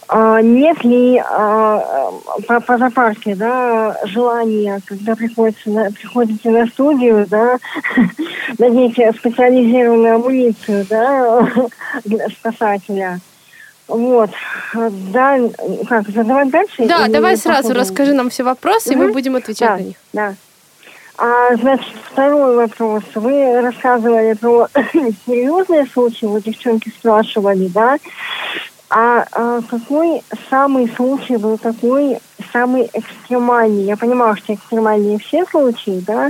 А, 0.10 0.42
Нет 0.42 0.84
ли 0.84 1.18
а, 1.18 2.12
по, 2.48 2.60
по 2.62 2.78
запарке, 2.78 3.36
да, 3.36 3.98
желания, 4.06 4.82
когда 4.86 5.16
приходится 5.16 5.70
на, 5.70 5.92
приходите 5.92 6.50
на 6.50 6.66
студию, 6.68 7.26
да, 7.30 7.58
надеть 8.58 9.18
специализированную 9.18 10.16
амуницию, 10.16 10.86
да, 10.90 11.48
для 12.06 12.28
спасателя? 12.30 13.20
Вот. 13.88 14.30
Да, 14.74 15.38
как, 15.88 16.10
задавать 16.10 16.50
дальше? 16.50 16.86
Да, 16.88 17.06
или 17.06 17.14
давай 17.14 17.38
сразу 17.38 17.70
ходу? 17.70 17.80
расскажи 17.80 18.14
нам 18.14 18.30
все 18.30 18.44
вопросы, 18.44 18.94
и 18.94 18.96
мы 18.96 19.12
будем 19.14 19.36
отвечать 19.36 19.70
Да, 19.70 19.78
на 19.78 19.82
них. 19.82 19.96
да. 20.14 20.34
А, 21.20 21.56
значит, 21.56 21.94
второй 22.12 22.56
вопрос. 22.58 23.04
Вы 23.16 23.60
рассказывали 23.62 24.34
про 24.34 24.68
серьезные 25.26 25.88
случаи, 25.88 26.26
вот 26.26 26.44
девчонки 26.44 26.90
спрашивали, 26.90 27.68
да? 27.68 27.98
А, 28.90 29.26
а 29.32 29.62
какой 29.70 30.22
самый 30.50 30.88
случай 30.96 31.38
был 31.38 31.58
такой, 31.58 32.20
самый 32.54 32.90
экстремальный? 32.94 33.84
Я 33.84 33.98
понимаю, 33.98 34.36
что 34.38 34.54
экстремальные 34.54 35.18
все 35.20 35.46
случаи, 35.46 36.04
да? 36.06 36.30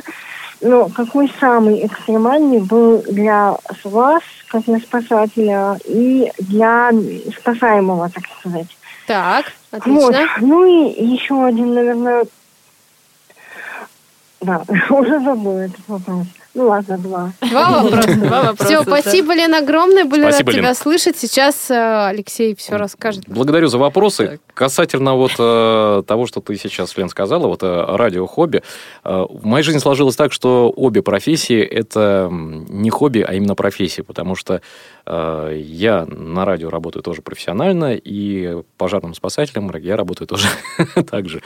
Но 0.61 0.89
какой 0.89 1.31
самый 1.39 1.85
экстремальный 1.85 2.59
был 2.59 3.03
для 3.09 3.55
вас, 3.83 4.23
как 4.47 4.63
для 4.63 4.79
спасателя, 4.79 5.77
и 5.85 6.31
для 6.39 6.91
спасаемого, 7.39 8.09
так 8.09 8.23
сказать? 8.39 8.67
Так, 9.05 9.53
Вот. 9.71 9.81
отлично. 9.81 10.27
Ну 10.41 10.65
и 10.65 11.03
еще 11.03 11.45
один, 11.45 11.73
наверное... 11.73 12.25
Да, 14.41 14.63
уже 14.89 15.19
забыла 15.19 15.59
этот 15.59 15.87
вопрос. 15.87 16.27
Ну 16.57 16.69
ладно, 16.69 16.97
два. 16.97 17.33
Два 17.39 17.83
вопроса. 17.83 18.15
Два 18.15 18.41
вопроса, 18.41 18.65
Все, 18.65 18.81
спасибо, 18.81 19.35
Лена, 19.35 19.59
огромное. 19.59 20.05
Были 20.05 20.23
Спасибо, 20.23 20.47
рады 20.47 20.59
тебя 20.59 20.69
Лен. 20.69 20.75
слышать. 20.75 21.15
Сейчас 21.15 21.69
э, 21.69 22.07
Алексей 22.07 22.55
все 22.55 22.77
расскажет. 22.77 23.25
Благодарю 23.27 23.67
за 23.67 23.77
вопросы. 23.77 24.27
Так. 24.27 24.39
Касательно 24.55 25.13
вот 25.13 25.33
э, 25.37 26.03
того, 26.07 26.25
что 26.25 26.41
ты 26.41 26.57
сейчас, 26.57 26.97
Лен, 26.97 27.09
сказала, 27.09 27.45
вот 27.45 27.61
э, 27.61 27.85
радио-хобби. 27.89 28.63
Э, 29.03 29.27
в 29.29 29.45
моей 29.45 29.63
жизни 29.63 29.77
сложилось 29.77 30.15
так, 30.15 30.33
что 30.33 30.73
обе 30.75 31.03
профессии– 31.03 31.61
это 31.61 32.27
не 32.31 32.89
хобби, 32.89 33.19
а 33.19 33.35
именно 33.35 33.53
профессии, 33.53 34.01
потому 34.01 34.33
что 34.33 34.61
э, 35.05 35.61
я 35.63 36.07
на 36.07 36.43
радио 36.43 36.71
работаю 36.71 37.03
тоже 37.03 37.21
профессионально, 37.21 37.93
и 37.93 38.63
пожарным 38.77 39.13
спасателем 39.13 39.71
я 39.75 39.95
работаю 39.95 40.27
тоже 40.27 40.47
так 41.07 41.29
же. 41.29 41.43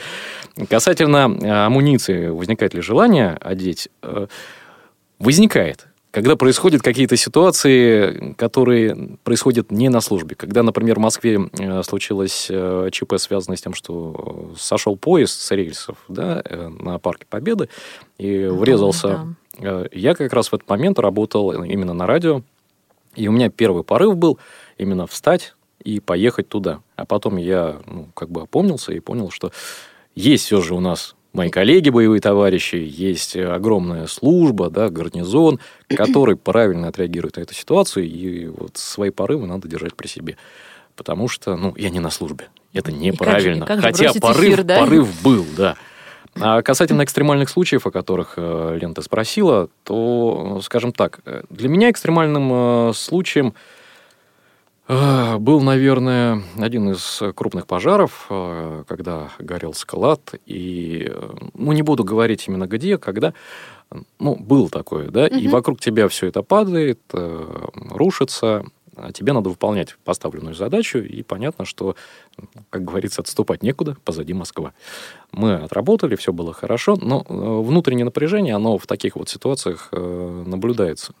Касательно 0.70 1.66
амуниции, 1.66 2.28
возникает 2.28 2.72
ли 2.72 2.80
желание 2.80 3.36
одеть? 3.42 3.90
Возникает. 5.22 5.86
Когда 6.10 6.34
происходят 6.34 6.82
какие-то 6.82 7.16
ситуации, 7.16 8.34
которые 8.34 9.18
происходят 9.22 9.70
не 9.70 9.88
на 9.88 10.00
службе. 10.00 10.34
Когда, 10.34 10.64
например, 10.64 10.96
в 10.96 10.98
Москве 10.98 11.48
э, 11.58 11.82
случилось 11.84 12.48
э, 12.50 12.88
ЧП, 12.90 13.14
связанное 13.18 13.56
с 13.56 13.62
тем, 13.62 13.72
что 13.72 14.52
сошел 14.58 14.96
поезд 14.96 15.40
с 15.40 15.50
рельсов 15.52 15.96
да, 16.08 16.42
э, 16.44 16.68
на 16.68 16.98
Парке 16.98 17.24
Победы 17.30 17.68
и 18.18 18.46
врезался. 18.46 19.36
Э, 19.58 19.86
Я 19.92 20.14
как 20.14 20.32
раз 20.32 20.48
в 20.48 20.54
этот 20.54 20.68
момент 20.68 20.98
работал 20.98 21.52
именно 21.52 21.94
на 21.94 22.06
радио, 22.06 22.42
и 23.14 23.28
у 23.28 23.32
меня 23.32 23.48
первый 23.48 23.84
порыв 23.84 24.16
был 24.16 24.40
именно 24.76 25.06
встать 25.06 25.54
и 25.84 26.00
поехать 26.00 26.48
туда. 26.48 26.80
А 26.96 27.06
потом 27.06 27.36
я 27.36 27.80
ну, 27.86 28.08
как 28.14 28.28
бы 28.28 28.42
опомнился 28.42 28.92
и 28.92 28.98
понял, 28.98 29.30
что 29.30 29.52
есть 30.16 30.46
все 30.46 30.60
же 30.60 30.74
у 30.74 30.80
нас 30.80 31.14
мои 31.32 31.50
коллеги, 31.50 31.90
боевые 31.90 32.20
товарищи, 32.20 32.76
есть 32.76 33.36
огромная 33.36 34.06
служба, 34.06 34.70
да, 34.70 34.88
гарнизон, 34.90 35.58
который 35.88 36.36
правильно 36.36 36.88
отреагирует 36.88 37.36
на 37.36 37.40
эту 37.42 37.54
ситуацию, 37.54 38.06
и 38.06 38.46
вот 38.46 38.76
свои 38.76 39.10
порывы 39.10 39.46
надо 39.46 39.68
держать 39.68 39.94
при 39.94 40.06
себе. 40.06 40.36
Потому 40.96 41.28
что, 41.28 41.56
ну, 41.56 41.74
я 41.76 41.90
не 41.90 42.00
на 42.00 42.10
службе. 42.10 42.48
Это 42.74 42.90
И 42.90 42.94
неправильно. 42.94 43.66
как 43.66 43.78
же- 43.80 43.82
как 43.82 43.96
же 43.96 44.04
Хотя 44.06 44.20
порыв, 44.20 44.42
эфир, 44.54 44.62
да? 44.64 44.78
порыв 44.78 45.22
был, 45.22 45.44
да. 45.56 45.76
А 46.40 46.62
касательно 46.62 47.02
экстремальных 47.04 47.50
случаев, 47.50 47.86
о 47.86 47.90
которых 47.90 48.34
э, 48.36 48.78
Лента 48.80 49.02
спросила, 49.02 49.68
то, 49.84 50.60
скажем 50.62 50.92
так, 50.92 51.20
э, 51.26 51.42
для 51.50 51.68
меня 51.68 51.90
экстремальным 51.90 52.50
э, 52.90 52.92
случаем 52.94 53.52
Был, 54.88 55.60
наверное, 55.60 56.42
один 56.58 56.90
из 56.90 57.22
крупных 57.34 57.66
пожаров, 57.66 58.26
а, 58.28 58.82
когда 58.88 59.30
горел 59.38 59.74
склад. 59.74 60.34
И, 60.44 61.10
ну, 61.54 61.72
не 61.72 61.82
буду 61.82 62.02
говорить 62.04 62.48
именно 62.48 62.66
где, 62.66 62.98
когда, 62.98 63.32
ну, 64.18 64.34
был 64.36 64.68
такое, 64.68 65.08
да, 65.08 65.26
и 65.28 65.44
Мгм. 65.44 65.50
вокруг 65.52 65.80
тебя 65.80 66.08
все 66.08 66.26
это 66.26 66.42
падает, 66.42 67.00
э, 67.12 67.66
рушится, 67.90 68.64
а 68.96 69.12
тебе 69.12 69.32
надо 69.32 69.50
выполнять 69.50 69.96
поставленную 70.04 70.54
задачу, 70.54 70.98
и 70.98 71.22
понятно, 71.22 71.64
что, 71.64 71.94
как 72.68 72.84
говорится, 72.84 73.22
отступать 73.22 73.62
некуда, 73.62 73.96
позади 74.04 74.34
Москва. 74.34 74.72
Мы 75.30 75.54
отработали, 75.54 76.16
все 76.16 76.32
было 76.32 76.52
хорошо, 76.52 76.98
но 77.00 77.24
э, 77.28 77.32
внутреннее 77.34 78.04
напряжение, 78.04 78.54
оно 78.54 78.78
в 78.78 78.86
таких 78.86 79.14
вот 79.16 79.28
ситуациях 79.28 79.88
э, 79.92 80.44
наблюдается. 80.46 81.14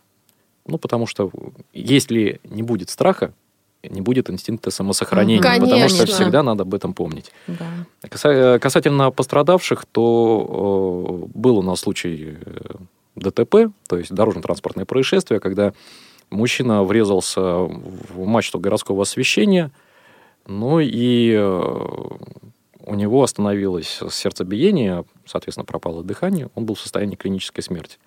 Ну, 0.66 0.78
потому 0.78 1.06
что 1.06 1.30
если 1.72 2.40
не 2.44 2.62
будет 2.62 2.90
страха, 2.90 3.32
не 3.82 4.00
будет 4.00 4.30
инстинкта 4.30 4.70
самосохранения, 4.70 5.40
Мгм. 5.40 5.60
потому 5.64 5.88
что 5.88 5.98
Конечно. 5.98 6.06
всегда 6.14 6.42
надо 6.42 6.62
об 6.62 6.74
этом 6.74 6.94
помнить. 6.94 7.32
Да. 7.46 7.66
Каса- 8.08 8.58
Касательно 8.58 9.10
пострадавших, 9.10 9.84
то 9.90 11.26
э, 11.26 11.38
был 11.38 11.58
у 11.58 11.62
нас 11.62 11.80
случай 11.80 12.36
э, 12.40 12.74
ДТП, 13.16 13.70
то 13.88 13.98
есть 13.98 14.12
дорожно-транспортное 14.12 14.84
происшествие, 14.84 15.40
когда 15.40 15.72
мужчина 16.30 16.84
врезался 16.84 17.40
в 17.42 18.24
мачту 18.24 18.58
городского 18.60 19.02
освещения, 19.02 19.70
ну 20.46 20.78
и 20.80 21.32
э, 21.32 21.62
у 22.84 22.94
него 22.94 23.22
остановилось 23.22 24.00
сердцебиение, 24.10 25.04
соответственно, 25.26 25.64
пропало 25.64 26.02
дыхание, 26.02 26.48
он 26.54 26.66
был 26.66 26.74
в 26.76 26.80
состоянии 26.80 27.16
клинической 27.16 27.62
смерти. 27.62 27.98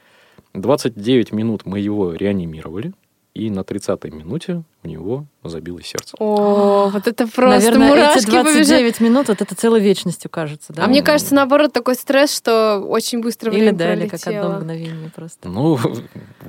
29 0.53 1.31
минут 1.33 1.65
мы 1.65 1.79
его 1.79 2.13
реанимировали, 2.13 2.93
и 3.35 3.49
на 3.49 3.59
30-й 3.59 4.11
минуте 4.11 4.63
у 4.83 4.87
него 4.87 5.25
забилось 5.43 5.87
сердце. 5.87 6.15
О, 6.19 6.89
вот 6.89 7.05
это 7.05 7.27
просто 7.27 7.59
Наверное, 7.67 7.89
мурашки 7.89 8.29
эти 8.29 8.37
побежали. 8.37 8.53
29 8.63 8.99
минут, 9.01 9.27
вот 9.27 9.41
это 9.41 9.53
целой 9.55 9.81
вечностью 9.81 10.31
кажется, 10.31 10.71
да? 10.71 10.85
А 10.85 10.87
мне 10.87 11.03
кажется, 11.03 11.35
наоборот, 11.35 11.73
такой 11.73 11.95
стресс, 11.95 12.33
что 12.35 12.79
очень 12.79 13.21
быстро 13.21 13.51
Или 13.51 13.59
время 13.59 13.77
да, 13.77 13.93
или 13.93 14.07
как 14.07 14.21
пролетело. 14.21 14.45
одно 14.47 14.59
мгновение 14.59 15.11
просто. 15.13 15.49
Ну, 15.49 15.77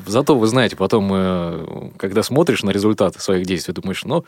зато 0.06 0.36
вы 0.38 0.46
знаете, 0.46 0.76
потом, 0.76 1.10
э, 1.12 1.90
когда 1.96 2.22
смотришь 2.22 2.62
на 2.62 2.70
результаты 2.70 3.20
своих 3.20 3.46
действий, 3.46 3.74
думаешь, 3.74 4.04
ну, 4.04 4.24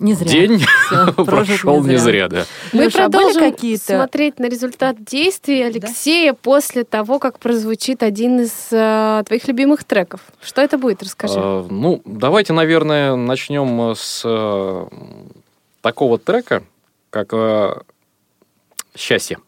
Не 0.00 0.14
зря. 0.14 0.30
день 0.30 0.60
прожит 1.16 1.26
прошел 1.26 1.82
не 1.84 1.96
зря, 1.96 2.28
да. 2.28 2.44
Мы 2.72 2.84
Лёша, 2.84 3.06
а 3.06 3.08
продолжим 3.10 3.52
какие-то- 3.52 3.96
смотреть 3.96 4.38
на 4.38 4.46
результат 4.46 5.02
действий 5.04 5.62
Алексея 5.62 6.32
после 6.34 6.84
того, 6.84 7.18
как 7.18 7.38
прозвучит 7.38 8.02
один 8.02 8.40
из 8.40 8.68
э, 8.70 9.22
твоих 9.26 9.46
любимых 9.48 9.84
треков. 9.84 10.20
Что 10.42 10.62
это 10.62 10.78
будет? 10.78 11.02
Расскажи. 11.02 11.34
А, 11.36 11.66
ну, 11.68 12.00
давайте, 12.04 12.52
наверное, 12.52 13.16
начнем 13.16 13.94
с 13.96 14.22
э, 14.24 14.86
такого 15.80 16.18
трека, 16.18 16.62
как 17.10 17.28
э, 17.32 17.74
«Счастье». 18.96 19.38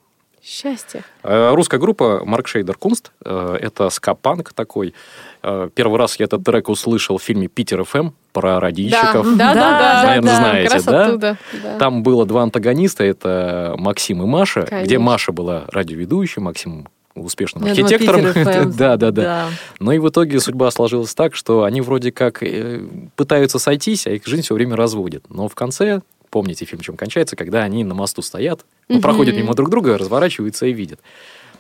Счастье. 0.43 1.03
Э, 1.23 1.53
Русская 1.55 1.79
группа 1.79 2.23
Марк 2.25 2.49
Шейдер 2.49 2.77
Кунст. 2.77 3.13
Это 3.23 3.91
скапанк 3.91 4.53
такой. 4.53 4.95
Э, 5.43 5.69
Первый 5.75 5.99
раз 5.99 6.19
я 6.19 6.25
этот 6.27 6.45
трек 6.45 6.69
услышал 6.69 7.19
в 7.19 7.23
фильме 7.23 7.49
«Питер 7.49 7.85
ФМ» 7.85 8.11
про 8.33 8.61
радищиков. 8.61 9.37
Да, 9.37 9.55
да, 9.55 9.55
да, 9.55 9.79
да, 9.79 10.03
Наверное, 10.07 10.31
да, 10.31 10.37
знаете, 10.37 10.81
да? 10.83 11.07
оттуда. 11.07 11.37
да. 11.63 11.79
Там 11.79 12.03
было 12.03 12.27
два 12.27 12.43
антагониста, 12.43 13.05
это 13.05 13.75
Максим 13.79 14.23
и 14.23 14.27
Маша, 14.27 14.63
где 14.63 14.71
Конечно. 14.71 15.01
Маша 15.01 15.33
была 15.33 15.65
радиоведущей, 15.69 16.43
Максим 16.43 16.89
успешным 17.15 17.65
Я 17.65 17.73
архитектором. 17.73 18.21
FM. 18.21 18.73
да, 18.79 18.97
да, 18.97 19.11
да. 19.11 19.49
Но 19.79 19.93
и 19.93 19.99
в 19.99 20.09
итоге 20.09 20.41
судьба 20.41 20.71
сложилась 20.71 21.15
так, 21.15 21.35
что 21.35 21.65
они 21.65 21.81
вроде 21.81 22.13
как 22.13 22.43
э, 22.43 22.83
пытаются 23.17 23.59
сойтись, 23.59 24.07
а 24.07 24.11
их 24.11 24.27
жизнь 24.27 24.43
все 24.43 24.55
время 24.55 24.77
разводит. 24.77 25.25
Но 25.29 25.49
в 25.49 25.55
конце, 25.55 26.03
помните 26.31 26.65
фильм, 26.65 26.81
чем 26.81 26.97
кончается, 26.97 27.37
когда 27.37 27.63
они 27.63 27.85
на 27.85 27.95
мосту 27.95 28.23
стоят, 28.23 28.65
ну, 28.89 29.01
проходят 29.01 29.37
мимо 29.37 29.55
друг 29.55 29.71
друга, 29.71 29.99
разворачиваются 29.99 30.67
и 30.67 30.73
видят. 30.73 31.01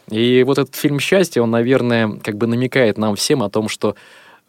И 0.09 0.42
вот 0.44 0.59
этот 0.59 0.74
фильм 0.74 0.98
«Счастье», 0.98 1.42
он, 1.42 1.50
наверное, 1.50 2.18
как 2.22 2.37
бы 2.37 2.46
намекает 2.46 2.98
нам 2.98 3.14
всем 3.16 3.42
о 3.42 3.50
том, 3.50 3.68
что 3.68 3.94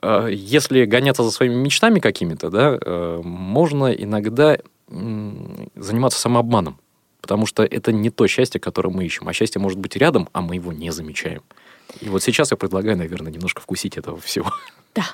э, 0.02 0.30
если 0.32 0.86
гоняться 0.86 1.24
за 1.24 1.32
своими 1.32 1.54
мечтами 1.54 2.00
какими-то, 2.00 2.50
да, 2.50 2.78
э, 2.82 3.22
можно 3.24 3.92
иногда 3.92 4.58
м, 4.90 5.70
заниматься 5.76 6.20
самообманом. 6.20 6.80
Потому 7.22 7.46
что 7.46 7.64
это 7.64 7.92
не 7.92 8.10
то 8.10 8.26
счастье, 8.26 8.60
которое 8.60 8.90
мы 8.90 9.06
ищем. 9.06 9.28
А 9.28 9.34
счастье 9.34 9.62
может 9.62 9.78
быть 9.78 9.96
рядом, 9.96 10.28
а 10.34 10.42
мы 10.42 10.56
его 10.56 10.74
не 10.74 10.90
замечаем. 10.92 11.44
И 12.00 12.10
вот 12.10 12.24
сейчас 12.24 12.50
я 12.50 12.58
предлагаю, 12.58 12.98
наверное, 12.98 13.32
немножко 13.32 13.62
вкусить 13.62 13.98
этого 13.98 14.20
всего. 14.20 14.52
Да. 14.96 15.06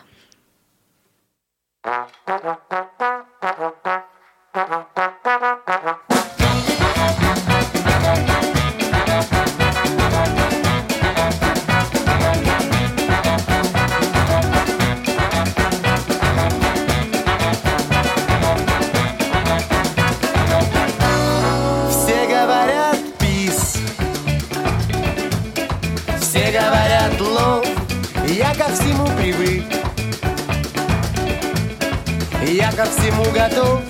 Я 32.70 32.76
ко 32.76 32.86
всему 32.90 33.24
готов. 33.32 33.82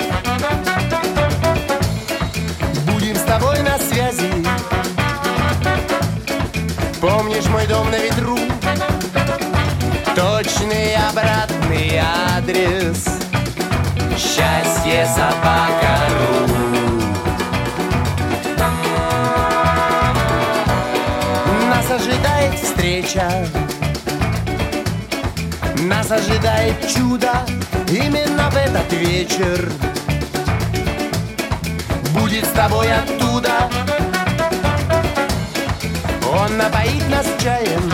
Будем 2.85 3.15
с 3.15 3.21
тобой 3.21 3.59
на 3.61 3.77
связи, 3.77 4.31
помнишь 6.99 7.45
мой 7.47 7.65
дом 7.67 7.89
на 7.89 7.97
ветру, 7.97 8.37
точный 10.15 10.95
обратный 11.09 11.99
адрес, 12.35 13.05
счастье 14.17 15.07
собака.ру. 15.15 16.47
Нас 21.69 21.91
ожидает 21.91 22.55
встреча 22.59 23.47
Нас 26.09 26.21
ожидает 26.21 26.75
чудо. 26.95 27.31
Именно 27.89 28.49
в 28.49 28.55
этот 28.55 28.93
вечер 28.93 29.69
Будет 32.13 32.45
с 32.45 32.49
тобой 32.49 32.87
оттуда. 32.93 33.69
Он 36.31 36.57
напоит 36.57 37.09
нас 37.09 37.25
чаем 37.43 37.91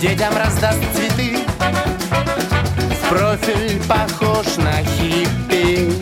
Детям 0.00 0.36
раздаст 0.36 0.78
цветы. 0.94 1.38
В 3.02 3.08
профиль 3.08 3.82
похож 3.88 4.56
на 4.58 4.84
хиппи. 4.84 5.92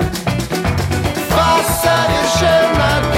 Вас 1.31 1.83
совершенно 1.83 3.16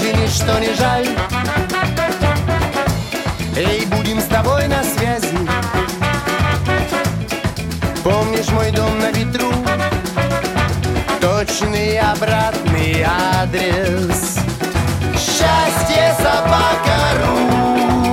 так 0.00 0.06
же 0.06 0.12
ничто 0.14 0.58
не 0.58 0.74
жаль. 0.74 1.06
Эй, 3.56 3.86
будем 3.86 4.20
с 4.20 4.24
тобой 4.24 4.66
на 4.66 4.82
связи. 4.82 5.36
Помнишь 8.02 8.48
мой 8.50 8.70
дом 8.70 8.98
на 8.98 9.10
ветру? 9.10 9.52
Точный 11.20 11.98
обратный 11.98 13.02
адрес. 13.02 14.38
Счастье 15.14 16.14
собака.ру 16.18 17.70
Повтор 17.90 18.09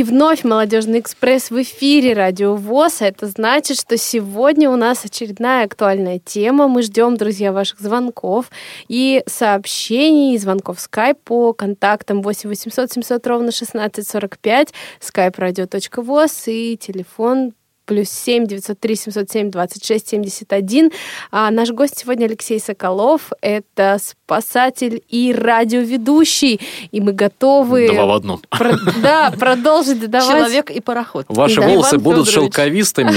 И 0.00 0.02
вновь 0.02 0.44
«Молодежный 0.44 1.00
экспресс» 1.00 1.50
в 1.50 1.60
эфире 1.60 2.14
Радио 2.14 2.54
ВОЗ. 2.56 3.02
Это 3.02 3.26
значит, 3.26 3.78
что 3.78 3.98
сегодня 3.98 4.70
у 4.70 4.76
нас 4.76 5.04
очередная 5.04 5.66
актуальная 5.66 6.18
тема. 6.18 6.68
Мы 6.68 6.80
ждем, 6.80 7.18
друзья, 7.18 7.52
ваших 7.52 7.80
звонков 7.80 8.50
и 8.88 9.22
сообщений, 9.26 10.34
и 10.34 10.38
звонков 10.38 10.78
в 10.78 10.80
скайп 10.80 11.18
по 11.22 11.52
контактам 11.52 12.22
8 12.22 12.48
800 12.48 12.92
700 12.92 13.26
ровно 13.26 13.48
1645, 13.48 14.72
skype 15.02 15.36
radio.voz 15.36 16.50
и 16.50 16.78
телефон 16.78 17.52
плюс 17.90 18.08
7 18.08 18.46
903 18.46 18.94
707 18.96 19.50
26 19.50 20.08
71. 20.08 20.92
А 21.32 21.50
наш 21.50 21.70
гость 21.70 21.98
сегодня 21.98 22.26
Алексей 22.26 22.60
Соколов. 22.60 23.32
Это 23.40 23.98
спасатель 24.00 25.02
и 25.08 25.34
радиоведущий. 25.36 26.60
И 26.92 27.00
мы 27.00 27.10
готовы... 27.12 27.88
Два 27.92 28.06
в 28.06 28.12
одном. 28.12 28.40
про- 28.48 28.76
да, 29.02 29.32
продолжить 29.36 30.08
давать... 30.08 30.28
Человек 30.28 30.70
и 30.70 30.80
пароход. 30.80 31.26
Ваши 31.28 31.60
Да. 31.60 31.66
волосы 31.66 31.96
Иван 31.96 32.02
будут 32.04 32.28
Фёдорович. 32.28 32.54
шелковистыми 32.54 33.12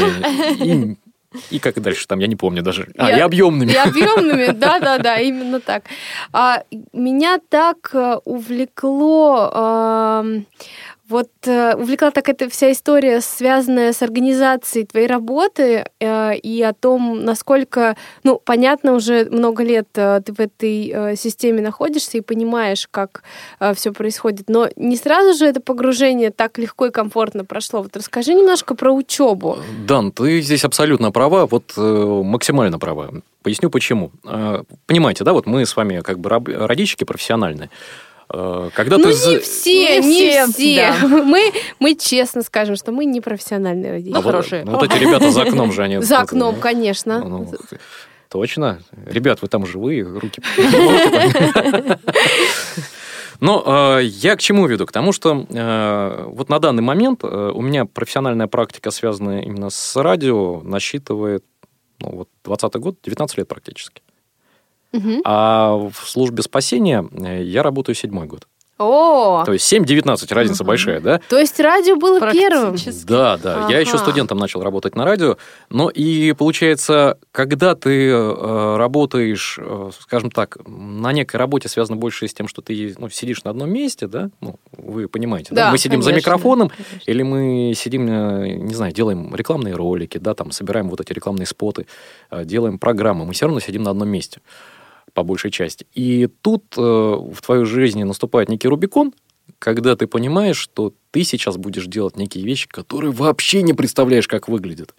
и, 0.63 0.97
и 1.51 1.59
как 1.59 1.79
дальше 1.79 2.07
там, 2.07 2.17
я 2.17 2.25
не 2.25 2.35
помню 2.35 2.63
даже. 2.63 2.87
А, 2.97 3.11
Я- 3.11 3.17
и 3.17 3.19
объемными. 3.21 3.71
И 3.71 3.75
объемными, 3.75 4.47
да-да-да, 4.53 5.19
именно 5.19 5.59
так. 5.59 5.83
А, 6.31 6.63
меня 6.93 7.37
так 7.49 7.91
э, 7.93 8.15
увлекло, 8.25 9.51
ам, 9.53 10.45
вот 11.13 11.29
э, 11.45 11.75
увлекла 11.75 12.11
так 12.11 12.27
эта 12.27 12.49
вся 12.49 12.71
история, 12.71 13.21
связанная 13.21 13.93
с 13.93 14.01
организацией 14.01 14.85
твоей 14.85 15.07
работы 15.07 15.85
э, 15.99 16.35
и 16.37 16.61
о 16.63 16.73
том, 16.73 17.23
насколько, 17.23 17.95
ну, 18.23 18.41
понятно, 18.43 18.93
уже 18.93 19.25
много 19.29 19.63
лет 19.63 19.87
э, 19.93 20.21
ты 20.25 20.33
в 20.33 20.39
этой 20.39 20.91
э, 20.93 21.15
системе 21.15 21.61
находишься 21.61 22.17
и 22.17 22.21
понимаешь, 22.21 22.87
как 22.89 23.23
все 23.75 23.93
происходит, 23.93 24.49
но 24.49 24.69
не 24.75 24.97
сразу 24.97 25.37
же 25.37 25.45
это 25.45 25.61
погружение 25.61 26.31
так 26.31 26.57
легко 26.57 26.87
и 26.87 26.91
комфортно 26.91 27.45
прошло. 27.45 27.83
Вот 27.83 27.95
расскажи 27.95 28.33
немножко 28.33 28.75
про 28.75 28.91
учебу. 28.91 29.57
Дан, 29.87 30.11
ты 30.11 30.41
здесь 30.41 30.65
абсолютно 30.65 31.11
права, 31.11 31.45
вот 31.45 31.73
э, 31.77 32.21
максимально 32.23 32.79
права. 32.79 33.11
Поясню 33.43 33.69
почему. 33.69 34.11
Э, 34.25 34.63
понимаете, 34.87 35.23
да, 35.23 35.33
вот 35.33 35.45
мы 35.45 35.65
с 35.65 35.75
вами 35.75 36.01
как 36.01 36.19
бы 36.19 36.29
родички 36.29 37.03
профессиональные. 37.03 37.69
Э, 38.33 38.69
когда 38.73 38.97
Ну, 38.97 39.03
ты 39.03 39.09
не 39.09 39.39
все, 39.39 40.01
Не 40.01 40.07
не 40.07 40.29
все, 40.29 40.47
все. 40.47 40.75
да. 41.01 41.07
Мы, 41.23 41.51
мы 41.79 41.95
честно 41.95 42.41
скажем, 42.41 42.75
что 42.75 42.91
мы 42.91 43.05
не 43.05 43.21
профессиональные 43.21 43.91
А 43.91 43.93
родители. 43.93 44.13
Ну, 44.13 44.21
вот- 44.21 44.31
хорошие. 44.31 44.65
ну, 44.65 44.71
вот 44.71 44.83
эти 44.83 44.97
ребята 44.97 45.29
за 45.31 45.43
окном 45.43 45.71
же 45.71 45.83
они... 45.83 46.01
За 46.01 46.15
вот, 46.15 46.23
окном, 46.23 46.55
э, 46.55 46.59
конечно. 46.59 47.23
ну, 47.23 47.51
точно. 48.29 48.79
Ребят, 49.05 49.41
вы 49.41 49.47
там 49.47 49.65
живые, 49.65 50.03
руки... 50.03 50.41
Но 53.39 53.97
э, 53.99 54.03
я 54.05 54.35
к 54.35 54.39
чему 54.39 54.67
веду? 54.67 54.85
К 54.85 54.91
тому, 54.91 55.11
что 55.11 55.45
э, 55.49 56.23
вот 56.27 56.49
на 56.49 56.59
данный 56.59 56.81
момент 56.81 57.23
э, 57.23 57.51
у 57.53 57.61
меня 57.61 57.85
профессиональная 57.85 58.47
практика, 58.47 58.89
связанная 58.89 59.41
именно 59.41 59.69
с 59.69 59.95
радио, 60.01 60.61
насчитывает 60.61 61.43
ну, 61.99 62.09
вот 62.11 62.29
20 62.45 62.75
год, 62.75 62.95
19 63.03 63.37
лет 63.37 63.47
практически. 63.47 64.01
А 65.25 65.89
в 65.91 66.07
службе 66.07 66.43
спасения 66.43 67.07
э, 67.11 67.43
я 67.43 67.63
работаю 67.63 67.95
седьмой 67.95 68.27
год. 68.27 68.47
О, 68.79 69.43
То 69.45 69.53
есть 69.53 69.71
7-19, 69.71 70.33
разница 70.33 70.63
Мгм. 70.63 70.67
большая, 70.67 70.99
да? 70.99 71.21
то 71.29 71.37
есть 71.37 71.59
радио 71.59 71.95
было 71.95 72.19
первым. 72.31 72.75
Да, 73.05 73.37
да. 73.37 73.67
Я 73.69 73.79
еще 73.79 73.91
Ага. 73.91 73.99
студентом 73.99 74.39
начал 74.39 74.63
работать 74.63 74.95
на 74.95 75.05
радио. 75.05 75.37
Но 75.69 75.89
и 75.89 76.33
получается, 76.33 77.19
когда 77.31 77.75
ты 77.75 78.09
э, 78.09 78.75
работаешь, 78.77 79.59
э, 79.61 79.91
скажем 79.99 80.31
так, 80.31 80.57
на 80.65 81.13
некой 81.13 81.37
работе, 81.37 81.69
связано 81.69 81.97
больше 81.97 82.27
с 82.27 82.33
тем, 82.33 82.47
что 82.47 82.63
ты 82.63 82.95
ну, 82.97 83.09
сидишь 83.09 83.43
на 83.43 83.51
одном 83.51 83.71
месте, 83.71 84.07
да, 84.07 84.31
ну, 84.41 84.55
вы 84.75 85.07
понимаете, 85.07 85.49
да? 85.51 85.65
Да, 85.65 85.71
мы 85.71 85.77
сидим 85.77 86.01
за 86.01 86.09
конечно, 86.09 86.29
микрофоном, 86.31 86.69
конечно. 86.69 86.99
или 87.05 87.21
мы 87.21 87.73
сидим, 87.75 88.07
э, 88.09 88.47
не 88.55 88.73
знаю, 88.73 88.91
делаем 88.91 89.35
рекламные 89.35 89.75
ролики, 89.75 90.17
да, 90.17 90.33
там 90.33 90.51
собираем 90.51 90.89
вот 90.89 90.99
эти 90.99 91.13
рекламные 91.13 91.45
споты, 91.45 91.85
э, 92.31 92.43
делаем 92.43 92.79
программы, 92.79 93.25
мы 93.25 93.33
все 93.33 93.45
равно 93.45 93.59
сидим 93.59 93.83
на 93.83 93.91
одном 93.91 94.09
месте 94.09 94.41
по 95.13 95.23
большей 95.23 95.51
части. 95.51 95.85
И 95.93 96.27
тут 96.41 96.63
э, 96.77 96.81
в 96.81 97.41
твоей 97.41 97.65
жизни 97.65 98.03
наступает 98.03 98.49
некий 98.49 98.67
Рубикон, 98.67 99.13
когда 99.59 99.95
ты 99.95 100.07
понимаешь, 100.07 100.57
что 100.57 100.93
ты 101.11 101.23
сейчас 101.23 101.57
будешь 101.57 101.85
делать 101.85 102.17
некие 102.17 102.43
вещи, 102.43 102.67
которые 102.67 103.11
вообще 103.11 103.61
не 103.61 103.73
представляешь, 103.73 104.27
как 104.27 104.47
выглядят. 104.47 104.93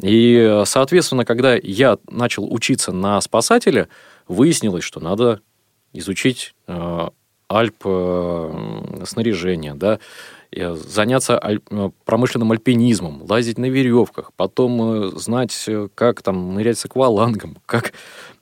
И, 0.00 0.36
э, 0.36 0.64
соответственно, 0.66 1.24
когда 1.24 1.54
я 1.54 1.98
начал 2.08 2.52
учиться 2.52 2.92
на 2.92 3.20
спасателя, 3.20 3.88
выяснилось, 4.28 4.84
что 4.84 5.00
надо 5.00 5.40
изучить 5.92 6.54
э, 6.66 7.08
альп 7.48 7.82
э, 7.84 9.02
снаряжение, 9.06 9.74
да, 9.74 9.98
заняться 10.52 11.42
аль- 11.42 11.60
э, 11.70 11.90
промышленным 12.04 12.52
альпинизмом, 12.52 13.22
лазить 13.28 13.58
на 13.58 13.66
веревках, 13.66 14.32
потом 14.36 14.80
э, 14.82 15.10
знать, 15.16 15.64
э, 15.66 15.88
как 15.94 16.22
там 16.22 16.54
нырять 16.54 16.78
с 16.78 16.84
аквалангом, 16.84 17.58
как 17.66 17.92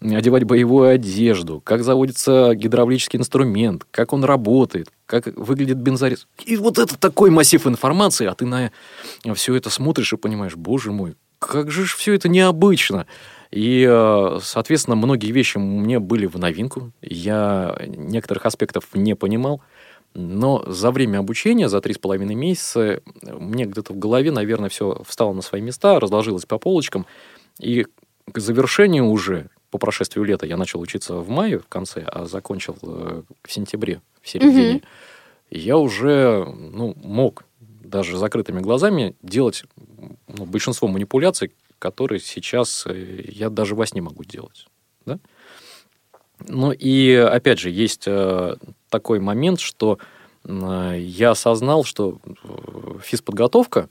одевать 0.00 0.44
боевую 0.44 0.90
одежду, 0.90 1.60
как 1.64 1.82
заводится 1.82 2.54
гидравлический 2.54 3.18
инструмент, 3.18 3.86
как 3.90 4.12
он 4.12 4.24
работает, 4.24 4.90
как 5.06 5.26
выглядит 5.26 5.78
бензорез. 5.78 6.26
И 6.44 6.56
вот 6.56 6.78
это 6.78 6.98
такой 6.98 7.30
массив 7.30 7.66
информации, 7.66 8.26
а 8.26 8.34
ты 8.34 8.46
на 8.46 8.70
все 9.34 9.54
это 9.54 9.70
смотришь 9.70 10.12
и 10.12 10.16
понимаешь, 10.16 10.56
боже 10.56 10.92
мой, 10.92 11.16
как 11.38 11.70
же 11.70 11.84
все 11.84 12.14
это 12.14 12.28
необычно. 12.28 13.06
И, 13.50 13.86
э, 13.88 14.38
соответственно, 14.42 14.96
многие 14.96 15.30
вещи 15.30 15.58
мне 15.58 16.00
были 16.00 16.26
в 16.26 16.36
новинку. 16.38 16.90
Я 17.00 17.76
некоторых 17.86 18.46
аспектов 18.46 18.86
не 18.94 19.14
понимал. 19.14 19.62
Но 20.14 20.64
за 20.66 20.92
время 20.92 21.18
обучения, 21.18 21.68
за 21.68 21.80
три 21.80 21.92
с 21.92 21.98
половиной 21.98 22.36
месяца, 22.36 23.02
мне 23.22 23.64
где-то 23.64 23.92
в 23.92 23.98
голове, 23.98 24.30
наверное, 24.30 24.68
все 24.68 25.02
встало 25.04 25.32
на 25.32 25.42
свои 25.42 25.60
места, 25.60 25.98
разложилось 25.98 26.46
по 26.46 26.58
полочкам. 26.58 27.04
И 27.58 27.86
к 28.30 28.38
завершению 28.38 29.06
уже, 29.06 29.50
по 29.70 29.78
прошествию 29.78 30.24
лета, 30.24 30.46
я 30.46 30.56
начал 30.56 30.80
учиться 30.80 31.16
в 31.16 31.28
мае 31.28 31.58
в 31.58 31.66
конце, 31.66 32.02
а 32.06 32.26
закончил 32.26 32.76
э, 32.82 33.22
в 33.42 33.52
сентябре, 33.52 34.00
в 34.22 34.28
середине. 34.28 34.82
И 35.50 35.58
я 35.58 35.76
уже 35.78 36.44
ну, 36.46 36.94
мог 36.96 37.44
даже 37.60 38.16
закрытыми 38.16 38.60
глазами 38.60 39.16
делать 39.20 39.64
ну, 40.28 40.46
большинство 40.46 40.86
манипуляций, 40.86 41.52
которые 41.80 42.20
сейчас 42.20 42.86
э, 42.86 43.24
я 43.28 43.50
даже 43.50 43.74
во 43.74 43.84
сне 43.84 44.00
могу 44.00 44.22
делать. 44.22 44.68
Да? 45.06 45.18
Ну 46.46 46.72
и 46.72 47.14
опять 47.14 47.58
же, 47.58 47.70
есть 47.70 48.04
э, 48.06 48.56
такой 48.90 49.20
момент, 49.20 49.60
что 49.60 49.98
я 50.46 51.30
осознал, 51.30 51.84
что 51.84 52.18
э, 52.24 52.98
физподготовка 53.02 53.88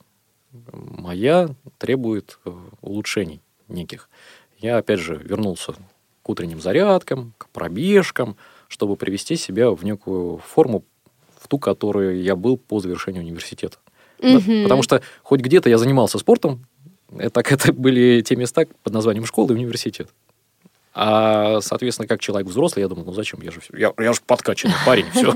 моя 0.72 1.50
требует 1.80 2.38
э, 2.46 2.52
улучшений 2.82 3.42
неких. 3.68 4.08
Я 4.60 4.78
опять 4.78 5.00
же 5.00 5.16
вернулся 5.16 5.74
к 6.22 6.30
утренним 6.30 6.62
зарядкам, 6.62 7.34
к 7.40 7.50
пробежкам, 7.50 8.38
чтобы 8.68 8.96
привести 8.96 9.36
себя 9.36 9.72
в 9.72 9.84
некую 9.84 10.38
форму, 10.38 10.84
в 11.40 11.48
ту, 11.48 11.58
которой 11.58 12.22
я 12.22 12.36
был 12.36 12.58
по 12.58 12.80
завершению 12.80 13.24
университета. 13.24 13.78
Мгм. 14.20 14.64
Потому 14.64 14.84
что 14.84 15.02
хоть 15.24 15.42
где-то 15.42 15.70
я 15.70 15.78
занимался 15.78 16.20
спортом, 16.20 16.66
так 17.34 17.52
это 17.52 17.74
были 17.74 18.22
те 18.22 18.36
места 18.36 18.66
под 18.84 18.94
названием 18.94 19.26
школы 19.26 19.54
и 19.54 19.58
университет. 19.58 20.10
А, 20.96 21.60
соответственно, 21.62 22.08
как 22.08 22.20
человек 22.20 22.48
взрослый, 22.48 22.84
я 22.84 22.88
думал, 22.88 23.06
ну 23.06 23.14
зачем, 23.14 23.42
я 23.42 23.50
же, 23.50 23.62
я, 23.74 23.92
я 23.98 24.14
же 24.14 24.20
подкачанный 24.26 24.76
парень, 24.86 25.06
все. 25.12 25.36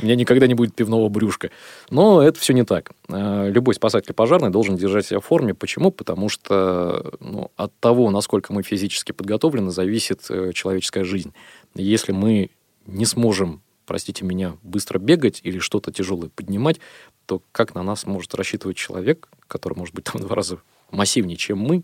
У 0.00 0.04
меня 0.04 0.14
никогда 0.14 0.46
не 0.46 0.54
будет 0.54 0.74
пивного 0.74 1.08
брюшка. 1.08 1.50
Но 1.90 2.22
это 2.22 2.38
все 2.38 2.52
не 2.52 2.64
так. 2.64 2.92
Э, 3.08 3.48
Любой 3.50 3.74
спасатель 3.74 4.14
пожарный 4.14 4.50
должен 4.50 4.76
держать 4.76 5.06
себя 5.06 5.18
в 5.18 5.24
форме. 5.24 5.52
Почему? 5.52 5.90
Потому 5.90 6.28
что 6.28 7.12
ну, 7.18 7.50
от 7.56 7.76
того, 7.80 8.10
насколько 8.10 8.52
мы 8.52 8.62
физически 8.62 9.10
подготовлены, 9.10 9.72
зависит 9.72 10.22
э, 10.30 10.52
человеческая 10.52 11.02
жизнь. 11.02 11.32
Если 11.74 12.12
мы 12.12 12.50
не 12.86 13.04
сможем, 13.04 13.62
простите 13.84 14.24
меня, 14.24 14.56
быстро 14.62 15.00
бегать 15.00 15.40
или 15.42 15.58
что-то 15.58 15.90
тяжелое 15.90 16.28
поднимать, 16.28 16.78
то 17.26 17.42
как 17.50 17.74
на 17.74 17.82
нас 17.82 18.06
может 18.06 18.32
рассчитывать 18.36 18.76
человек, 18.76 19.28
который 19.48 19.76
может 19.76 19.92
быть 19.94 20.04
там 20.04 20.22
в 20.22 20.24
два 20.24 20.36
раза 20.36 20.58
массивнее, 20.92 21.36
чем 21.36 21.58
мы, 21.58 21.82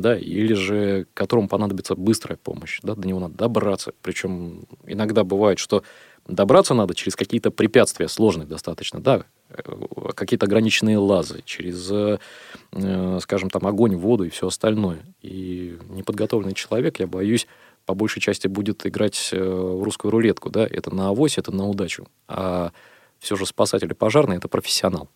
да, 0.00 0.16
или 0.16 0.54
же 0.54 1.06
которому 1.14 1.48
понадобится 1.48 1.94
быстрая 1.94 2.36
помощь, 2.36 2.80
да, 2.82 2.94
до 2.94 3.06
него 3.06 3.20
надо 3.20 3.34
добраться. 3.34 3.92
Причем 4.02 4.66
иногда 4.84 5.24
бывает, 5.24 5.58
что 5.58 5.82
добраться 6.26 6.74
надо 6.74 6.94
через 6.94 7.16
какие-то 7.16 7.50
препятствия 7.50 8.08
сложные 8.08 8.46
достаточно, 8.46 9.00
да, 9.00 9.24
э, 9.48 9.62
какие-то 10.14 10.46
ограниченные 10.46 10.98
лазы, 10.98 11.42
через, 11.44 11.90
э, 11.90 12.18
э, 12.72 13.18
скажем, 13.22 13.50
там 13.50 13.66
огонь, 13.66 13.96
воду 13.96 14.24
и 14.24 14.30
все 14.30 14.48
остальное. 14.48 15.00
И 15.22 15.78
неподготовленный 15.88 16.54
человек, 16.54 17.00
я 17.00 17.06
боюсь, 17.06 17.46
по 17.84 17.94
большей 17.94 18.20
части 18.20 18.48
будет 18.48 18.84
играть 18.86 19.30
в 19.32 19.82
русскую 19.82 20.10
рулетку, 20.10 20.50
да, 20.50 20.66
это 20.66 20.92
на 20.92 21.08
авось, 21.08 21.38
это 21.38 21.52
на 21.52 21.68
удачу. 21.68 22.08
А 22.26 22.72
все 23.20 23.36
же 23.36 23.46
спасатели 23.46 23.92
пожарные– 23.92 24.38
это 24.38 24.48
профессионал. 24.48 25.08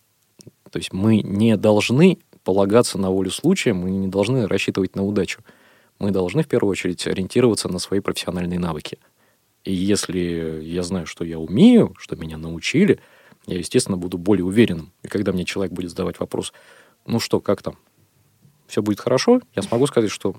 То 0.70 0.78
есть 0.78 0.92
мы 0.92 1.20
не 1.20 1.56
должны 1.56 2.18
полагаться 2.50 2.98
на 2.98 3.10
волю 3.10 3.30
случая, 3.30 3.74
мы 3.74 3.92
не 3.92 4.08
должны 4.08 4.48
рассчитывать 4.48 4.96
на 4.96 5.04
удачу. 5.04 5.40
Мы 6.00 6.10
должны 6.10 6.42
в 6.42 6.48
первую 6.48 6.72
очередь 6.72 7.06
ориентироваться 7.06 7.68
на 7.68 7.78
свои 7.78 8.00
профессиональные 8.00 8.58
навыки. 8.58 8.98
И 9.62 9.72
если 9.72 10.60
я 10.60 10.82
знаю, 10.82 11.06
что 11.06 11.24
я 11.24 11.38
умею, 11.38 11.94
что 11.96 12.16
меня 12.16 12.38
научили, 12.38 12.98
я, 13.46 13.56
естественно, 13.56 13.96
буду 13.96 14.18
более 14.18 14.44
уверенным. 14.44 14.90
И 15.04 15.06
когда 15.06 15.30
мне 15.30 15.44
человек 15.44 15.72
будет 15.72 15.90
задавать 15.90 16.18
вопрос, 16.18 16.52
ну 17.06 17.20
что, 17.20 17.38
как 17.38 17.62
там, 17.62 17.76
все 18.66 18.82
будет 18.82 18.98
хорошо, 18.98 19.40
я 19.54 19.62
смогу 19.62 19.86
сказать, 19.86 20.10
что 20.10 20.34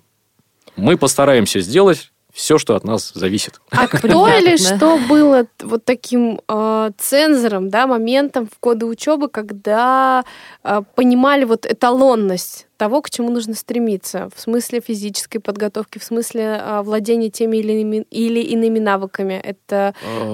мы 0.76 0.98
постараемся 0.98 1.62
сделать 1.62 2.11
все, 2.34 2.58
что 2.58 2.76
от 2.76 2.84
нас 2.84 3.12
зависит. 3.14 3.62
А 3.72 3.88
кто 3.88 4.28
или 4.28 4.58
что 4.58 4.98
было 5.10 5.46
вот 5.62 5.86
таким 5.86 6.42
э, 6.48 6.92
цензором, 6.98 7.70
да, 7.70 7.88
моментом 7.88 8.48
в 8.48 8.60
годы 8.62 8.86
учебы, 8.86 9.30
когда 9.30 10.24
э, 10.64 10.82
понимали 10.96 11.44
вот 11.46 11.66
эталонность 11.66 12.68
того, 12.78 13.04
к 13.04 13.12
чему 13.12 13.30
нужно 13.30 13.54
стремиться, 13.54 14.30
в 14.36 14.40
смысле 14.42 14.82
физической 14.82 15.38
подготовки, 15.38 16.00
в 16.00 16.04
смысле 16.04 16.60
э, 16.60 16.82
владения 16.82 17.30
теми 17.30 17.58
или 17.58 17.74
иными, 17.74 18.06
или 18.10 18.40
иными 18.40 18.80
навыками? 18.80 19.34
Это 19.34 19.94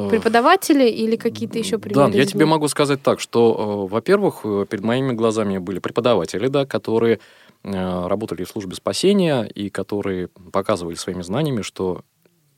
преподаватели 0.10 0.88
или 0.88 1.15
какие-то 1.17 1.57
еще 1.57 1.77
примеры? 1.77 2.12
Да, 2.12 2.17
я 2.17 2.25
тебе 2.25 2.45
могу 2.45 2.67
сказать 2.69 3.01
так, 3.03 3.19
что, 3.19 3.88
э, 3.89 3.91
во-первых, 3.91 4.41
э, 4.45 4.65
перед 4.69 4.83
моими 4.83 5.12
глазами 5.12 5.57
были 5.57 5.79
преподаватели, 5.79 6.47
да, 6.47 6.65
которые 6.65 7.19
работали 7.63 8.43
в 8.43 8.50
службе 8.50 8.76
спасения 8.76 9.43
и 9.43 9.70
которые 9.70 10.28
показывали 10.28 10.96
своими 10.96 11.22
знаниями, 11.22 11.62
что 11.62 12.04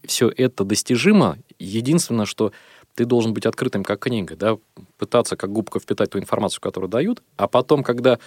все 0.05 0.29
это 0.29 0.63
достижимо. 0.63 1.37
Единственное, 1.57 2.25
что 2.25 2.51
ты 2.95 3.05
должен 3.05 3.33
быть 3.33 3.45
открытым 3.45 3.83
как 3.83 3.99
книга, 3.99 4.35
да, 4.35 4.57
пытаться 4.97 5.35
как 5.35 5.51
губка 5.51 5.79
впитать 5.79 6.09
ту 6.09 6.19
информацию, 6.19 6.61
которую 6.61 6.89
дают, 6.89 7.21
а 7.37 7.47
потом, 7.47 7.83
когда 7.83 8.19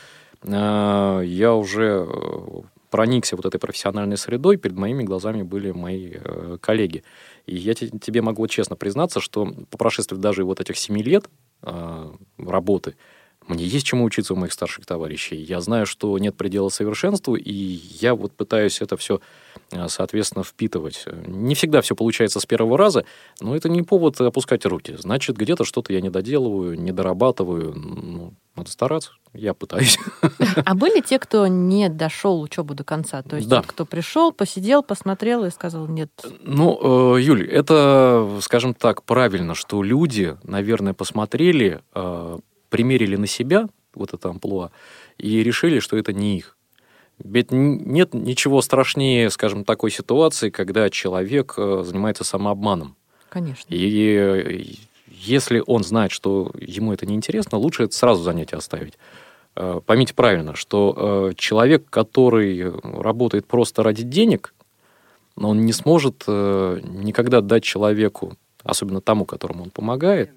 э, 0.42 1.22
я 1.24 1.54
уже 1.54 2.06
э, 2.08 2.62
проникся 2.90 3.36
вот 3.36 3.46
этой 3.46 3.58
профессиональной 3.58 4.16
средой, 4.16 4.56
перед 4.56 4.76
моими 4.76 5.02
глазами 5.02 5.42
были 5.42 5.72
мои 5.72 6.12
э, 6.14 6.58
коллеги. 6.60 7.04
И 7.46 7.56
я 7.56 7.74
те- 7.74 7.88
тебе 7.88 8.22
могу 8.22 8.46
честно 8.46 8.76
признаться, 8.76 9.20
что 9.20 9.46
по 9.70 9.78
прошествии 9.78 10.16
даже 10.16 10.44
вот 10.44 10.60
этих 10.60 10.76
семи 10.76 11.02
лет 11.02 11.28
э, 11.62 12.10
работы, 12.38 12.96
мне 13.48 13.64
есть 13.64 13.86
чему 13.86 14.04
учиться 14.04 14.34
у 14.34 14.36
моих 14.36 14.52
старших 14.52 14.86
товарищей. 14.86 15.36
Я 15.36 15.60
знаю, 15.60 15.86
что 15.86 16.16
нет 16.18 16.36
предела 16.36 16.68
совершенству, 16.68 17.34
и 17.36 17.52
я 17.52 18.14
вот 18.14 18.32
пытаюсь 18.32 18.80
это 18.80 18.96
все, 18.96 19.20
соответственно, 19.88 20.44
впитывать. 20.44 21.04
Не 21.26 21.54
всегда 21.54 21.80
все 21.80 21.94
получается 21.94 22.40
с 22.40 22.46
первого 22.46 22.78
раза, 22.78 23.04
но 23.40 23.56
это 23.56 23.68
не 23.68 23.82
повод 23.82 24.20
опускать 24.20 24.64
руки. 24.66 24.96
Значит, 24.98 25.36
где-то 25.36 25.64
что-то 25.64 25.92
я 25.92 26.00
не 26.00 26.10
доделываю, 26.10 26.78
не 26.80 26.92
дорабатываю. 26.92 27.74
Ну, 27.74 28.34
надо 28.54 28.70
стараться. 28.70 29.12
Я 29.32 29.54
пытаюсь. 29.54 29.98
А 30.64 30.74
были 30.74 31.00
те, 31.00 31.18
кто 31.18 31.46
не 31.46 31.88
дошел 31.88 32.40
учебу 32.40 32.74
до 32.74 32.84
конца? 32.84 33.22
То 33.22 33.36
есть 33.36 33.48
Да. 33.48 33.56
вот 33.58 33.66
кто 33.66 33.84
пришел, 33.86 34.32
посидел, 34.32 34.82
посмотрел 34.82 35.44
и 35.44 35.50
сказал, 35.50 35.86
нет, 35.88 36.10
Ну, 36.42 37.16
э, 37.16 37.20
Юль, 37.22 37.46
это, 37.48 38.28
скажем 38.42 38.74
так, 38.74 39.02
правильно, 39.04 39.54
что 39.54 39.82
люди, 39.82 40.36
наверное, 40.44 40.92
посмотрели, 40.94 41.80
э, 41.94 42.38
примерили 42.72 43.16
на 43.16 43.26
себя 43.26 43.68
вот 43.94 44.14
это 44.14 44.30
амплуа 44.30 44.70
и 45.18 45.42
решили, 45.44 45.78
что 45.78 45.96
это 45.98 46.12
не 46.12 46.38
их. 46.38 46.56
Ведь 47.18 47.52
нет 47.52 48.14
ничего 48.14 48.62
страшнее, 48.62 49.30
скажем, 49.30 49.64
такой 49.64 49.90
ситуации, 49.90 50.50
когда 50.50 50.88
человек 50.90 51.54
э, 51.56 51.82
занимается 51.84 52.24
самообманом. 52.24 52.96
конечно. 53.28 53.68
И 53.68 54.78
если 55.06 55.62
он 55.66 55.84
знает, 55.84 56.10
что 56.10 56.50
ему 56.58 56.92
это 56.92 57.06
неинтересно, 57.06 57.58
лучше 57.58 57.84
это 57.84 57.94
сразу 57.94 58.22
занятие 58.22 58.56
оставить. 58.56 58.94
Э, 59.54 59.80
Поймите 59.84 60.14
правильно, 60.14 60.56
что 60.56 61.30
э, 61.30 61.34
человек, 61.36 61.84
который 61.90 62.72
работает 62.82 63.46
просто 63.46 63.82
ради 63.82 64.02
денег, 64.02 64.54
но 65.36 65.50
он 65.50 65.64
не 65.64 65.72
сможет 65.72 66.26
никогда 66.26 67.40
дать 67.40 67.64
человеку, 67.64 68.36
особенно 68.64 69.00
тому, 69.00 69.24
которому 69.24 69.62
он 69.64 69.70
помогает, 69.70 70.30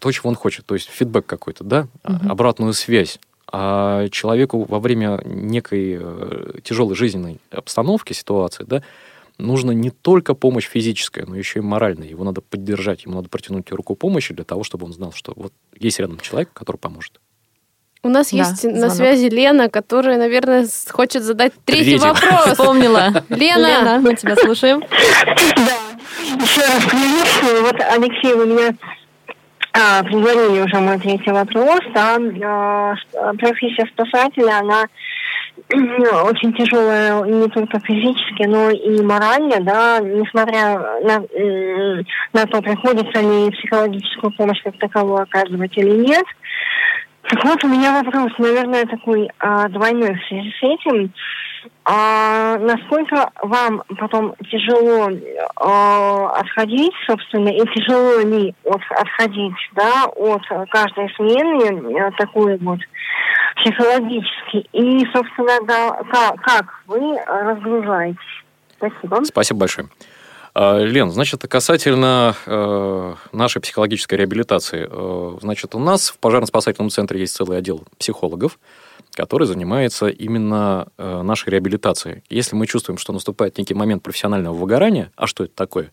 то, 0.00 0.10
чего 0.12 0.28
он 0.28 0.34
хочет, 0.36 0.66
то 0.66 0.74
есть 0.74 0.88
фидбэк 0.90 1.26
какой-то, 1.26 1.64
да, 1.64 1.88
Мгм. 2.04 2.30
обратную 2.30 2.72
связь. 2.72 3.18
А 3.50 4.08
человеку 4.10 4.64
во 4.64 4.78
время 4.78 5.20
некой 5.24 5.98
э, 6.00 6.52
тяжелой 6.62 6.94
жизненной 6.96 7.38
обстановки, 7.50 8.12
ситуации, 8.12 8.64
да, 8.64 8.82
нужно 9.38 9.70
не 9.70 9.90
только 9.90 10.34
помощь 10.34 10.66
физическая, 10.68 11.24
но 11.26 11.34
еще 11.36 11.60
и 11.60 11.62
моральная. 11.62 12.08
Его 12.08 12.24
надо 12.24 12.40
поддержать, 12.42 13.04
ему 13.04 13.14
надо 13.16 13.28
протянуть 13.28 13.70
руку 13.72 13.94
помощи 13.94 14.34
для 14.34 14.44
того, 14.44 14.64
чтобы 14.64 14.84
он 14.86 14.92
знал, 14.92 15.12
что 15.12 15.32
вот 15.36 15.52
есть 15.78 15.98
рядом 15.98 16.18
человек, 16.20 16.50
который 16.52 16.76
поможет. 16.76 17.20
У 18.02 18.08
нас 18.10 18.30
Да, 18.30 18.36
есть 18.36 18.64
на 18.64 18.70
звонок. 18.90 18.92
связи 18.96 19.26
Лена, 19.26 19.68
которая, 19.68 20.18
наверное, 20.18 20.68
хочет 20.90 21.22
задать 21.24 21.52
третий, 21.64 21.98
Третий. 21.98 22.04
вопрос. 22.04 22.52
Вспомнила. 22.52 23.24
Лена. 23.28 23.98
мы 24.00 24.14
тебя 24.14 24.36
слушаем. 24.36 24.80
Да. 24.80 25.78
Еще 26.42 26.60
раз 26.60 26.84
приветствую. 26.84 27.62
Вот, 27.62 27.74
Алексей, 27.80 28.34
вы 28.34 28.46
меня 28.46 28.74
а, 29.78 30.02
предварили 30.02 30.60
уже 30.60 30.80
мой 30.80 30.98
третий 30.98 31.30
вопрос. 31.30 31.80
Да, 31.94 32.16
а, 32.44 32.94
профессия 33.34 33.86
спасателя, 33.92 34.58
она 34.58 34.84
очень 35.70 36.52
тяжелая 36.54 37.22
не 37.24 37.48
только 37.48 37.78
физически, 37.80 38.44
но 38.44 38.70
и 38.70 39.02
морально, 39.02 39.60
да, 39.60 39.98
несмотря 40.00 40.78
на, 41.02 41.22
на 42.32 42.46
то, 42.46 42.62
приходится 42.62 43.20
ли 43.20 43.50
психологическую 43.50 44.32
помощь 44.32 44.62
как 44.62 44.78
таковую 44.78 45.22
оказывать 45.22 45.76
или 45.76 46.06
нет. 46.06 46.24
Так 47.28 47.44
вот, 47.44 47.62
у 47.62 47.68
меня 47.68 48.02
вопрос, 48.02 48.32
наверное, 48.38 48.86
такой 48.86 49.28
а, 49.38 49.68
двойной 49.68 50.14
в 50.14 50.28
связи 50.28 50.50
с 50.58 50.62
этим. 50.62 51.12
А 51.84 52.58
насколько 52.58 53.30
вам 53.42 53.82
потом 53.98 54.34
тяжело 54.50 55.10
э, 55.10 56.40
отходить, 56.40 56.92
собственно, 57.06 57.48
и 57.48 57.60
тяжело 57.74 58.20
ли 58.20 58.54
от, 58.64 58.82
отходить, 58.90 59.56
да, 59.74 60.04
от 60.04 60.42
каждой 60.70 61.08
смены 61.16 61.98
э, 61.98 62.10
такой 62.18 62.58
вот 62.58 62.80
психологически, 63.56 64.68
и, 64.72 65.06
собственно, 65.12 65.60
да, 65.66 66.02
как, 66.12 66.40
как 66.42 66.82
вы 66.86 67.18
разгружаетесь? 67.26 68.18
Спасибо. 68.76 69.24
Спасибо 69.24 69.60
большое. 69.60 69.88
А, 70.54 70.78
Лен, 70.78 71.10
значит, 71.10 71.42
касательно 71.48 72.34
э, 72.46 73.14
нашей 73.32 73.62
психологической 73.62 74.18
реабилитации. 74.18 74.88
Э, 74.90 75.38
значит, 75.40 75.74
у 75.74 75.78
нас 75.78 76.10
в 76.10 76.18
пожарно-спасательном 76.18 76.90
центре 76.90 77.20
есть 77.20 77.34
целый 77.34 77.58
отдел 77.58 77.84
психологов, 77.98 78.58
который 79.18 79.48
занимается 79.48 80.06
именно 80.06 80.86
э, 80.96 81.22
нашей 81.22 81.48
реабилитацией. 81.50 82.22
Если 82.30 82.54
мы 82.54 82.68
чувствуем, 82.68 82.98
что 82.98 83.12
наступает 83.12 83.58
некий 83.58 83.74
момент 83.74 84.04
профессионального 84.04 84.54
выгорания, 84.54 85.10
а 85.16 85.26
что 85.26 85.42
это 85.42 85.54
такое? 85.56 85.90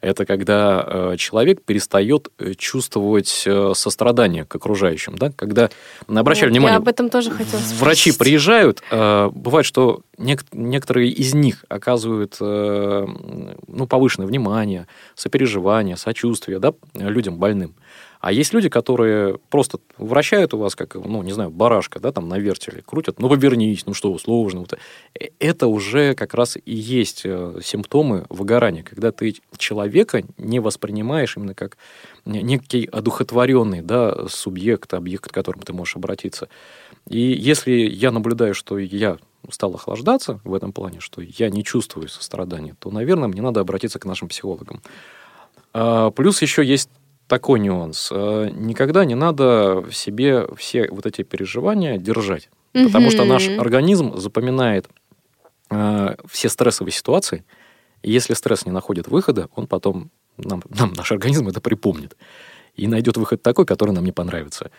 Это 0.00 0.26
когда 0.26 0.84
э, 0.84 1.16
человек 1.16 1.62
перестает 1.62 2.30
э, 2.40 2.54
чувствовать 2.54 3.46
сострадание 3.74 4.44
к 4.44 4.56
окружающим, 4.56 5.16
да? 5.16 5.30
Когда 5.36 5.70
обращали 6.08 6.48
Вот, 6.48 6.56
внимание, 6.56 6.74
Я 6.74 6.78
об 6.78 6.88
этом 6.88 7.10
тоже 7.10 7.30
хотела 7.30 7.60
врачи 7.78 8.10
спросить. 8.10 8.18
приезжают, 8.18 8.82
э, 8.90 9.30
бывает, 9.32 9.64
что 9.64 10.00
нек- 10.18 10.44
некоторые 10.50 11.10
из 11.10 11.32
них 11.32 11.64
оказывают 11.68 12.36
ну, 12.40 13.86
повышенное 13.86 14.26
внимание, 14.26 14.88
сопереживание, 15.14 15.96
сочувствие 15.96 16.58
да, 16.58 16.74
людям 16.94 17.38
больным. 17.38 17.76
А 18.24 18.32
есть 18.32 18.54
люди, 18.54 18.70
которые 18.70 19.36
просто 19.50 19.80
вращают 19.98 20.54
у 20.54 20.56
вас, 20.56 20.74
как, 20.74 20.94
ну, 20.94 21.22
не 21.22 21.32
знаю, 21.32 21.50
барашка, 21.50 22.00
да, 22.00 22.10
там 22.10 22.26
на 22.26 22.38
вертеле, 22.38 22.80
крутят, 22.80 23.20
ну, 23.20 23.28
повернись, 23.28 23.84
ну 23.84 23.92
что, 23.92 24.16
сложно. 24.16 24.60
Вот. 24.60 24.72
Э, 24.72 25.26
Это 25.40 25.66
уже 25.66 26.14
как 26.14 26.32
раз 26.32 26.56
и 26.56 26.74
есть 26.74 27.26
э, 27.26 27.58
симптомы 27.62 28.24
выгорания, 28.30 28.82
когда 28.82 29.12
ты 29.12 29.36
человека 29.58 30.22
не 30.38 30.58
воспринимаешь 30.58 31.36
именно 31.36 31.54
как 31.54 31.76
не- 32.24 32.40
некий 32.40 32.86
одухотворенный 32.86 33.82
да, 33.82 34.26
субъект, 34.28 34.94
объект, 34.94 35.28
к 35.28 35.34
которому 35.34 35.62
ты 35.64 35.74
можешь 35.74 35.96
обратиться. 35.96 36.48
И 37.06 37.18
если 37.20 37.72
я 37.72 38.10
наблюдаю, 38.10 38.54
что 38.54 38.78
я 38.78 39.18
стал 39.50 39.74
охлаждаться 39.74 40.40
в 40.44 40.54
этом 40.54 40.72
плане, 40.72 41.00
что 41.00 41.20
я 41.20 41.50
не 41.50 41.62
чувствую 41.62 42.08
сострадания, 42.08 42.74
то, 42.78 42.90
наверное, 42.90 43.28
мне 43.28 43.42
надо 43.42 43.60
обратиться 43.60 43.98
к 43.98 44.06
нашим 44.06 44.28
психологам. 44.28 44.80
А, 45.74 46.10
Плюс 46.10 46.40
еще 46.40 46.64
есть 46.64 46.88
такой 47.26 47.60
нюанс. 47.60 48.10
А, 48.12 48.46
Никогда 48.46 49.04
не 49.04 49.14
надо 49.14 49.80
в 49.80 49.92
себе 49.92 50.46
все 50.56 50.88
вот 50.90 51.06
эти 51.06 51.22
переживания 51.22 51.98
держать. 51.98 52.50
Потому 52.72 53.10
что 53.10 53.24
наш 53.24 53.48
организм 53.48 54.16
запоминает 54.16 54.88
а, 55.70 56.16
все 56.28 56.48
стрессовые 56.48 56.92
ситуации, 56.92 57.44
и 58.02 58.10
если 58.10 58.34
стресс 58.34 58.66
не 58.66 58.72
находит 58.72 59.08
выхода, 59.08 59.48
он 59.54 59.66
потом, 59.66 60.10
нам, 60.36 60.62
нам 60.68 60.92
наш 60.92 61.12
организм 61.12 61.48
это 61.48 61.60
припомнит. 61.60 62.16
И 62.74 62.88
найдет 62.88 63.16
выход 63.16 63.42
такой, 63.42 63.64
который 63.64 63.92
нам 63.92 64.04
не 64.04 64.12
понравится. 64.12 64.70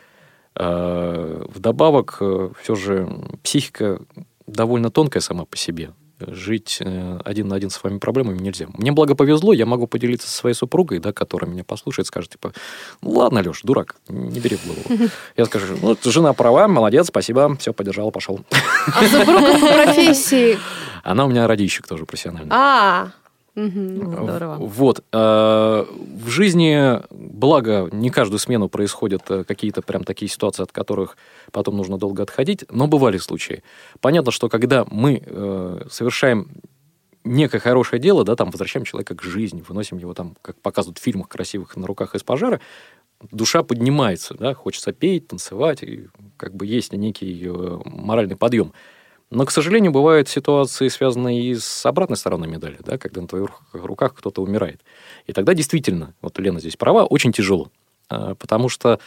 А, 0.56 1.46
Вдобавок, 1.48 2.22
все 2.62 2.76
же 2.76 3.08
психика 3.44 4.02
довольно 4.46 4.92
тонкая 4.92 5.22
сама 5.22 5.46
по 5.46 5.58
себе. 5.58 5.92
Жить 6.20 6.78
э, 6.80 7.20
один 7.26 7.50
на 7.50 7.56
один 7.56 7.70
с 7.70 7.76
своими 7.76 8.00
проблемами 8.00 8.38
нельзя. 8.38 8.68
Мне 8.74 8.92
благо 8.92 9.16
повезло, 9.16 9.52
я 9.52 9.66
могу 9.66 9.86
поделиться 9.86 10.30
со 10.30 10.38
своей 10.38 10.56
супругой, 10.56 11.00
да, 11.00 11.12
которая 11.12 11.52
меня 11.52 11.64
послушает, 11.66 12.08
скажет, 12.08 12.32
типа, 12.32 12.54
ну 13.02 13.12
ладно, 13.12 13.44
Леш, 13.46 13.62
дурак, 13.64 13.96
не 14.08 14.40
бери 14.40 14.56
в 14.56 14.66
голову. 14.66 15.10
Я 15.36 15.46
скажу, 15.46 15.76
ну, 15.82 15.98
жена 16.04 16.34
права, 16.34 16.68
молодец, 16.70 17.08
спасибо, 17.08 17.58
все, 17.58 17.74
поддержал, 17.74 18.12
пошел. 18.12 18.40
А 18.88 19.06
супруга 19.08 19.60
по 19.60 19.68
профессии... 19.84 20.58
Она 21.04 21.26
у 21.26 21.30
меня 21.30 21.48
радищик 21.48 21.86
тоже 21.86 22.06
профессиональный. 22.06 22.50
А, 22.52 23.12
мгм. 23.56 24.24
Здорово. 24.24 24.58
Вот. 24.60 25.04
э, 25.12 25.86
В 26.24 26.30
жизни, 26.30 27.02
благо, 27.12 27.90
не 27.92 28.10
каждую 28.10 28.40
смену 28.40 28.70
происходят 28.70 29.24
э, 29.30 29.44
какие-то 29.44 29.82
прям 29.82 30.04
такие 30.04 30.30
ситуации, 30.30 30.64
от 30.64 30.72
которых 30.72 31.18
потом 31.52 31.78
нужно 31.78 31.98
долго 31.98 32.24
отходить, 32.24 32.66
но 32.70 32.88
бывали 32.88 33.18
случаи. 33.18 33.64
Понятно, 34.02 34.32
что 34.32 34.50
когда 34.50 34.86
мы 34.90 35.24
э, 35.26 35.82
совершаем 35.90 36.50
некое 37.24 37.60
хорошее 37.60 38.02
дело, 38.02 38.24
да, 38.24 38.36
там 38.36 38.52
возвращаем 38.52 38.86
человека 38.86 39.16
к 39.16 39.24
жизни, 39.24 39.64
выносим 39.68 39.98
его 39.98 40.14
там, 40.14 40.36
как 40.42 40.60
показывают 40.62 41.00
в 41.00 41.02
фильмах 41.02 41.28
красивых 41.28 41.76
на 41.76 41.88
руках 41.88 42.16
из 42.16 42.24
пожара, 42.24 42.62
душа 43.32 43.64
поднимается, 43.64 44.36
да, 44.36 44.54
хочется 44.54 44.92
петь, 44.94 45.28
танцевать, 45.28 45.82
и 45.84 46.08
как 46.38 46.56
бы 46.56 46.66
есть 46.66 46.94
некий 46.94 47.44
э, 47.46 47.80
моральный 47.86 48.36
подъем. 48.36 48.74
Но, 49.32 49.46
к 49.46 49.52
сожалению, 49.52 49.92
бывают 49.92 50.30
ситуации, 50.30 50.88
связанные 50.88 51.42
и 51.42 51.56
с 51.56 51.86
обратной 51.86 52.16
стороной 52.18 52.48
медали, 52.48 52.78
да, 52.86 52.98
когда 52.98 53.22
на 53.22 53.28
твоих 53.28 53.48
рук- 53.74 53.86
руках 53.86 54.14
кто-то 54.16 54.42
умирает. 54.42 54.82
И 55.26 55.34
тогда 55.34 55.54
действительно, 55.54 56.14
вот 56.22 56.38
Лена 56.40 56.60
здесь 56.60 56.78
права, 56.78 57.06
очень 57.06 57.32
тяжело. 57.32 57.70
А, 58.10 58.36
Потому 58.36 58.70
что, 58.70 59.00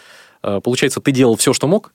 а, 0.43 0.61
получается, 0.61 1.01
ты 1.01 1.13
делал 1.13 1.37
все, 1.37 1.53
что 1.53 1.69
мог, 1.69 1.93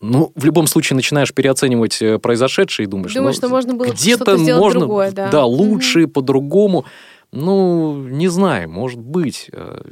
ну, 0.00 0.32
в 0.34 0.44
любом 0.44 0.66
случае 0.66 0.96
начинаешь 0.96 1.32
переоценивать 1.32 2.00
э, 2.02 2.18
произошедшее 2.18 2.84
и 2.84 2.88
думаешь, 2.88 3.14
Думаешь, 3.14 3.36
ну, 3.36 3.40
что 3.40 3.48
можно 3.48 3.74
было 3.74 3.86
где-то 3.88 4.36
можно, 4.36 4.80
другое, 4.80 5.10
да. 5.12 5.44
лучше, 5.44 6.08
по-другому. 6.08 6.84
Ну, 7.32 7.94
не 8.08 8.28
знаю, 8.28 8.68
может 8.70 8.98
быть. 9.00 9.48
Э, 9.52 9.82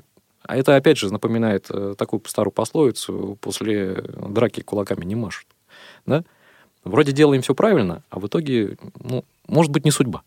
А 0.46 0.56
это, 0.56 0.76
опять 0.76 0.98
же, 0.98 1.12
напоминает 1.12 1.66
э, 1.70 1.94
такую 1.96 2.22
старую 2.26 2.52
пословицу, 2.52 3.38
после 3.40 4.02
драки 4.28 4.60
кулаками 4.60 5.04
не 5.04 5.14
машут. 5.14 5.46
Да? 6.06 6.24
Вроде 6.84 7.12
делаем 7.12 7.42
все 7.42 7.54
правильно, 7.54 8.02
а 8.10 8.18
в 8.20 8.26
итоге, 8.26 8.76
ну, 9.00 9.24
может 9.48 9.72
быть, 9.72 9.84
не 9.84 9.90
судьба 9.90 10.22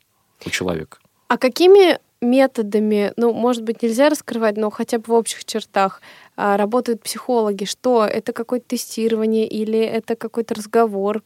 у 0.45 0.49
человека. 0.49 0.97
А 1.27 1.37
какими 1.37 1.99
методами, 2.19 3.13
ну, 3.15 3.33
может 3.33 3.63
быть, 3.63 3.83
нельзя 3.83 4.09
раскрывать, 4.09 4.57
но 4.57 4.69
хотя 4.71 4.97
бы 4.97 5.03
в 5.07 5.13
общих 5.13 5.45
чертах 5.45 6.01
а, 6.35 6.57
работают 6.57 7.01
психологи? 7.03 7.65
Что? 7.65 8.05
Это 8.05 8.33
какое-то 8.33 8.65
тестирование 8.69 9.47
или 9.47 9.79
это 9.79 10.15
какой-то 10.15 10.55
разговор? 10.55 11.21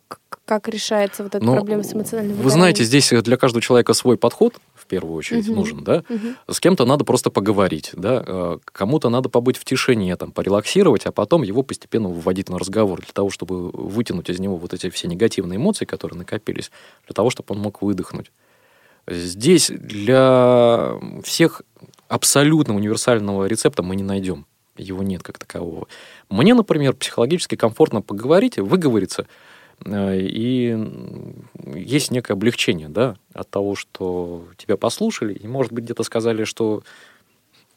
Как 0.46 0.68
решается 0.68 1.24
вот 1.24 1.36
эта 1.36 1.46
Ну, 1.46 1.54
проблема 1.54 1.84
с 1.84 1.94
эмоциональным 1.94 2.36
Вы 2.36 2.50
знаете, 2.50 2.84
выгоранием? 2.84 2.86
здесь 2.86 3.24
для 3.24 3.38
каждого 3.38 3.62
человека 3.62 3.94
свой 3.94 4.18
подход, 4.18 4.56
первую 4.92 5.16
очередь, 5.16 5.48
Мгм. 5.48 5.56
нужен, 5.56 5.84
да? 5.84 6.04
Мгм. 6.10 6.36
С 6.50 6.60
кем-то 6.60 6.86
надо 6.86 7.06
просто 7.06 7.30
поговорить, 7.30 7.92
да, 7.94 8.24
э, 8.28 8.58
кому-то 8.66 9.10
надо 9.10 9.30
побыть 9.30 9.58
в 9.58 9.64
тишине, 9.64 10.16
там, 10.18 10.32
порелаксировать, 10.32 11.06
а 11.06 11.12
потом 11.12 11.44
его 11.44 11.64
постепенно 11.64 12.10
выводить 12.10 12.50
на 12.50 12.60
разговор 12.60 13.00
для 13.00 13.14
того, 13.14 13.30
чтобы 13.30 13.70
вытянуть 13.72 14.30
из 14.30 14.40
него 14.40 14.58
вот 14.58 14.74
эти 14.74 14.90
все 14.90 15.08
негативные 15.08 15.56
эмоции, 15.58 15.86
которые 15.86 16.18
накопились, 16.18 16.72
для 17.08 17.14
того, 17.14 17.30
чтобы 17.30 17.56
он 17.56 17.60
мог 17.60 17.82
выдохнуть. 17.82 18.32
Здесь 19.08 19.72
для 19.74 20.94
всех 21.24 21.62
абсолютно 22.08 22.76
универсального 22.76 23.46
рецепта 23.46 23.82
мы 23.84 23.96
не 23.96 24.04
найдем. 24.04 24.46
Его 24.78 25.04
нет 25.04 25.24
как 25.24 25.38
такового. 25.38 25.88
Мне, 26.30 26.54
например, 26.54 26.94
психологически 26.94 27.56
комфортно 27.56 28.02
поговорить, 28.02 28.58
выговориться, 28.58 29.26
и 29.86 30.70
м, 30.70 31.48
есть 31.76 32.12
некое 32.12 32.34
облегчение 32.34 32.90
да, 32.90 33.16
от 33.34 33.50
того, 33.50 33.76
что 33.76 34.46
тебя 34.58 34.78
послушали, 34.78 35.34
и, 35.34 35.48
может 35.48 35.72
быть, 35.72 35.86
где-то 35.86 36.04
сказали, 36.04 36.44
что 36.44 36.84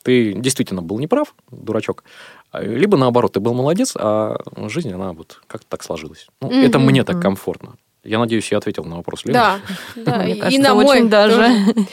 ты 0.03 0.35
действительно 0.35 0.83
был 0.83 0.99
неправ, 0.99 1.35
дурачок, 1.51 2.05
а, 2.51 2.63
либо 2.63 2.97
наоборот, 2.97 3.33
ты 3.33 3.41
был 3.41 3.55
молодец, 3.55 3.95
а 3.97 4.37
жизнь, 4.69 4.93
она 4.93 5.13
вот 5.13 5.41
как-то 5.47 5.67
так 5.69 5.83
сложилась. 5.83 6.27
Ну, 6.41 6.51
это 6.51 6.79
Мгм. 6.79 6.89
мне 6.89 7.05
так 7.05 7.21
комфортно. 7.21 7.77
Я 8.05 8.19
надеюсь, 8.19 8.53
я 8.53 8.59
ответил 8.59 8.85
на 8.85 8.97
вопрос 8.97 9.25
Лены. 9.25 9.33
Да, 9.33 9.61
да, 9.97 10.19
Мне 10.25 10.35
и 10.37 10.39
кажется, 10.41 10.63
на 10.63 10.75
мой 10.75 10.85
очень 10.85 11.09
даже. 11.09 11.37
тоже. 11.37 11.87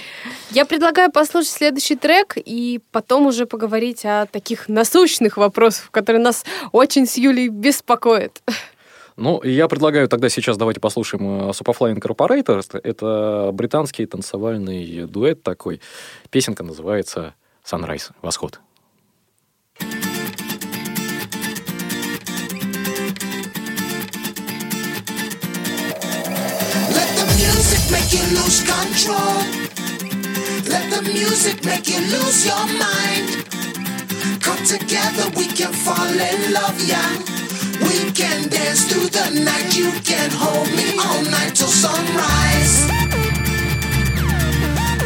Я 0.51 0.65
предлагаю 0.65 1.09
послушать 1.09 1.51
следующий 1.51 1.95
трек 1.95 2.33
и 2.35 2.81
потом 2.91 3.27
уже 3.27 3.45
поговорить 3.45 4.03
о 4.03 4.25
таких 4.25 4.67
насущных 4.67 5.37
вопросах, 5.37 5.89
которые 5.91 6.21
нас 6.21 6.43
очень 6.73 7.07
с 7.07 7.15
Юлей 7.17 7.47
беспокоят. 7.47 8.43
Ну, 9.17 9.43
я 9.43 9.67
предлагаю 9.67 10.07
тогда 10.07 10.29
сейчас 10.29 10.57
давайте 10.57 10.79
послушаем 10.79 11.49
э, 11.49 11.51
Superfly 11.51 11.95
Incorporated. 11.95 12.79
Это 12.83 13.51
британский 13.53 14.05
танцевальный 14.05 15.05
дуэт 15.05 15.43
такой. 15.43 15.81
Песенка 16.29 16.63
называется 16.63 17.35
Sunrise, 17.65 18.11
Восход. 18.21 18.59
Make 27.91 28.13
you 28.13 28.23
lose 28.37 28.63
control. 28.63 29.43
Let 30.69 30.89
the 30.89 31.01
music 31.13 31.65
make 31.65 31.89
you 31.89 31.99
lose 31.99 32.45
your 32.45 32.65
mind. 32.79 33.27
Come 34.41 34.63
together, 34.65 35.29
we 35.35 35.45
can 35.47 35.73
fall 35.73 36.07
in 36.07 36.53
love, 36.53 36.79
yeah. 36.87 37.40
We 37.91 38.09
can 38.11 38.47
dance 38.47 38.85
through 38.85 39.09
the 39.09 39.43
night. 39.43 39.75
You 39.75 39.91
can 39.99 40.29
hold 40.31 40.67
me 40.77 40.95
all 40.97 41.21
night 41.29 41.53
till 41.55 41.67
sunrise. 41.67 42.87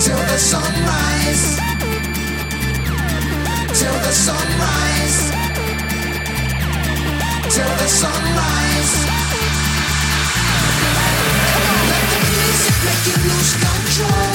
Till 0.06 0.24
the 0.32 0.38
sunrise. 0.38 1.46
Till 3.80 3.98
the 4.06 4.14
sunrise. 4.28 5.18
Till 7.56 7.74
the 7.82 7.90
sunrise. 7.90 8.94
Let 11.90 12.06
the 12.14 12.22
music 12.30 12.78
make 12.86 13.04
you 13.10 13.18
lose 13.26 13.54
control. 13.66 14.30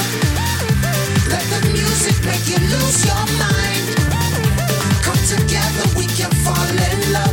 Let 1.31 1.45
the 1.53 1.61
music 1.71 2.17
make 2.27 2.45
you 2.51 2.59
lose 2.67 2.99
your 3.07 3.25
mind. 3.39 3.85
Come 5.07 5.21
together, 5.35 5.85
we 5.97 6.05
can 6.19 6.31
fall 6.43 6.75
in 6.89 6.99
love, 7.15 7.30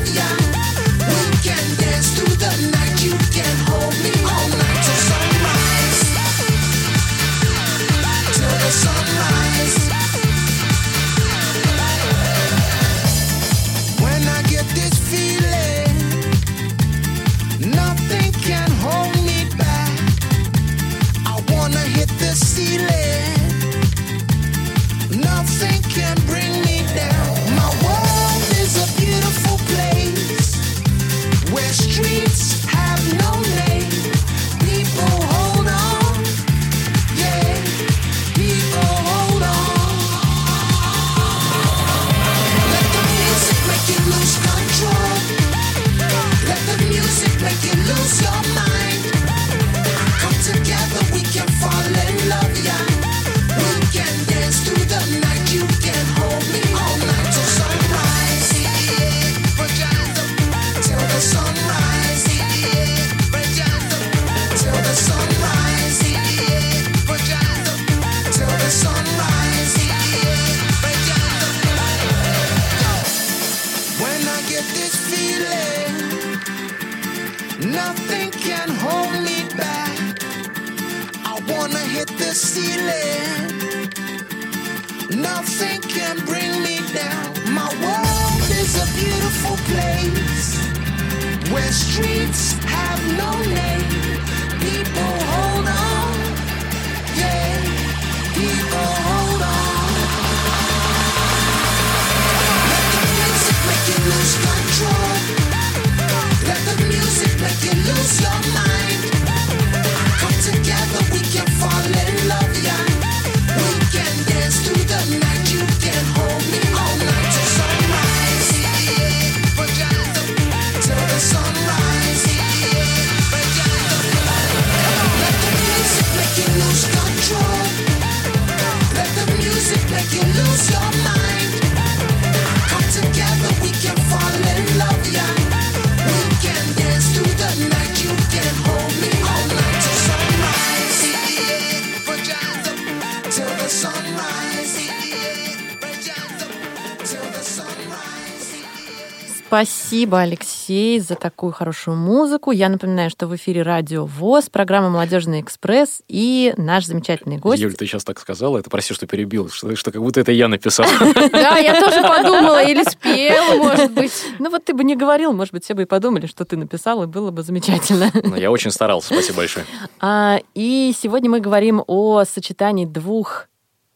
Спасибо, 149.99 150.21
Алексей, 150.21 151.01
за 151.01 151.17
такую 151.17 151.53
хорошую 151.53 151.97
музыку. 151.97 152.53
Я 152.53 152.69
напоминаю, 152.69 153.11
что 153.11 153.27
в 153.27 153.35
эфире 153.35 153.63
радио 153.63 154.07
ВОЗ, 154.07 154.49
программа 154.49 154.91
«Молодежный 154.91 155.41
экспресс» 155.41 156.03
и 156.07 156.55
наш 156.57 156.87
замечательный 156.87 157.39
гость. 157.39 157.61
Юль, 157.61 157.75
ты 157.75 157.85
сейчас 157.85 158.05
так 158.05 158.21
сказала, 158.21 158.59
это 158.59 158.71
прости, 158.71 158.95
что 158.95 159.09
перебил, 159.09 159.51
что, 159.51 159.75
что 159.75 159.91
как 159.91 160.01
будто 160.01 160.21
это 160.21 160.31
я 160.31 160.47
написал. 160.47 160.87
Да, 161.33 161.59
я 161.59 161.81
тоже 161.81 162.01
подумала, 162.01 162.63
или 162.63 162.85
спела, 162.85 163.57
может 163.57 163.91
быть. 163.91 164.13
Ну 164.39 164.51
вот 164.51 164.65
ты 164.65 164.73
бы 164.73 164.85
не 164.85 164.95
говорил, 164.95 165.33
может 165.33 165.53
быть, 165.53 165.65
все 165.65 165.75
бы 165.75 165.83
и 165.83 165.85
подумали, 165.85 166.27
что 166.27 166.45
ты 166.45 166.57
написал, 166.57 167.03
и 167.03 167.07
было 167.09 167.33
бы 167.33 167.43
замечательно. 167.43 168.13
Но 168.23 168.37
я 168.37 168.53
очень 168.53 168.71
старался, 168.71 169.13
спасибо 169.13 169.39
большое. 169.39 169.67
А, 169.99 170.39
и 170.55 170.95
сегодня 170.97 171.29
мы 171.29 171.41
говорим 171.41 171.83
о 171.89 172.23
сочетании 172.25 172.85
двух 172.85 173.48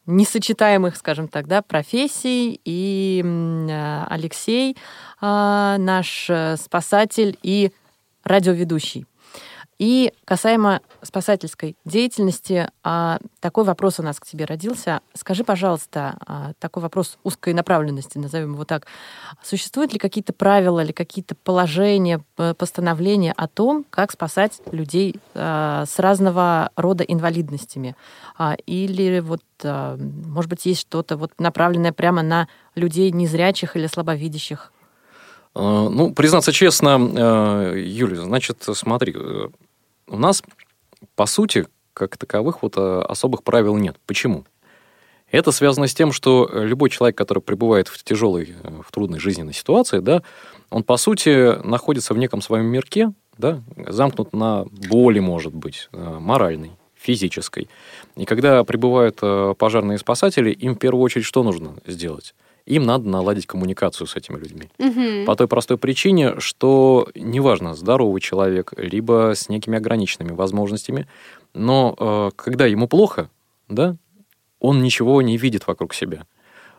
несочетаемых, 0.05 0.95
скажем 0.97 1.27
так, 1.27 1.47
да, 1.47 1.61
профессий. 1.61 2.59
И 2.65 3.23
а, 3.23 4.07
Алексей, 4.09 4.77
а, 5.21 5.77
наш 5.77 6.29
э, 6.29 6.57
спасатель 6.57 7.37
и 7.43 7.71
радиоведущий. 8.23 9.05
И 9.83 10.13
касаемо 10.23 10.79
спасательской 11.01 11.75
деятельности, 11.83 12.69
а, 12.85 13.19
такой 13.41 13.65
вопрос 13.65 13.99
у 13.99 14.01
нас 14.01 14.17
к 14.17 14.25
тебе 14.25 14.45
родился. 14.45 15.01
Скажи, 15.13 15.43
пожалуйста, 15.43 16.15
а, 16.25 16.53
такой 16.59 16.81
вопрос 16.81 17.17
узкой 17.25 17.53
направленности, 17.53 18.17
назовем 18.17 18.53
его 18.53 18.63
так. 18.63 18.87
Существуют 19.43 19.91
ли 19.91 19.99
какие-то 19.99 20.31
правила 20.31 20.79
или 20.79 20.93
какие-то 20.93 21.35
положения, 21.35 22.23
п- 22.37 22.53
постановления 22.53 23.33
о 23.33 23.49
том, 23.49 23.85
как 23.89 24.13
спасать 24.13 24.61
людей 24.71 25.17
а, 25.35 25.83
с 25.85 25.99
разного 25.99 26.69
рода 26.77 27.03
инвалидностями? 27.03 27.97
А, 28.37 28.55
Или 28.65 29.19
вот, 29.19 29.43
а, 29.65 29.97
может 29.97 30.49
быть, 30.49 30.65
есть 30.65 30.79
что-то 30.79 31.17
вот 31.17 31.33
направленное 31.39 31.91
прямо 31.91 32.21
на 32.23 32.47
людей 32.75 33.11
незрячих 33.11 33.75
или 33.75 33.87
слабовидящих? 33.87 34.71
Э, 35.55 35.89
Ну, 35.89 36.13
признаться 36.13 36.51
честно, 36.51 36.97
э, 36.97 37.79
Юля, 37.85 38.21
значит, 38.21 38.63
смотри, 38.73 39.13
э, 39.15 39.49
у 40.07 40.17
нас, 40.17 40.43
по 41.15 41.25
сути, 41.25 41.65
как 41.93 42.17
таковых 42.17 42.63
вот 42.63 42.75
э, 42.77 43.01
особых 43.07 43.43
правил 43.43 43.75
нет. 43.77 43.97
Почему? 44.05 44.45
Это 45.31 45.51
связано 45.51 45.87
с 45.87 45.93
тем, 45.93 46.11
что 46.11 46.49
э, 46.51 46.65
любой 46.65 46.89
человек, 46.89 47.17
который 47.17 47.39
пребывает 47.39 47.87
в 47.87 48.03
тяжелой, 48.03 48.55
э, 48.63 48.81
в 48.85 48.91
трудной 48.91 49.19
жизненной 49.19 49.53
ситуации, 49.53 49.99
да, 49.99 50.23
он, 50.69 50.83
по 50.83 50.97
сути, 50.97 51.63
находится 51.65 52.13
в 52.13 52.17
неком 52.17 52.41
своем 52.41 52.65
мирке, 52.65 53.13
да, 53.37 53.61
замкнут 53.77 54.33
на 54.33 54.65
боли, 54.65 55.19
может 55.19 55.53
быть, 55.53 55.89
моральной, 55.91 56.71
физической. 56.95 57.67
И 58.15 58.25
когда 58.25 58.63
прибывают 58.63 59.19
пожарные 59.57 59.97
спасатели, 59.97 60.51
им 60.51 60.75
в 60.75 60.79
первую 60.79 61.03
очередь 61.03 61.25
что 61.25 61.41
нужно 61.43 61.75
сделать? 61.87 62.35
Им 62.65 62.85
надо 62.85 63.09
наладить 63.09 63.45
коммуникацию 63.45 64.07
с 64.07 64.15
этими 64.15 64.37
людьми. 64.37 64.69
Мгм. 64.77 65.25
По 65.25 65.35
той 65.35 65.47
простой 65.47 65.77
причине, 65.77 66.39
что 66.39 67.09
неважно, 67.13 67.75
здоровый 67.75 68.21
человек, 68.21 68.73
либо 68.77 69.33
с 69.35 69.49
некими 69.49 69.77
ограниченными 69.77 70.31
возможностями, 70.31 71.07
но 71.53 71.95
э, 71.99 72.31
когда 72.35 72.65
ему 72.65 72.87
плохо, 72.87 73.29
да, 73.67 73.97
он 74.59 74.81
ничего 74.81 75.21
не 75.21 75.37
видит 75.37 75.67
вокруг 75.67 75.93
себя, 75.93 76.25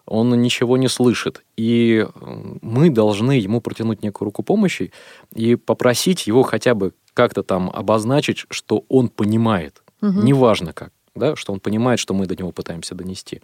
он 0.06 0.30
ничего 0.40 0.76
не 0.78 0.88
слышит. 0.88 1.44
И 1.56 2.06
э, 2.06 2.34
мы 2.62 2.88
должны 2.88 3.32
ему 3.32 3.60
протянуть 3.60 4.02
некую 4.02 4.26
руку 4.26 4.42
помощи 4.42 4.90
и 5.34 5.54
попросить 5.56 6.26
его 6.26 6.42
хотя 6.42 6.74
бы 6.74 6.92
как-то 7.12 7.42
там 7.42 7.70
обозначить, 7.70 8.46
что 8.50 8.84
он 8.88 9.08
понимает, 9.08 9.82
Мгм. 10.00 10.24
неважно 10.24 10.72
как, 10.72 10.92
да, 11.14 11.36
что 11.36 11.52
он 11.52 11.60
понимает, 11.60 12.00
что 12.00 12.14
мы 12.14 12.26
до 12.26 12.34
него 12.36 12.52
пытаемся 12.52 12.94
донести. 12.94 13.42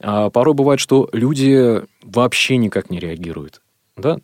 А 0.00 0.30
порой 0.30 0.54
бывает, 0.54 0.80
что 0.80 1.08
люди 1.12 1.82
вообще 2.02 2.56
никак 2.56 2.90
не 2.90 2.98
реагируют. 2.98 3.60
Да? 3.96 4.18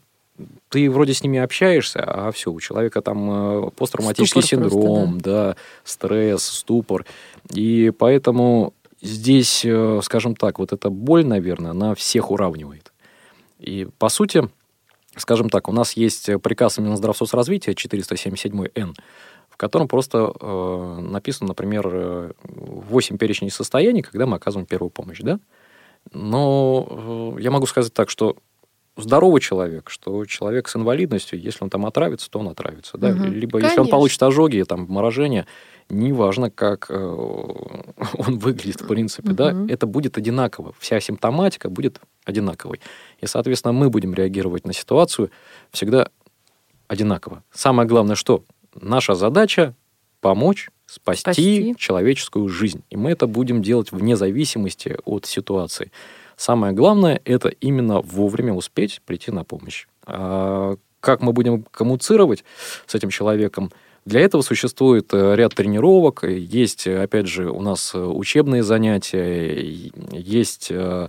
Ты 0.68 0.90
вроде 0.90 1.14
с 1.14 1.22
ними 1.22 1.38
общаешься, 1.38 2.00
а 2.00 2.30
все, 2.32 2.50
у 2.50 2.60
человека 2.60 3.00
там 3.00 3.66
э, 3.66 3.70
посттравматический 3.76 4.42
Ступор 4.42 4.68
просто, 4.68 4.80
синдром, 4.80 5.20
да. 5.20 5.56
стресс, 5.84 6.44
ступор. 6.44 7.06
И 7.50 7.92
поэтому 7.96 8.74
здесь, 9.00 9.64
э, 9.64 10.00
скажем 10.02 10.34
так, 10.34 10.58
вот 10.58 10.72
эта 10.72 10.90
боль, 10.90 11.24
наверное, 11.24 11.70
она 11.70 11.94
всех 11.94 12.30
уравнивает. 12.30 12.92
И 13.58 13.88
по 13.98 14.08
сути, 14.08 14.48
скажем 15.16 15.48
так, 15.48 15.68
у 15.68 15.72
нас 15.72 15.94
есть 15.94 16.28
приказ 16.42 16.78
Минздравсоцразвития 16.78 17.72
477-Н, 17.72 18.94
в 19.48 19.56
котором 19.56 19.88
просто 19.88 20.32
э, 20.38 20.98
написано, 21.00 21.48
например, 21.48 21.88
э, 21.90 22.32
8 22.42 23.16
перечней 23.16 23.50
состояний, 23.50 24.02
когда 24.02 24.26
мы 24.26 24.36
оказываем 24.36 24.66
первую 24.66 24.90
помощь, 24.90 25.20
да? 25.20 25.38
Но 26.12 27.34
э, 27.36 27.42
я 27.42 27.50
могу 27.50 27.66
сказать 27.66 27.92
так, 27.92 28.10
что 28.10 28.36
здоровый 28.96 29.40
человек, 29.40 29.90
что 29.90 30.24
человек 30.24 30.68
с 30.68 30.76
инвалидностью, 30.76 31.40
если 31.40 31.62
он 31.62 31.70
там 31.70 31.84
отравится, 31.86 32.30
то 32.30 32.38
он 32.38 32.48
отравится, 32.48 32.96
да? 32.98 33.10
Мгм. 33.10 33.32
Либо 33.32 33.58
если 33.58 33.72
он 33.72 33.84
Конечно. 33.84 33.90
получит 33.96 34.22
ожоги, 34.22 34.62
там, 34.62 34.86
морожение, 34.88 35.46
неважно, 35.90 36.50
как 36.50 36.86
э, 36.88 36.94
он 38.18 38.38
выглядит, 38.38 38.80
в 38.80 38.86
принципе, 38.86 39.32
да, 39.32 39.52
Мгм. 39.52 39.66
это 39.68 39.86
будет 39.86 40.16
одинаково. 40.16 40.74
Вся 40.78 41.00
симптоматика 41.00 41.68
будет 41.68 42.00
одинаковой. 42.24 42.80
И, 43.20 43.26
соответственно, 43.26 43.72
мы 43.72 43.90
будем 43.90 44.14
реагировать 44.14 44.66
на 44.66 44.72
ситуацию 44.72 45.30
всегда 45.70 46.08
одинаково. 46.88 47.42
Самое 47.52 47.88
главное, 47.88 48.16
что 48.16 48.44
наша 48.74 49.14
задача 49.14 49.74
помочь 50.20 50.70
спасти, 50.86 51.20
Спасти. 51.22 51.74
человеческую 51.76 52.48
жизнь. 52.48 52.82
И 52.90 52.96
мы 52.96 53.10
это 53.10 53.26
будем 53.26 53.62
делать 53.62 53.92
вне 53.92 54.16
зависимости 54.16 54.96
от 55.04 55.26
ситуации. 55.26 55.90
Самое 56.36 56.72
главное 56.72 57.20
это 57.24 57.48
именно 57.48 58.00
вовремя 58.00 58.52
успеть 58.52 59.00
прийти 59.04 59.30
на 59.30 59.44
помощь. 59.44 59.86
А 60.04 60.76
как 61.00 61.22
мы 61.22 61.32
будем 61.32 61.62
коммуницировать 61.64 62.44
с 62.86 62.94
этим 62.94 63.10
человеком? 63.10 63.70
Для 64.04 64.20
этого 64.20 64.42
существует 64.42 65.12
э, 65.12 65.34
ряд 65.34 65.54
тренировок. 65.54 66.22
Есть, 66.22 66.86
опять 66.86 67.26
же, 67.26 67.50
у 67.50 67.60
нас 67.60 67.92
учебные 67.92 68.62
занятия, 68.62 69.90
есть, 70.12 70.68
э, 70.70 71.08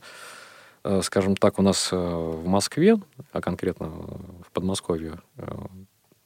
э, 0.83 1.01
скажем 1.03 1.35
так, 1.35 1.59
у 1.59 1.61
нас 1.61 1.91
в 1.91 2.47
Москве, 2.47 2.97
а 3.31 3.41
конкретно 3.41 3.89
в 3.89 4.51
Подмосковье, 4.51 5.19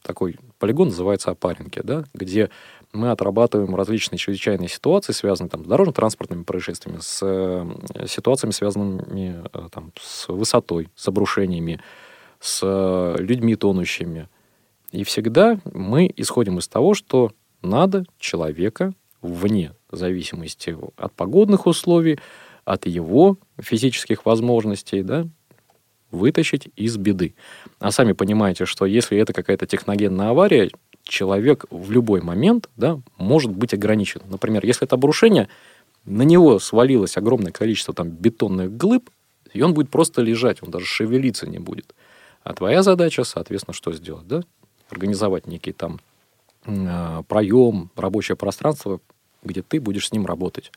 такой 0.01 0.37
полигон 0.59 0.87
называется 0.87 1.31
Опаренки, 1.31 1.81
да, 1.83 2.05
где 2.13 2.49
мы 2.93 3.11
отрабатываем 3.11 3.75
различные 3.75 4.19
чрезвычайные 4.19 4.69
ситуации, 4.69 5.13
связанные 5.13 5.49
там, 5.49 5.63
с 5.63 5.67
дорожно-транспортными 5.67 6.43
происшествиями, 6.43 6.99
с 7.01 7.19
э, 7.21 8.07
ситуациями, 8.07 8.51
связанными 8.51 9.43
э, 9.53 9.69
там, 9.71 9.91
с 9.99 10.27
высотой, 10.27 10.89
с 10.95 11.07
обрушениями, 11.07 11.79
с 12.39 12.61
э, 12.63 13.15
людьми 13.19 13.55
тонущими. 13.55 14.27
И 14.91 15.03
всегда 15.03 15.59
мы 15.65 16.11
исходим 16.15 16.59
из 16.59 16.67
того, 16.67 16.93
что 16.93 17.31
надо 17.61 18.05
человека 18.19 18.93
вне 19.21 19.73
зависимости 19.91 20.75
от 20.97 21.13
погодных 21.13 21.67
условий, 21.67 22.19
от 22.65 22.85
его 22.85 23.37
физических 23.59 24.25
возможностей, 24.25 25.03
да, 25.03 25.27
вытащить 26.11 26.69
из 26.75 26.97
беды. 26.97 27.35
А 27.79 27.91
сами 27.91 28.11
понимаете, 28.11 28.65
что 28.65 28.85
если 28.85 29.17
это 29.17 29.33
какая-то 29.33 29.65
техногенная 29.65 30.29
авария, 30.29 30.69
человек 31.03 31.65
в 31.69 31.91
любой 31.91 32.21
момент 32.21 32.69
да, 32.77 32.99
может 33.17 33.51
быть 33.51 33.73
ограничен. 33.73 34.21
Например, 34.29 34.65
если 34.65 34.85
это 34.85 34.95
обрушение, 34.95 35.47
на 36.05 36.23
него 36.23 36.59
свалилось 36.59 37.17
огромное 37.17 37.51
количество 37.51 37.93
там, 37.93 38.09
бетонных 38.09 38.75
глыб, 38.75 39.09
и 39.53 39.61
он 39.61 39.73
будет 39.73 39.89
просто 39.89 40.21
лежать, 40.21 40.63
он 40.63 40.71
даже 40.71 40.85
шевелиться 40.85 41.47
не 41.47 41.59
будет. 41.59 41.93
А 42.43 42.53
твоя 42.53 42.83
задача, 42.83 43.23
соответственно, 43.23 43.73
что 43.73 43.93
сделать? 43.93 44.27
Да? 44.27 44.41
Организовать 44.89 45.45
некий 45.47 45.73
там 45.73 45.99
э, 46.65 47.23
проем, 47.27 47.91
рабочее 47.95 48.35
пространство, 48.35 48.99
где 49.43 49.61
ты 49.61 49.79
будешь 49.79 50.07
с 50.07 50.11
ним 50.11 50.25
работать. 50.25 50.71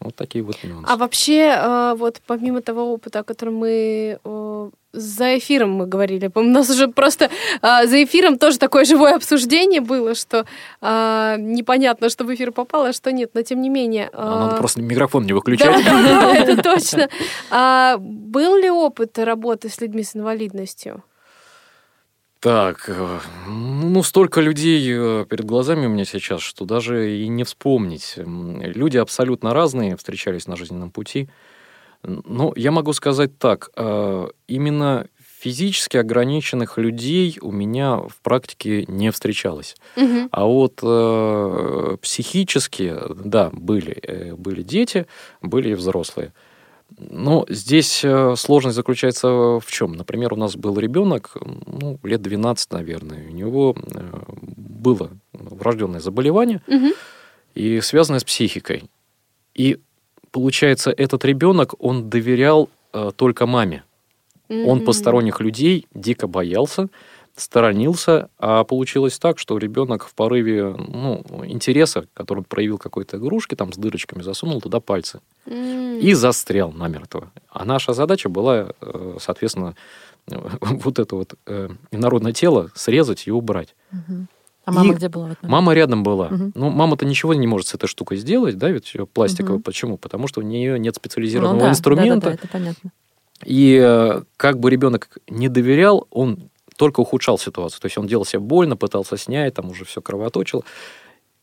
Вот 0.00 0.14
такие 0.14 0.44
вот 0.44 0.56
нюансы. 0.62 0.86
А 0.88 0.96
вообще, 0.96 1.54
э, 1.56 1.94
вот 1.98 2.20
помимо 2.26 2.60
того 2.60 2.92
опыта, 2.92 3.18
о 3.20 3.24
котором 3.24 3.56
мы 3.56 4.20
э, 4.24 4.70
за 4.92 5.38
эфиром 5.38 5.72
мы 5.72 5.86
говорили, 5.86 6.30
у 6.36 6.42
нас 6.42 6.70
уже 6.70 6.86
просто 6.86 7.30
э, 7.62 7.86
за 7.86 8.04
эфиром 8.04 8.38
тоже 8.38 8.58
такое 8.58 8.84
живое 8.84 9.16
обсуждение 9.16 9.80
было, 9.80 10.14
что 10.14 10.46
непонятно, 10.80 12.10
что 12.10 12.24
в 12.24 12.32
эфир 12.32 12.52
попало, 12.52 12.88
а 12.88 12.92
что 12.92 13.10
нет, 13.10 13.30
но 13.34 13.42
тем 13.42 13.60
не 13.60 13.68
менее. 13.68 14.08
А 14.12 14.46
Надо 14.46 14.56
просто 14.56 14.80
микрофон 14.80 15.26
не 15.26 15.32
выключать. 15.32 15.84
да, 15.84 16.02
да, 16.02 16.34
это 16.36 16.62
точно. 16.62 17.08
А 17.50 17.96
был 17.98 18.56
ли 18.56 18.70
опыт 18.70 19.18
работы 19.18 19.68
с 19.68 19.80
людьми 19.80 20.04
с 20.04 20.14
инвалидностью? 20.14 21.02
Так, 22.40 22.84
э, 22.88 23.18
ну, 23.48 24.02
столько 24.04 24.40
людей 24.40 24.86
э, 24.88 25.26
перед 25.28 25.44
глазами 25.44 25.86
у 25.86 25.88
меня 25.88 26.04
сейчас, 26.04 26.40
что 26.40 26.64
даже 26.64 27.16
и 27.16 27.26
не 27.26 27.42
вспомнить. 27.42 28.14
Люди 28.16 28.96
абсолютно 28.96 29.52
разные 29.52 29.96
встречались 29.96 30.46
на 30.46 30.54
жизненном 30.54 30.90
пути. 30.92 31.28
Но 32.04 32.52
я 32.54 32.70
могу 32.70 32.92
сказать 32.92 33.36
так, 33.38 33.70
э, 33.74 34.28
именно 34.46 35.08
физически 35.40 35.96
ограниченных 35.96 36.78
людей 36.78 37.38
у 37.40 37.50
меня 37.50 37.96
в 37.96 38.16
практике 38.22 38.84
не 38.86 39.10
встречалось. 39.10 39.76
Мгм. 39.96 40.28
А 40.30 40.44
вот 40.44 40.78
э, 40.82 41.96
психически, 42.00 42.94
да, 43.16 43.50
были, 43.52 44.34
были 44.36 44.62
дети, 44.62 45.06
были 45.42 45.70
и 45.70 45.74
взрослые. 45.74 46.32
Но 46.96 47.44
здесь 47.48 48.00
э, 48.04 48.34
сложность 48.36 48.76
заключается 48.76 49.28
в 49.28 49.64
чем? 49.68 49.92
Например, 49.92 50.32
у 50.32 50.36
нас 50.36 50.56
был 50.56 50.78
ребенок, 50.78 51.36
ну, 51.66 51.98
лет 52.02 52.22
12, 52.22 52.72
наверное, 52.72 53.28
у 53.28 53.32
него 53.32 53.76
э, 53.94 54.22
было 54.56 55.10
врожденное 55.32 56.00
заболевание, 56.00 56.60
Мгм. 56.66 56.92
и 57.54 57.80
связанное 57.80 58.20
с 58.20 58.24
психикой. 58.24 58.84
И 59.54 59.78
получается, 60.32 60.90
этот 60.90 61.24
ребенок, 61.24 61.74
он 61.78 62.08
доверял 62.10 62.68
э, 62.94 63.10
только 63.14 63.46
маме. 63.46 63.84
Он 64.48 64.78
Мгм. 64.78 64.84
посторонних 64.86 65.40
людей 65.40 65.86
дико 65.94 66.26
боялся, 66.26 66.88
сторонился, 67.38 68.28
а 68.38 68.64
получилось 68.64 69.18
так, 69.18 69.38
что 69.38 69.56
ребенок 69.58 70.04
в 70.04 70.14
порыве 70.14 70.74
ну, 70.76 71.22
интереса, 71.46 72.06
который 72.14 72.40
он 72.40 72.44
проявил 72.44 72.78
какой-то 72.78 73.16
игрушки, 73.16 73.54
там 73.54 73.72
с 73.72 73.76
дырочками 73.76 74.22
засунул 74.22 74.60
туда 74.60 74.80
пальцы 74.80 75.20
М. 75.46 75.98
и 75.98 76.12
застрял 76.14 76.72
намертво. 76.72 77.30
А 77.50 77.64
наша 77.64 77.92
задача 77.92 78.28
была, 78.28 78.70
э, 78.80 79.16
соответственно, 79.20 79.74
вот 80.60 80.98
это 80.98 81.16
вот 81.16 81.34
э, 81.46 81.68
инородное 81.90 82.32
тело 82.32 82.70
срезать 82.74 83.26
и 83.26 83.30
убрать. 83.30 83.74
Мгм. 83.92 84.28
А 84.64 84.72
мама 84.72 84.92
И 84.92 84.96
где 84.96 85.08
была? 85.08 85.34
Мама 85.40 85.72
рядом 85.72 86.02
была. 86.02 86.28
Мгм. 86.28 86.52
Ну, 86.54 86.68
мама-то 86.68 87.06
ничего 87.06 87.32
не 87.32 87.46
может 87.46 87.68
с 87.68 87.74
этой 87.74 87.86
штукой 87.86 88.18
сделать, 88.18 88.58
да, 88.58 88.68
ведь 88.68 88.94
пластиковая. 89.14 89.54
Мгм. 89.54 89.62
Почему? 89.62 89.96
Потому 89.96 90.26
что 90.26 90.40
у 90.40 90.44
нее 90.44 90.78
нет 90.78 90.94
Ну 90.94 90.98
специализированного 91.00 91.60
да, 91.60 91.70
инструмента. 91.70 92.26
да-да-да, 92.26 92.34
это 92.34 92.48
понятно. 92.48 92.90
И 93.44 93.80
э, 93.82 94.22
как 94.36 94.58
бы 94.58 94.68
ребенок 94.68 95.08
не 95.30 95.48
доверял, 95.48 96.06
он 96.10 96.50
только 96.78 97.00
ухудшал 97.00 97.38
ситуацию. 97.38 97.80
То 97.80 97.86
есть 97.86 97.98
он 97.98 98.06
делал 98.06 98.24
себе 98.24 98.38
больно, 98.38 98.76
пытался 98.76 99.18
снять, 99.18 99.54
там 99.54 99.70
уже 99.70 99.84
все 99.84 100.00
кровоточило. 100.00 100.62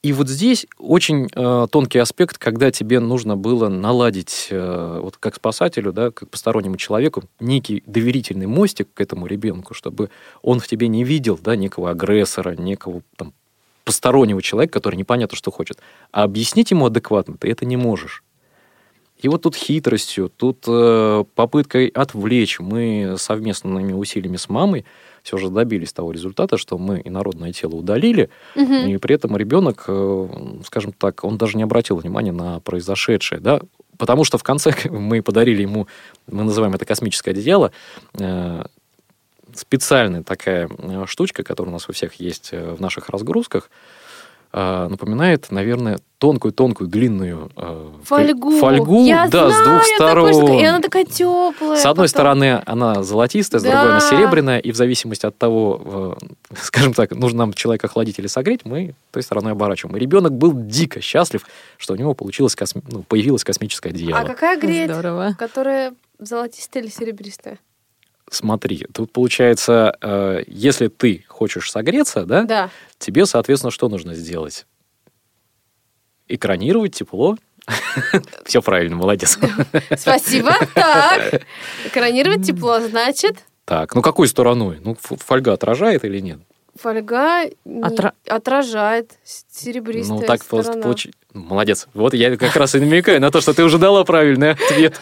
И 0.02 0.14
вот 0.14 0.30
здесь 0.30 0.68
очень 0.78 1.28
э, 1.34 1.68
тонкий 1.70 2.00
аспект, 2.00 2.38
когда 2.38 2.72
тебе 2.72 3.00
нужно 3.00 3.36
было 3.36 3.70
наладить, 3.70 4.48
э, 4.52 5.00
вот 5.02 5.18
как 5.18 5.36
спасателю, 5.36 5.92
да, 5.92 6.12
как 6.12 6.30
постороннему 6.30 6.78
человеку, 6.78 7.24
некий 7.40 7.84
доверительный 7.86 8.46
мостик 8.46 8.88
к 8.94 9.02
этому 9.02 9.26
ребенку, 9.26 9.74
чтобы 9.74 10.10
он 10.42 10.60
в 10.60 10.68
тебе 10.68 10.88
не 10.88 11.04
видел 11.04 11.40
да, 11.42 11.56
некого 11.56 11.90
агрессора, 11.90 12.56
некого 12.56 13.02
там, 13.18 13.34
постороннего 13.84 14.42
человека, 14.42 14.74
который 14.74 14.96
непонятно, 14.96 15.36
что 15.36 15.52
хочет. 15.52 15.80
А 16.12 16.24
объяснить 16.24 16.72
ему 16.72 16.86
адекватно 16.86 17.36
ты 17.38 17.50
это 17.50 17.66
не 17.66 17.76
можешь. 17.76 18.24
И 19.18 19.28
вот 19.28 19.42
тут 19.42 19.56
хитростью, 19.56 20.30
тут 20.30 20.66
э, 20.68 21.24
попыткой 21.34 21.88
отвлечь 21.88 22.60
мы 22.60 23.16
совместными 23.18 23.94
усилиями 23.94 24.38
с 24.38 24.50
мамой 24.50 24.86
все 25.26 25.38
же 25.38 25.50
добились 25.50 25.92
того 25.92 26.12
результата, 26.12 26.56
что 26.56 26.78
мы 26.78 27.02
инородное 27.04 27.52
тело 27.52 27.76
удалили, 27.76 28.30
Мгм. 28.54 28.88
и 28.88 28.98
при 28.98 29.16
этом 29.16 29.36
ребенок, 29.36 29.86
э, 29.88 30.28
скажем 30.64 30.94
так, 30.94 31.24
он 31.24 31.38
даже 31.38 31.58
не 31.58 31.64
обратил 31.64 31.96
внимания 31.98 32.32
на 32.32 32.60
произошедшее, 32.60 33.42
да, 33.42 33.60
потому 33.98 34.24
что 34.24 34.38
в 34.38 34.44
конце 34.44 34.72
мы 34.92 35.24
подарили 35.24 35.64
ему, 35.64 35.88
мы 36.32 36.44
называем 36.44 36.76
это 36.76 36.86
космическое 36.86 37.32
одеяло, 37.32 37.72
э, 38.20 38.64
специальная 39.56 40.22
такая 40.22 40.70
э, 40.78 41.06
штучка, 41.08 41.42
которая 41.44 41.72
у 41.72 41.74
нас 41.74 41.90
у 41.90 41.92
всех 41.92 42.14
есть 42.16 42.52
в 42.52 42.80
наших 42.80 43.10
разгрузках, 43.10 43.72
э, 44.58 44.88
напоминает, 44.90 45.52
наверное, 45.52 46.00
тонкую-тонкую 46.18 46.88
длинную 46.88 47.52
э, 47.58 47.92
Фольгу. 48.06 48.58
фольгу, 48.58 49.04
Я 49.06 49.28
да, 49.28 49.52
с 49.52 49.54
знаю 49.54 49.66
двух 49.66 49.82
такую 49.82 49.96
сторон. 49.98 50.34
штуку, 50.34 50.60
И 50.60 50.64
она 50.64 50.80
такая 50.80 51.04
теплая. 51.04 51.76
С 51.78 51.86
одной 51.86 52.08
стороны, 52.08 52.64
она 52.66 53.04
золотистая, 53.04 53.60
с 53.60 53.64
Да. 53.64 53.72
другой 53.72 53.92
она 53.92 54.00
серебряная, 54.00 54.60
и 54.60 54.72
в 54.72 54.76
зависимости 54.78 55.26
от 55.26 55.38
того, 55.38 56.16
э, 56.22 56.56
скажем 56.62 56.94
так, 56.94 57.12
нужно 57.12 57.40
нам 57.40 57.54
человека 57.54 57.88
охладить 57.88 58.18
или 58.18 58.28
согреть, 58.28 58.62
мы 58.64 58.96
той 59.12 59.24
стороной 59.24 59.52
оборачиваем. 59.52 59.98
И 59.98 60.00
ребенок 60.00 60.32
был 60.32 60.54
дико 60.56 61.02
счастлив, 61.02 61.46
что 61.78 61.94
у 61.94 61.98
него 61.98 62.14
получилось 62.14 62.56
косми- 62.56 62.84
ну, 62.90 63.04
появилось 63.04 63.44
космическое 63.44 63.90
одеяло. 63.90 64.22
А 64.22 64.26
какая 64.26 64.58
греть? 64.58 64.90
Здорово. 64.90 65.36
Которая 65.38 65.94
золотистая 66.18 66.82
или 66.82 66.90
серебристая? 66.90 67.60
Смотри, 68.32 68.88
тут 68.94 69.12
получается, 69.12 69.96
э, 70.02 70.44
если 70.48 70.88
ты 70.88 71.24
хочешь 71.28 71.70
согреться, 71.72 72.26
да, 72.26 72.44
Да. 72.44 72.70
тебе, 72.98 73.26
соответственно, 73.26 73.72
что 73.72 73.88
нужно 73.88 74.16
сделать? 74.16 74.66
Экранировать 76.28 76.96
тепло. 76.96 77.38
Все 78.46 78.62
правильно, 78.62 78.96
молодец. 78.96 79.38
Спасибо. 79.98 80.54
Так. 80.74 81.44
Экранировать 81.86 82.46
тепло, 82.46 82.80
значит, 82.80 83.38
Так, 83.66 83.96
ну 83.96 84.02
какой 84.02 84.28
стороной? 84.28 84.80
Ну, 84.84 84.96
фольга 85.00 85.54
отражает 85.54 86.04
или 86.06 86.20
нет? 86.20 86.40
фольга 86.76 87.46
не- 87.64 87.82
Отра- 87.82 88.14
отражает 88.28 89.14
серебристая 89.24 90.20
Ну, 90.20 90.26
так 90.26 90.44
сторона. 90.44 90.82
получ- 90.82 91.14
Молодец. 91.36 91.88
Вот 91.94 92.14
я 92.14 92.38
как 92.38 92.56
раз 92.56 92.76
и 92.76 92.80
намекаю 92.80 93.20
на 93.20 93.30
то, 93.30 93.42
что 93.42 93.54
ты 93.54 93.64
уже 93.64 93.78
дала 93.78 94.06
правильный 94.06 94.52
ответ. 94.52 95.00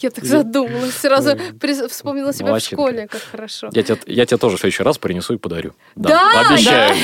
Я 0.00 0.10
так 0.10 0.24
задумалась. 0.24 0.94
Сразу 0.94 1.30
прис- 1.60 1.86
вспомнила 1.88 2.32
себя 2.32 2.54
в 2.54 2.60
школе, 2.60 3.06
как 3.06 3.20
хорошо. 3.22 3.68
Я 3.72 3.84
тебе, 3.84 3.98
я 4.06 4.26
тебе 4.26 4.38
тоже 4.38 4.56
в 4.56 4.60
следующий 4.60 4.82
раз 4.82 4.98
принесу 4.98 5.34
и 5.34 5.38
подарю. 5.38 5.72
Да, 5.94 6.48
обещаю. 6.50 6.96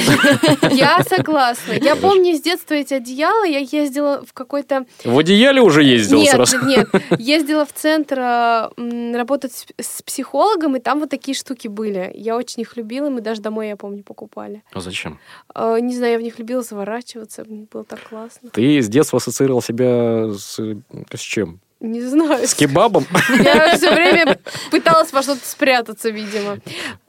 Я 0.72 1.04
согласна. 1.08 1.74
Я 1.74 1.94
помню 1.94 2.34
с 2.36 2.40
детства 2.40 2.74
эти 2.74 2.94
одеяла. 2.94 3.44
Я 3.44 3.60
ездила 3.60 4.24
в 4.26 4.32
какой-то... 4.32 4.86
В 5.04 5.16
одеяле 5.16 5.60
уже 5.60 5.84
ездил 5.84 6.18
Нет, 6.18 6.32
сразу. 6.32 6.64
нет, 6.66 6.88
ездила 7.18 7.64
в 7.64 7.72
центр 7.72 8.18
а, 8.18 8.70
работать 9.14 9.52
с, 9.80 10.02
психологом, 10.02 10.74
и 10.76 10.80
там 10.80 10.98
вот 10.98 11.10
такие 11.10 11.36
штуки 11.36 11.68
были. 11.68 12.10
Я 12.14 12.36
очень 12.36 12.62
их 12.62 12.76
любила, 12.76 13.08
мы 13.08 13.20
даже 13.20 13.40
домой, 13.40 13.68
я 13.68 13.76
помню, 13.76 14.02
покупали. 14.02 14.64
А 14.72 14.80
зачем? 14.80 15.20
А, 15.54 15.78
Не 15.78 15.94
знаю, 15.94 16.14
я 16.14 16.18
в 16.18 16.22
них 16.22 16.38
любила 16.40 16.62
заворачиваться, 16.62 17.44
мне 17.46 17.66
было 17.72 17.83
так 17.84 18.02
классно. 18.02 18.50
Ты 18.50 18.80
с 18.80 18.88
детства 18.88 19.18
ассоциировал 19.18 19.62
себя 19.62 20.32
с, 20.32 20.58
с 20.58 21.20
чем? 21.20 21.60
Не 21.80 22.00
знаю. 22.00 22.46
С 22.46 22.54
кебабом? 22.54 23.06
Я 23.28 23.76
все 23.76 23.92
время 23.92 24.38
пыталась 24.70 25.12
во 25.12 25.22
что-то 25.22 25.46
спрятаться, 25.46 26.10
видимо. 26.10 26.58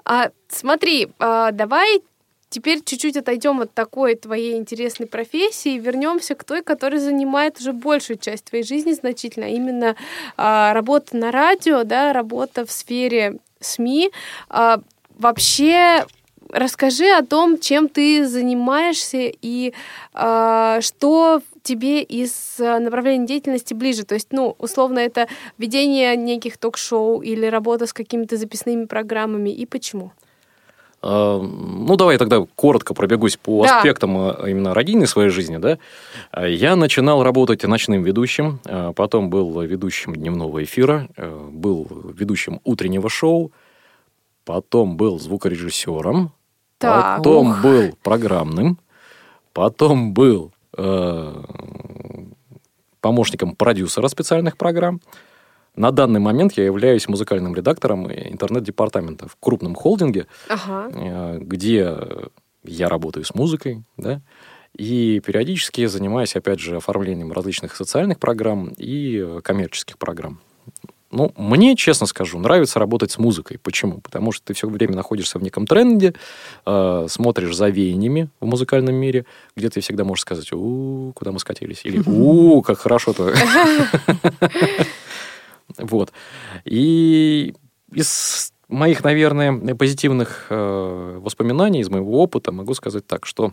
А, 0.04 0.30
смотри, 0.50 1.10
а, 1.20 1.52
давай 1.52 2.02
теперь 2.50 2.82
чуть-чуть 2.84 3.18
отойдем 3.18 3.62
от 3.62 3.74
такой 3.74 4.16
твоей 4.16 4.58
интересной 4.58 5.08
профессии 5.08 5.76
и 5.76 5.80
вернемся 5.80 6.36
к 6.36 6.44
той, 6.44 6.62
которая 6.62 7.00
занимает 7.00 7.60
уже 7.60 7.74
большую 7.74 8.18
часть 8.18 8.46
твоей 8.46 8.64
жизни 8.64 8.94
значительно, 8.94 9.46
а 9.46 9.50
именно 9.50 9.96
а, 10.38 10.74
работа 10.74 11.18
на 11.18 11.32
радио, 11.32 11.84
да, 11.84 12.14
работа 12.14 12.66
в 12.66 12.72
сфере 12.72 13.40
СМИ. 13.60 14.12
А, 14.50 14.80
вообще 15.18 16.06
расскажи 16.52 17.10
о 17.12 17.24
том, 17.26 17.60
чем 17.60 17.90
ты 17.90 18.26
занимаешься 18.28 19.32
и 19.42 19.74
а, 20.14 20.80
что 20.82 21.42
тебе 21.64 22.02
из 22.04 22.58
а, 22.60 22.80
направления 22.80 23.26
деятельности 23.26 23.74
ближе. 23.74 24.04
То 24.06 24.16
есть, 24.16 24.28
ну, 24.32 24.56
условно, 24.60 25.00
это 25.00 25.28
ведение 25.58 26.16
неких 26.16 26.58
ток-шоу 26.58 27.22
или 27.22 27.46
работа 27.48 27.86
с 27.88 27.94
какими-то 27.94 28.38
записными 28.38 28.86
программами 28.86 29.50
и 29.50 29.66
почему? 29.66 30.12
А, 31.02 31.40
Ну, 31.40 31.96
давай 31.98 32.16
я 32.16 32.20
тогда 32.20 32.46
коротко 32.56 32.94
пробегусь 32.94 33.38
по 33.38 33.64
Да. 33.64 33.78
аспектам 33.78 34.18
а, 34.18 34.46
именно 34.48 34.74
родийной 34.74 35.08
своей 35.08 35.30
жизни. 35.30 35.58
Да? 35.58 35.78
Я 36.48 36.76
начинал 36.76 37.24
работать 37.24 37.64
ночным 37.64 38.04
ведущим, 38.04 38.60
потом 38.96 39.30
был 39.30 39.62
ведущим 39.62 40.16
дневного 40.16 40.64
эфира, 40.64 41.08
а, 41.18 41.50
был 41.52 41.88
ведущим 42.18 42.60
утреннего 42.64 43.10
шоу, 43.10 43.52
потом 44.46 44.98
был 44.98 45.20
звукорежиссером, 45.20 46.32
Так. 46.78 47.18
Потом 47.18 47.52
Ух. 47.52 47.62
был 47.62 47.98
программным, 48.04 48.80
потом 49.54 50.14
был 50.14 50.52
э, 50.78 51.44
помощником 53.02 53.56
продюсера 53.56 54.08
специальных 54.08 54.58
программ. 54.58 55.02
На 55.76 55.92
данный 55.92 56.20
момент 56.20 56.54
я 56.54 56.66
являюсь 56.66 57.08
музыкальным 57.08 57.54
редактором 57.56 58.12
интернет-департамента 58.12 59.28
в 59.28 59.36
крупном 59.40 59.76
холдинге, 59.76 60.28
Ага. 60.50 60.90
э, 60.92 61.38
где 61.40 61.98
я 62.64 62.90
работаю 62.90 63.26
с 63.26 63.36
музыкой, 63.36 63.84
да, 63.98 64.22
и 64.78 65.22
периодически 65.26 65.86
занимаюсь, 65.86 66.36
опять 66.36 66.60
же, 66.60 66.78
оформлением 66.78 67.32
различных 67.32 67.76
социальных 67.76 68.20
программ 68.20 68.70
и 68.78 69.18
э, 69.18 69.42
коммерческих 69.42 69.98
программ. 69.98 70.40
Ну, 71.16 71.32
мне, 71.38 71.78
честно 71.78 72.08
скажу, 72.08 72.38
нравится 72.40 72.78
работать 72.78 73.10
с 73.10 73.18
музыкой. 73.18 73.58
Почему? 73.58 74.02
Потому 74.02 74.34
что 74.34 74.48
ты 74.48 74.54
все 74.54 74.68
время 74.68 74.96
находишься 74.96 75.40
в 75.40 75.44
неком 75.44 75.66
тренде, 75.66 76.14
э, 76.66 77.06
смотришь 77.10 77.56
за 77.56 77.70
веяниями 77.70 78.30
в 78.42 78.46
музыкальном 78.46 78.96
мире, 78.96 79.26
где 79.56 79.70
ты 79.70 79.80
всегда 79.80 80.04
можешь 80.04 80.24
сказать, 80.24 80.52
у 80.52 81.14
куда 81.16 81.32
мы 81.32 81.40
скатились, 81.40 81.86
или 81.86 82.04
у 82.06 82.62
как 82.62 82.80
хорошо-то. 82.80 83.34
Вот. 85.78 86.14
И 86.64 87.54
из 87.92 88.54
моих, 88.70 89.04
наверное, 89.04 89.76
позитивных 89.76 90.46
э, 90.50 91.20
воспоминаний, 91.20 91.82
из 91.82 91.90
моего 91.90 92.22
опыта 92.22 92.52
могу 92.52 92.74
сказать 92.76 93.06
так, 93.08 93.26
что 93.26 93.52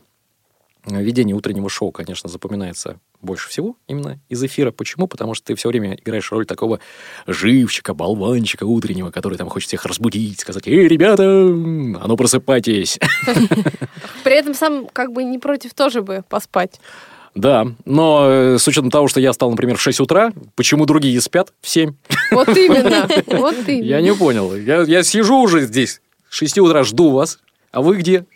ведение 0.87 1.37
утреннего 1.37 1.68
шоу, 1.68 1.93
конечно, 1.93 2.28
запоминается 2.28 2.99
больше 3.20 3.49
всего 3.49 3.76
именно 3.87 4.18
из 4.28 4.43
эфира. 4.43 4.72
Почему? 4.72 5.07
Потому 5.07 5.35
что 5.35 5.47
ты 5.47 5.55
все 5.55 5.68
время 5.68 5.95
играешь 5.95 6.30
роль 6.33 6.45
такого 6.45 6.80
живчика, 7.26 7.95
болванчика 7.95 8.64
утреннего, 8.64 9.11
который 9.11 9.39
там 9.39 9.49
хочет 9.49 9.68
всех 9.68 9.87
разбудить, 9.87 10.41
сказать, 10.41 10.66
«Эй, 10.66 10.89
ребята, 10.89 11.22
а 11.22 12.07
ну 12.07 12.16
просыпайтесь!» 12.16 12.99
При 14.24 14.35
этом 14.35 14.55
сам 14.55 14.87
как 14.93 15.12
бы 15.12 15.22
не 15.22 15.39
против 15.39 15.74
тоже 15.74 16.03
бы 16.03 16.24
поспать. 16.28 16.80
Да, 17.35 17.66
но 17.87 18.26
э, 18.28 18.59
с 18.59 18.68
учетом 18.68 18.91
того, 18.91 19.09
что 19.09 19.18
я 19.18 19.33
встал, 19.33 19.51
например, 19.51 19.78
в 19.78 19.80
6 19.80 20.01
утра, 20.01 20.33
почему 20.55 20.85
другие 20.85 21.18
спят 21.20 21.53
в 21.62 21.68
7? 21.68 21.95
Вот 22.33 22.49
именно. 22.49 23.09
Вот 23.26 23.57
именно. 23.66 23.85
Я 23.85 24.01
не 24.03 24.14
понял. 24.14 24.55
Я, 24.55 24.83
я 24.83 25.03
сижу 25.03 25.39
уже 25.39 25.62
здесь, 25.62 26.03
с 26.28 26.37
6 26.37 26.59
утра 26.59 26.83
жду 26.85 27.11
вас, 27.11 27.39
а 27.70 27.80
вы 27.80 27.97
где? 27.97 28.26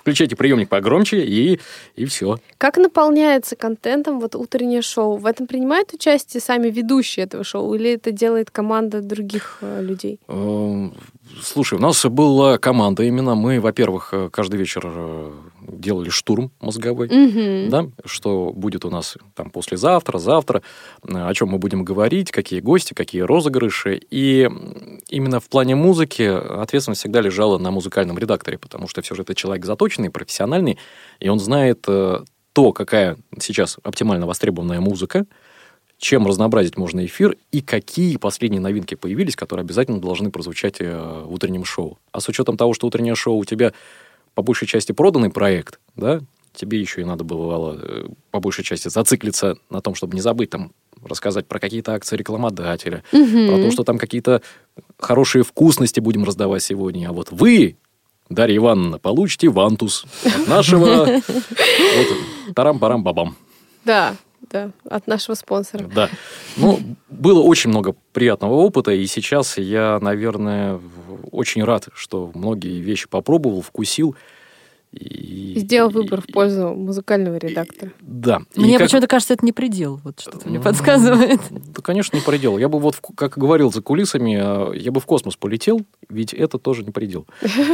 Включайте 0.00 0.34
приемник 0.34 0.70
погромче, 0.70 1.22
и, 1.24 1.60
и 1.94 2.04
все. 2.06 2.38
Как 2.56 2.78
наполняется 2.78 3.54
контентом 3.54 4.18
вот 4.18 4.34
утреннее 4.34 4.80
шоу? 4.80 5.16
В 5.16 5.26
этом 5.26 5.46
принимают 5.46 5.92
участие 5.92 6.40
сами 6.40 6.70
ведущие 6.70 7.24
этого 7.26 7.44
шоу 7.44 7.74
или 7.74 7.92
это 7.92 8.10
делает 8.10 8.50
команда 8.50 9.02
других 9.02 9.58
э, 9.60 9.82
людей? 9.82 10.18
Эм, 10.28 10.94
Слушай, 11.42 11.78
у 11.78 11.82
нас 11.82 12.04
была 12.06 12.58
команда 12.58 13.02
именно. 13.02 13.34
Мы, 13.34 13.60
во-первых, 13.60 14.10
э, 14.12 14.28
каждый 14.32 14.56
вечер 14.56 14.82
э, 14.84 15.32
делали 15.72 16.08
штурм 16.08 16.50
мозговой. 16.60 17.08
Мгм. 17.08 17.68
Да, 17.70 17.86
что 18.04 18.52
будет 18.54 18.84
у 18.84 18.90
нас 18.90 19.16
там 19.34 19.50
послезавтра, 19.50 20.18
завтра, 20.18 20.62
э, 21.06 21.12
о 21.12 21.34
чем 21.34 21.48
мы 21.48 21.58
будем 21.58 21.84
говорить, 21.84 22.30
какие 22.30 22.60
гости, 22.60 22.94
какие 22.94 23.22
розыгрыши. 23.22 24.00
И 24.10 24.48
именно 25.08 25.40
в 25.40 25.48
плане 25.48 25.74
музыки 25.74 26.22
ответственность 26.22 27.00
всегда 27.00 27.20
лежала 27.20 27.58
на 27.58 27.70
музыкальном 27.70 28.18
редакторе, 28.18 28.58
потому 28.58 28.88
что 28.88 29.02
все 29.02 29.14
же 29.14 29.22
это 29.22 29.34
человек 29.34 29.64
заточенный, 29.64 30.10
профессиональный, 30.10 30.78
и 31.20 31.28
он 31.28 31.38
знает 31.38 31.84
э, 31.88 32.20
то, 32.52 32.72
какая 32.72 33.16
сейчас 33.38 33.78
оптимально 33.82 34.26
востребованная 34.26 34.80
музыка, 34.80 35.26
чем 36.00 36.26
разнообразить 36.26 36.78
можно 36.78 37.04
эфир 37.04 37.36
и 37.52 37.60
какие 37.60 38.16
последние 38.16 38.60
новинки 38.60 38.94
появились, 38.94 39.36
которые 39.36 39.64
обязательно 39.64 40.00
должны 40.00 40.30
прозвучать 40.30 40.76
э, 40.80 41.24
в 41.26 41.32
утреннем 41.32 41.64
шоу. 41.64 41.98
А 42.10 42.20
с 42.20 42.28
учетом 42.28 42.56
того, 42.56 42.72
что 42.72 42.86
утреннее 42.86 43.14
шоу 43.14 43.36
у 43.36 43.44
тебя 43.44 43.72
по 44.34 44.42
большей 44.42 44.66
части 44.66 44.92
проданный 44.92 45.30
проект, 45.30 45.80
да, 45.96 46.20
тебе 46.52 46.80
еще 46.80 47.00
и 47.00 47.04
надо 47.04 47.24
было 47.24 47.78
э, 47.80 48.06
по 48.30 48.40
большей 48.40 48.64
части 48.64 48.88
зациклиться 48.88 49.56
на 49.70 49.80
том, 49.80 49.94
чтобы 49.94 50.14
не 50.14 50.20
забыть 50.20 50.50
там 50.50 50.72
рассказать 51.02 51.46
про 51.46 51.58
какие-то 51.58 51.94
акции 51.94 52.16
рекламодателя, 52.16 53.02
про 53.10 53.62
то, 53.62 53.70
что 53.70 53.84
там 53.84 53.98
какие-то 53.98 54.42
хорошие 54.98 55.44
вкусности 55.44 56.00
будем 56.00 56.24
раздавать 56.24 56.62
сегодня. 56.62 57.08
А 57.08 57.12
вот 57.12 57.28
вы, 57.30 57.76
Дарья 58.28 58.56
Ивановна, 58.56 58.98
получите 58.98 59.48
вантус 59.48 60.04
от 60.24 60.46
нашего 60.46 61.06
вот, 61.26 62.54
тарам-парам-бабам. 62.54 63.36
Да, 63.84 64.16
да, 64.50 64.70
от 64.88 65.06
нашего 65.06 65.34
спонсора. 65.34 65.84
Да. 65.94 66.08
Ну, 66.56 66.78
было 67.08 67.40
очень 67.40 67.70
много 67.70 67.94
приятного 68.12 68.54
опыта, 68.54 68.92
и 68.92 69.06
сейчас 69.06 69.58
я, 69.58 69.98
наверное, 70.00 70.80
очень 71.30 71.64
рад, 71.64 71.88
что 71.94 72.30
многие 72.34 72.80
вещи 72.80 73.08
попробовал, 73.08 73.62
вкусил. 73.62 74.16
И, 74.92 75.54
Сделал 75.56 75.90
выбор 75.90 76.20
в 76.20 76.26
пользу 76.26 76.70
музыкального 76.74 77.36
редактора. 77.36 77.92
Да. 78.00 78.40
И 78.54 78.60
Мне 78.60 78.76
как- 78.76 78.86
почему-то 78.88 79.06
кажется, 79.06 79.34
это 79.34 79.44
не 79.44 79.52
предел. 79.52 80.00
Вот 80.02 80.18
что-то 80.20 80.48
мне 80.48 80.58
подсказывает. 80.60 81.40
Да, 81.50 81.82
конечно, 81.82 82.16
не 82.16 82.22
предел. 82.22 82.58
Я 82.58 82.68
бы 82.68 82.80
вот, 82.80 82.96
как 83.14 83.38
говорил 83.38 83.70
за 83.72 83.82
кулисами, 83.82 84.36
а, 84.40 84.72
я 84.72 84.90
бы 84.90 85.00
в 85.00 85.06
космос 85.06 85.36
полетел, 85.36 85.82
ведь 86.08 86.34
это 86.34 86.58
тоже 86.58 86.82
не 86.82 86.90
предел. 86.90 87.26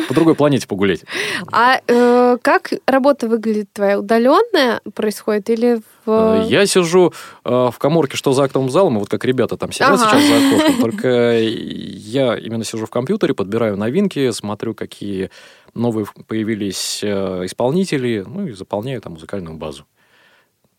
По 0.09 0.15
другой 0.15 0.35
планете 0.35 0.67
погулять. 0.69 1.05
А 1.51 1.81
э, 1.87 2.37
как 2.43 2.73
работа 2.87 3.29
выглядит 3.29 3.73
твоя? 3.73 3.99
Удаленная 3.99 4.81
происходит 4.95 5.49
или 5.49 5.81
в... 6.05 6.11
Э, 6.45 6.47
Я 6.47 6.67
сижу 6.67 7.13
э, 7.45 7.51
в 7.51 7.75
коморке, 7.79 8.17
что 8.19 8.33
за 8.33 8.45
актовым 8.45 8.69
залом, 8.71 8.97
и 8.97 9.01
вот 9.01 9.09
как 9.09 9.25
ребята 9.25 9.57
там 9.57 9.73
сидят 9.73 9.93
Ага. 9.93 9.99
сейчас 10.21 10.23
за 10.29 10.49
окошком. 10.49 10.75
Только 10.83 11.39
я 11.41 12.37
именно 12.37 12.65
сижу 12.65 12.85
в 12.85 12.91
компьютере, 12.91 13.33
подбираю 13.35 13.77
новинки, 13.79 14.31
смотрю, 14.33 14.75
какие 14.75 15.31
новые 15.77 16.07
появились 16.27 17.01
э, 17.03 17.45
исполнители, 17.45 18.25
ну 18.27 18.47
и 18.47 18.53
заполняю 18.53 19.01
там 19.01 19.15
музыкальную 19.15 19.57
базу. 19.57 19.87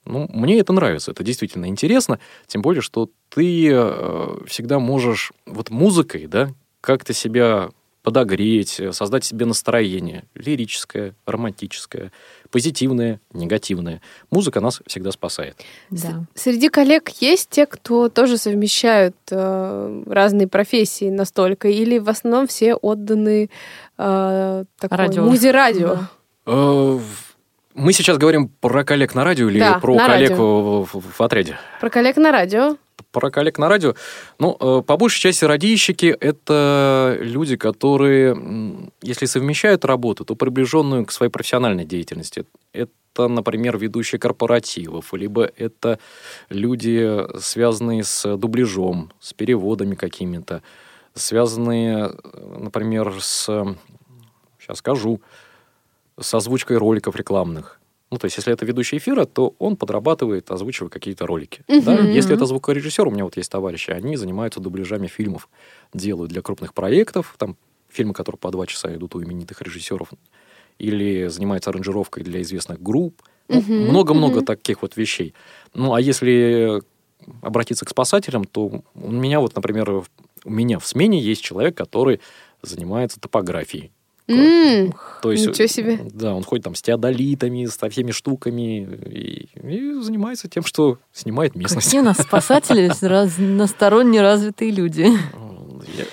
Ну, 0.06 0.28
мне 0.30 0.60
это 0.60 0.72
нравится, 0.72 1.12
это 1.12 1.24
действительно 1.24 1.68
интересно, 1.68 2.20
тем 2.46 2.62
более, 2.62 2.82
что 2.82 3.10
ты 3.30 3.70
э, 3.72 4.38
всегда 4.48 4.80
можешь 4.80 5.34
вот 5.46 5.70
музыкой, 5.70 6.28
да, 6.28 6.50
как-то 6.82 7.14
себя 7.14 7.70
подогреть, 8.08 8.80
э, 8.80 8.94
создать 8.94 9.26
себе 9.26 9.46
настроение 9.46 10.24
лирическое, 10.34 11.14
романтическое, 11.26 12.14
позитивное, 12.50 13.20
негативное. 13.34 14.02
Музыка 14.32 14.62
нас 14.62 14.82
всегда 14.88 15.12
спасает. 15.12 15.58
Да. 15.90 16.24
Среди 16.34 16.70
коллег 16.70 17.10
есть 17.20 17.50
те, 17.50 17.66
кто 17.66 18.08
тоже 18.08 18.38
совмещают 18.38 19.16
э, 19.30 20.04
разные 20.08 20.48
профессии 20.48 21.10
настолько, 21.10 21.68
или 21.68 21.98
в 22.00 22.08
основном 22.08 22.48
все 22.48 22.76
отданы 22.76 23.50
э, 23.98 24.64
такой 24.80 24.98
Радио. 24.98 25.26
музе-радио? 25.26 25.96
Да. 25.96 26.10
Э, 26.46 27.00
Мы 27.76 27.92
сейчас 27.94 28.18
говорим 28.18 28.48
про 28.62 28.86
коллег 28.86 29.16
на 29.16 29.26
радио 29.26 29.50
или 29.50 29.60
Да, 29.60 29.80
про 29.80 29.96
на 29.96 30.08
коллег 30.08 30.30
радио. 30.30 30.82
в, 30.84 30.94
в- 30.94 31.04
в 31.18 31.22
отряде? 31.22 31.58
Про 31.82 31.90
коллег 31.90 32.16
на 32.16 32.32
радио? 32.32 32.78
Про 33.18 33.32
коллег 33.32 33.58
на 33.58 33.68
радио. 33.68 33.96
Ну, 34.38 34.56
э, 34.60 34.84
по 34.86 34.96
большей 34.96 35.20
части 35.22 35.44
радийщики— 35.44 36.06
это 36.20 37.18
люди, 37.20 37.56
которые, 37.56 38.92
если 39.02 39.26
совмещают 39.26 39.86
работу, 39.86 40.24
то 40.24 40.36
приближенную 40.36 41.04
к 41.04 41.12
своей 41.12 41.32
профессиональной 41.32 41.84
деятельности. 41.84 42.46
Это, 42.74 43.28
например, 43.28 43.80
ведущие 43.80 44.20
корпоративов, 44.20 45.16
либо 45.16 45.50
это 45.58 45.98
люди, 46.50 47.26
связанные 47.40 48.04
с 48.04 48.38
дубляжом, 48.38 49.12
с 49.20 49.34
переводами 49.34 49.96
какими-то, 49.96 50.62
связанные, 51.16 52.12
например, 52.60 53.16
с... 53.20 53.46
Сейчас 54.60 54.78
скажу 54.78 55.22
с 56.20 56.32
озвучкой 56.36 56.78
роликов 56.78 57.16
рекламных. 57.16 57.77
Ну, 58.10 58.18
то 58.18 58.26
есть, 58.26 58.38
если 58.38 58.54
это 58.54 58.66
ведущий 58.66 58.98
эфира, 58.98 59.26
то 59.26 59.54
он 59.60 59.76
подрабатывает, 59.76 60.50
озвучивая 60.50 60.90
какие-то 60.90 61.26
ролики. 61.28 61.64
Да? 61.68 61.94
Мгм. 61.96 62.12
Если 62.12 62.34
это 62.34 62.46
звукорежиссер, 62.46 63.06
у 63.08 63.12
меня 63.12 63.26
вот 63.26 63.36
есть 63.36 63.52
товарищи, 63.52 63.92
они 63.92 64.16
занимаются 64.16 64.60
дубляжами 64.62 65.08
фильмов, 65.08 65.50
делают 65.94 66.32
для 66.32 66.42
крупных 66.42 66.74
проектов, 66.74 67.36
там 67.38 67.58
фильмы, 67.90 68.14
которые 68.14 68.40
по 68.40 68.50
два 68.52 68.66
часа 68.66 68.94
идут 68.96 69.16
у 69.16 69.24
именитых 69.24 69.62
режиссеров, 69.62 70.10
или 70.80 71.28
занимаются 71.28 71.70
аранжировкой 71.70 72.24
для 72.24 72.42
известных 72.42 72.82
групп. 72.82 73.22
Ну, 73.50 73.58
Мгм, 73.58 73.90
Много-много 73.90 74.38
мгм. 74.38 74.46
таких 74.46 74.82
вот 74.82 74.96
вещей. 74.96 75.34
Ну, 75.74 75.94
а 75.94 76.02
если 76.02 76.82
обратиться 77.42 77.86
к 77.86 77.90
спасателям, 77.90 78.46
то 78.46 78.84
у 78.96 79.12
меня 79.12 79.40
вот, 79.40 79.56
например, 79.56 80.04
у 80.46 80.50
меня 80.50 80.80
в 80.80 80.88
смене 80.88 81.20
есть 81.20 81.42
человек, 81.42 81.76
который 81.76 82.22
занимается 82.62 83.20
топографией. 83.20 83.92
М, 84.28 84.94
То 85.22 85.32
есть, 85.32 85.48
Ничего 85.48 85.68
себе. 85.68 86.00
Да, 86.14 86.36
он 86.36 86.44
ходит 86.44 86.66
там 86.66 86.76
с 86.76 86.82
теодолитами, 86.82 87.66
со 87.66 87.90
всеми 87.90 88.12
штуками 88.12 88.84
и, 89.06 89.50
и 89.56 89.94
занимается 90.02 90.50
тем, 90.50 90.64
что 90.64 90.98
снимает 91.14 91.56
местность. 91.56 91.88
Какие 91.88 92.02
у 92.02 92.04
нас 92.04 92.18
спасатели 92.22 92.92
разносторонне 93.02 94.22
развитые 94.22 94.72
люди. 94.72 95.08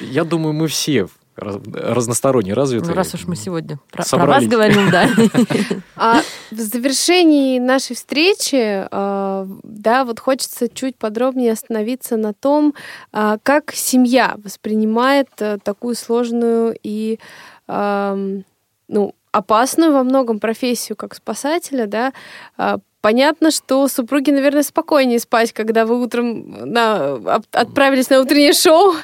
Я, 0.00 0.06
я 0.06 0.24
думаю, 0.24 0.52
мы 0.52 0.68
все 0.68 1.08
раз- 1.36 1.56
разносторонне 1.72 2.54
развиты. 2.54 2.86
Ну, 2.86 2.94
раз 2.94 3.14
уж 3.14 3.26
мы 3.26 3.36
сегодня 3.36 3.78
про, 3.90 4.04
про 4.04 4.26
вас 4.26 4.46
говорим, 4.46 4.90
да. 4.90 5.08
А 5.96 6.20
в 6.50 6.56
завершении 6.58 7.58
нашей 7.58 7.96
встречи, 7.96 8.86
э, 8.90 9.46
да, 9.62 10.04
вот 10.04 10.20
хочется 10.20 10.68
чуть 10.68 10.96
подробнее 10.96 11.52
остановиться 11.52 12.16
на 12.16 12.32
том, 12.32 12.74
а, 13.12 13.38
как 13.42 13.72
семья 13.72 14.36
воспринимает 14.42 15.28
э, 15.38 15.58
такую 15.62 15.94
сложную 15.94 16.76
и, 16.82 17.18
ну, 17.66 19.14
опасную 19.32 19.92
во 19.92 20.04
многом 20.04 20.38
профессию, 20.38 20.96
как 20.96 21.14
спасателя, 21.14 21.86
да, 21.86 22.12
а, 22.56 22.78
Понятно, 23.04 23.50
что 23.50 23.86
супруги, 23.88 24.30
наверное, 24.30 24.62
спокойнее 24.62 25.18
спать, 25.18 25.52
когда 25.52 25.84
вы 25.84 26.02
утром 26.02 26.72
на, 26.72 27.16
от- 27.34 27.54
отправились 27.54 28.08
на 28.08 28.18
утреннее 28.18 28.52
шоу, 28.54 28.94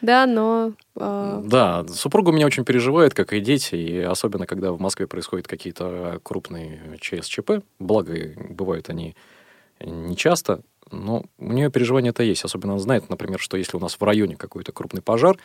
да, 0.00 0.26
но... 0.26 0.74
а, 0.94 1.42
Да, 1.44 1.84
супруга 1.88 2.30
меня 2.30 2.46
очень 2.46 2.64
переживает, 2.64 3.14
как 3.14 3.32
и 3.32 3.40
дети, 3.40 3.74
и 3.74 3.98
особенно, 3.98 4.46
когда 4.46 4.70
в 4.70 4.78
Москве 4.78 5.08
происходят 5.08 5.48
какие-то 5.48 6.20
крупные 6.22 6.98
ЧСЧП, 7.00 7.64
благо 7.80 8.14
бывают 8.48 8.90
они 8.90 9.16
не 9.80 10.16
часто, 10.16 10.60
но 10.92 11.24
у 11.38 11.52
нее 11.52 11.68
переживания 11.68 12.10
это 12.10 12.22
есть. 12.22 12.44
Особенно 12.44 12.74
она 12.74 12.80
знает, 12.80 13.10
например, 13.10 13.40
что 13.40 13.56
если 13.56 13.76
у 13.76 13.80
нас 13.80 13.96
в 13.98 14.02
районе 14.04 14.36
какой-то 14.36 14.70
крупный 14.70 15.02
пожар, 15.02 15.36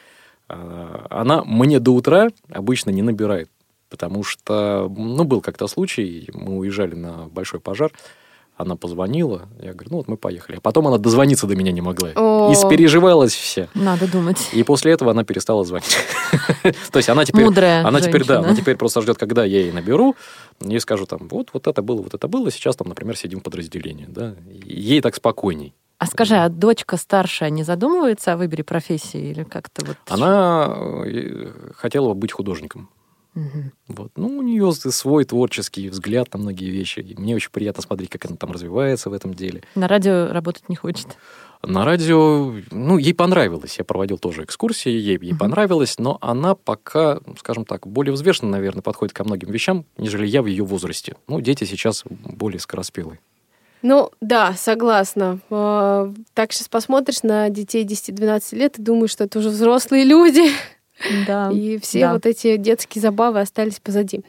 она 1.09 1.43
мне 1.43 1.79
до 1.79 1.91
утра 1.91 2.29
обычно 2.49 2.89
не 2.89 3.01
набирает. 3.01 3.49
Потому 3.89 4.23
что, 4.23 4.91
ну, 4.95 5.23
был 5.23 5.41
как-то 5.41 5.67
случай, 5.67 6.27
мы 6.33 6.57
уезжали 6.57 6.95
на 6.95 7.27
большой 7.29 7.59
пожар, 7.59 7.91
она 8.55 8.75
позвонила, 8.75 9.49
я 9.61 9.73
говорю, 9.73 9.89
ну 9.91 9.97
вот 9.97 10.07
мы 10.07 10.17
поехали. 10.17 10.57
А 10.57 10.61
потом 10.61 10.87
она 10.87 10.97
дозвониться 10.97 11.47
до 11.47 11.55
меня 11.55 11.71
не 11.71 11.81
могла. 11.81 12.09
О. 12.15 12.51
Испереживалась 12.53 13.33
вся. 13.33 13.67
Надо 13.73 14.11
думать. 14.11 14.49
И 14.53 14.63
после 14.63 14.91
этого 14.91 15.11
она 15.11 15.23
перестала 15.23 15.63
звонить. 15.63 15.97
То 16.91 16.97
есть 16.97 17.09
она 17.09 17.25
теперь... 17.25 17.45
Мудрая 17.45 17.85
Она 17.85 17.99
теперь, 17.99 18.23
да, 18.25 18.39
она 18.39 18.55
теперь 18.55 18.75
просто 18.75 19.01
ждет, 19.01 19.17
когда 19.17 19.43
я 19.43 19.59
ей 19.61 19.71
наберу, 19.71 20.15
и 20.61 20.79
скажу 20.79 21.05
там, 21.05 21.27
вот, 21.29 21.49
вот 21.53 21.67
это 21.67 21.81
было, 21.81 22.01
вот 22.01 22.13
это 22.13 22.27
было, 22.27 22.51
сейчас 22.51 22.75
там, 22.75 22.87
например, 22.87 23.17
сидим 23.17 23.39
в 23.39 23.43
подразделении, 23.43 24.05
да. 24.07 24.35
И 24.65 24.81
Ей 24.81 25.01
так 25.01 25.15
спокойней. 25.15 25.73
А 26.03 26.05
скажи, 26.05 26.35
а 26.35 26.49
дочка 26.49 26.97
старшая 26.97 27.49
не 27.49 27.63
задумывается 27.63 28.33
о 28.33 28.37
выборе 28.37 28.65
профессии 28.65 29.31
или 29.31 29.43
как-то 29.43 29.85
вот? 29.85 29.97
Она 30.09 30.75
э, 31.05 31.71
хотела 31.77 32.09
бы 32.09 32.15
быть 32.15 32.33
художником. 32.33 32.89
Мгм. 33.35 33.71
Вот. 33.87 34.11
Ну, 34.17 34.37
у 34.37 34.41
нее 34.41 34.73
свой 34.73 35.23
творческий 35.23 35.87
взгляд 35.87 36.33
на 36.33 36.39
многие 36.39 36.69
вещи. 36.69 36.99
И 36.99 37.15
мне 37.15 37.37
очень 37.37 37.51
приятно 37.51 37.81
смотреть, 37.81 38.09
как 38.09 38.25
она 38.25 38.35
там 38.35 38.51
развивается 38.51 39.09
в 39.09 39.13
этом 39.13 39.33
деле. 39.33 39.63
На 39.75 39.87
радио 39.87 40.27
работать 40.33 40.67
не 40.67 40.75
хочет. 40.75 41.07
На 41.61 41.85
радио, 41.85 42.53
ну, 42.71 42.97
ей 42.97 43.13
понравилось. 43.13 43.77
Я 43.77 43.85
проводил 43.85 44.17
тоже 44.17 44.43
экскурсии, 44.43 44.91
ей, 44.91 45.17
ей 45.21 45.33
понравилось, 45.33 45.97
но 45.99 46.17
она 46.19 46.53
пока, 46.53 47.21
скажем 47.39 47.63
так, 47.63 47.87
более 47.87 48.11
взвешенно, 48.11 48.51
наверное, 48.51 48.81
подходит 48.81 49.15
ко 49.15 49.23
многим 49.23 49.49
вещам, 49.49 49.85
нежели 49.97 50.27
я 50.27 50.41
в 50.41 50.47
ее 50.47 50.65
возрасте. 50.65 51.15
Ну, 51.29 51.39
дети 51.39 51.63
сейчас 51.63 52.03
более 52.09 52.59
скороспелые. 52.59 53.21
Ну, 53.83 54.11
да, 54.21 54.53
согласна. 54.57 55.39
А, 55.49 56.11
Так 56.33 56.53
сейчас 56.53 56.69
посмотришь 56.69 57.21
на 57.21 57.49
детей 57.49 57.85
10-12 57.85 58.55
лет 58.55 58.79
и 58.79 58.81
думаешь, 58.81 59.11
что 59.11 59.25
это 59.25 59.39
уже 59.39 59.49
взрослые 59.49 60.05
люди. 60.05 60.49
Да. 61.27 61.49
И 61.53 61.77
все 61.79 62.01
да. 62.01 62.13
вот 62.13 62.25
эти 62.25 62.55
детские 62.55 63.01
забавы 63.01 63.41
остались 63.41 63.81
позади. 63.81 64.21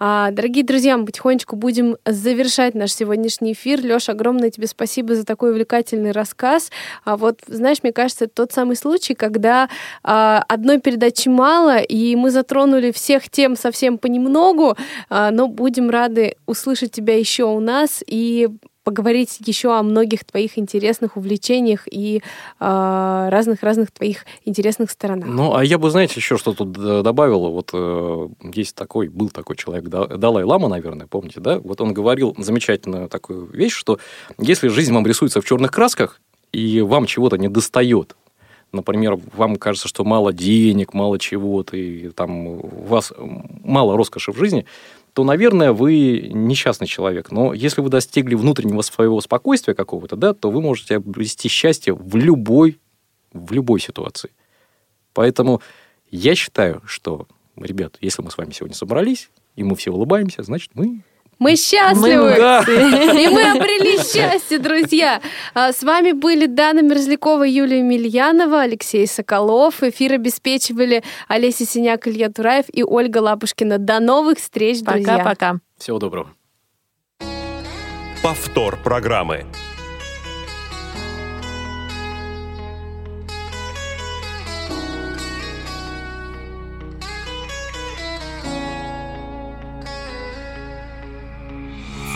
А, 0.00 0.32
дорогие 0.32 0.64
друзья, 0.64 0.96
мы 0.96 1.06
потихонечку 1.06 1.54
будем 1.54 1.96
завершать 2.04 2.74
наш 2.74 2.92
сегодняшний 2.92 3.52
эфир. 3.52 3.80
Леша, 3.80 4.12
огромное 4.12 4.50
тебе 4.50 4.66
спасибо 4.66 5.14
за 5.14 5.24
такой 5.24 5.52
увлекательный 5.52 6.10
рассказ. 6.10 6.72
А 7.04 7.16
вот, 7.16 7.40
знаешь, 7.46 7.84
мне 7.84 7.92
кажется, 7.92 8.24
это 8.24 8.34
тот 8.34 8.52
самый 8.52 8.74
случай, 8.74 9.14
когда 9.14 9.68
а, 10.02 10.44
одной 10.48 10.80
передачи 10.80 11.28
мало, 11.28 11.78
и 11.78 12.16
мы 12.16 12.32
затронули 12.32 12.90
всех 12.90 13.30
тем 13.30 13.54
совсем 13.54 13.98
понемногу, 13.98 14.76
а, 15.08 15.30
но 15.30 15.46
будем 15.46 15.90
рады 15.90 16.34
услышать 16.46 16.90
тебя 16.90 17.16
еще 17.16 17.44
у 17.44 17.60
нас 17.60 18.02
и 18.04 18.48
поговорить 18.96 19.38
еще 19.44 19.76
о 19.76 19.82
многих 19.82 20.24
твоих 20.24 20.56
интересных 20.58 21.16
увлечениях 21.16 21.88
и 21.90 22.22
разных-разных 22.60 23.90
твоих 23.90 24.24
интересных 24.44 24.92
сторонах. 24.92 25.26
Ну, 25.28 25.56
а 25.56 25.64
я 25.64 25.76
бы, 25.76 25.90
знаете, 25.90 26.14
еще 26.16 26.36
что 26.38 26.52
тут 26.54 26.70
д- 26.70 27.02
добавил. 27.02 27.50
Вот 27.50 27.70
э, 27.72 28.28
есть 28.54 28.76
такой, 28.76 29.08
был 29.08 29.28
такой 29.30 29.56
человек, 29.56 29.88
Да- 29.88 30.06
Далай 30.06 30.44
Лама, 30.44 30.68
наверное, 30.68 31.08
помните, 31.08 31.40
да? 31.40 31.58
Вот 31.58 31.80
он 31.80 31.92
говорил 31.94 32.36
замечательную 32.38 33.08
такую 33.08 33.46
вещь, 33.46 33.72
что 33.74 33.98
если 34.38 34.68
жизнь 34.68 34.94
вам 34.94 35.04
рисуется 35.04 35.40
в 35.40 35.44
черных 35.44 35.72
красках, 35.72 36.20
и 36.52 36.80
вам 36.80 37.06
чего-то 37.06 37.38
не 37.38 37.48
достает, 37.48 38.14
например, 38.72 39.18
вам 39.34 39.56
кажется, 39.56 39.88
что 39.88 40.04
мало 40.04 40.32
денег, 40.32 40.94
мало 40.94 41.18
чего-то, 41.18 41.76
и 41.76 42.10
там 42.10 42.46
у 42.46 42.84
вас 42.86 43.12
мало 43.64 43.96
роскоши 43.96 44.30
в 44.30 44.38
жизни, 44.38 44.64
то, 45.16 45.24
наверное, 45.24 45.72
вы 45.72 46.28
несчастный 46.30 46.86
человек. 46.86 47.30
Но 47.30 47.54
если 47.54 47.80
вы 47.80 47.88
достигли 47.88 48.34
внутреннего 48.34 48.82
своего 48.82 49.18
спокойствия 49.22 49.72
какого-то, 49.72 50.14
да, 50.14 50.34
то 50.34 50.50
вы 50.50 50.60
можете 50.60 50.96
обрести 50.96 51.48
счастье 51.48 51.94
в 51.94 52.16
любой, 52.16 52.78
в 53.32 53.50
любой 53.50 53.80
ситуации. 53.80 54.28
Поэтому 55.14 55.62
я 56.10 56.34
считаю, 56.34 56.82
что, 56.84 57.26
ребят, 57.56 57.96
если 58.02 58.20
мы 58.20 58.30
с 58.30 58.36
вами 58.36 58.52
сегодня 58.52 58.76
собрались, 58.76 59.30
и 59.54 59.64
мы 59.64 59.74
все 59.74 59.90
улыбаемся, 59.90 60.42
значит, 60.42 60.72
мы... 60.74 61.00
Мы 61.38 61.56
счастливы! 61.56 62.34
Да. 62.38 62.60
И 62.62 63.28
мы 63.28 63.42
обрели 63.50 63.98
счастье, 63.98 64.58
друзья! 64.58 65.20
А, 65.54 65.72
С 65.72 65.82
вами 65.82 66.12
были 66.12 66.46
Дана 66.46 66.80
Мерзлякова, 66.80 67.42
Юлия 67.44 67.78
Емельянова, 67.78 68.62
Алексей 68.62 69.06
Соколов. 69.06 69.82
Эфир 69.82 70.14
обеспечивали 70.14 71.02
Олеся 71.28 71.66
Синяк, 71.66 72.08
Илья 72.08 72.30
Тураев 72.30 72.64
и 72.72 72.82
Ольга 72.82 73.18
Лапушкина. 73.18 73.78
До 73.78 74.00
новых 74.00 74.38
встреч, 74.38 74.80
друзья! 74.80 75.18
Пока-пока. 75.18 75.58
Всего 75.78 75.98
доброго. 75.98 76.30
Повтор 78.22 78.78
программы. 78.82 79.44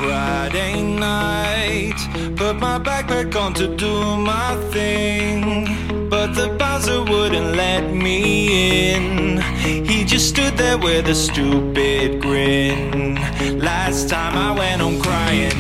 Friday 0.01 0.83
night, 0.83 1.99
put 2.35 2.57
my 2.57 2.79
backpack 2.79 3.37
on 3.37 3.53
to 3.53 3.67
do 3.77 4.17
my 4.17 4.57
thing. 4.73 6.09
But 6.09 6.29
the 6.35 6.49
bouncer 6.59 7.03
wouldn't 7.03 7.55
let 7.55 7.93
me 7.93 8.95
in. 8.95 9.43
He 9.61 10.07
just 10.07 10.31
stood 10.31 10.57
there 10.57 10.79
with 10.79 11.07
a 11.07 11.15
stupid 11.15 12.23
grin. 12.23 13.17
Last 13.59 14.09
time 14.09 14.39
I 14.39 14.59
went 14.59 14.81
home 14.81 15.03
crying, 15.03 15.53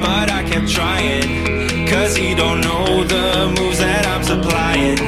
but 0.00 0.30
I 0.30 0.48
kept 0.48 0.70
trying. 0.70 1.86
Cause 1.86 2.16
he 2.16 2.34
don't 2.34 2.62
know 2.62 3.04
the 3.04 3.54
moves 3.58 3.80
that 3.80 4.06
I'm 4.06 4.24
supplying. 4.24 4.98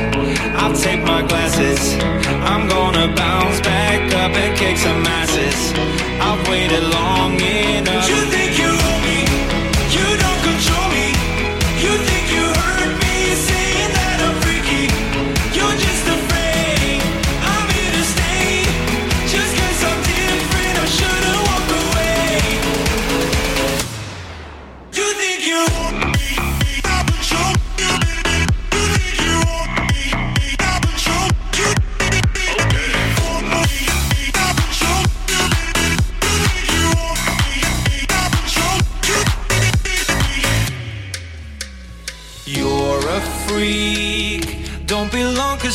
I'll 0.61 0.77
take 0.77 1.03
my 1.03 1.23
glasses, 1.27 1.81
I'm 2.53 2.69
gonna 2.69 3.09
bounce 3.17 3.59
back 3.61 4.13
up 4.13 4.33
and 4.37 4.59
kick 4.59 4.77
some 4.77 5.03
asses. 5.07 5.73
I've 6.21 6.47
waited 6.47 6.85
long 6.93 7.41
enough. 7.41 8.26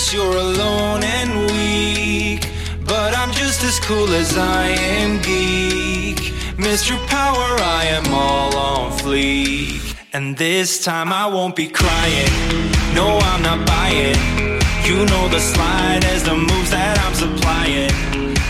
guess 0.02 0.14
you're 0.14 0.38
alone 0.38 1.04
and 1.04 1.52
weak. 1.52 2.50
But 2.86 3.16
I'm 3.16 3.32
just 3.34 3.64
as 3.64 3.80
cool 3.80 4.10
as 4.10 4.38
I 4.38 4.68
am 4.68 5.22
geek. 5.22 6.18
Mr. 6.58 6.96
Power, 7.08 7.50
I 7.80 7.86
am 7.98 8.14
all 8.14 8.56
on 8.56 8.92
fleek. 8.98 9.96
And 10.14 10.38
this 10.38 10.84
time 10.84 11.14
I 11.14 11.28
won't 11.28 11.56
be 11.56 11.68
crying. 11.68 12.34
No, 12.96 13.20
I'm 13.30 13.42
not 13.44 13.66
buying. 13.68 14.18
You 14.88 15.06
know 15.06 15.28
the 15.30 15.40
slide 15.40 16.04
as 16.06 16.24
the 16.24 16.36
moves 16.36 16.72
that 16.72 16.96
I'm 17.06 17.16
supplying. 17.26 17.94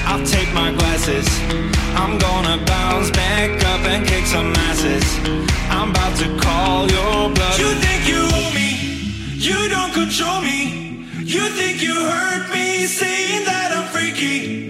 I'll 0.10 0.26
take 0.26 0.52
my 0.54 0.72
glasses. 0.72 1.28
I'm 2.02 2.18
gonna 2.18 2.64
bounce 2.66 3.12
back 3.12 3.52
up 3.74 3.82
and 3.94 4.08
kick 4.08 4.26
some 4.26 4.54
asses. 4.70 5.06
I'm 5.70 5.90
about 5.92 6.16
to 6.24 6.30
call 6.46 6.90
your 6.90 7.30
bluff. 7.36 7.60
You 7.60 7.72
think 7.86 8.08
you 8.08 8.22
owe 8.40 8.52
me? 8.60 8.70
You 9.48 9.70
don't 9.70 9.94
control 9.94 10.42
me. 10.42 10.91
You 11.32 11.48
think 11.52 11.82
you 11.82 11.96
heard 11.96 12.50
me 12.52 12.86
saying 12.86 13.46
that 13.46 13.72
I'm 13.72 13.88
freaky? 13.94 14.61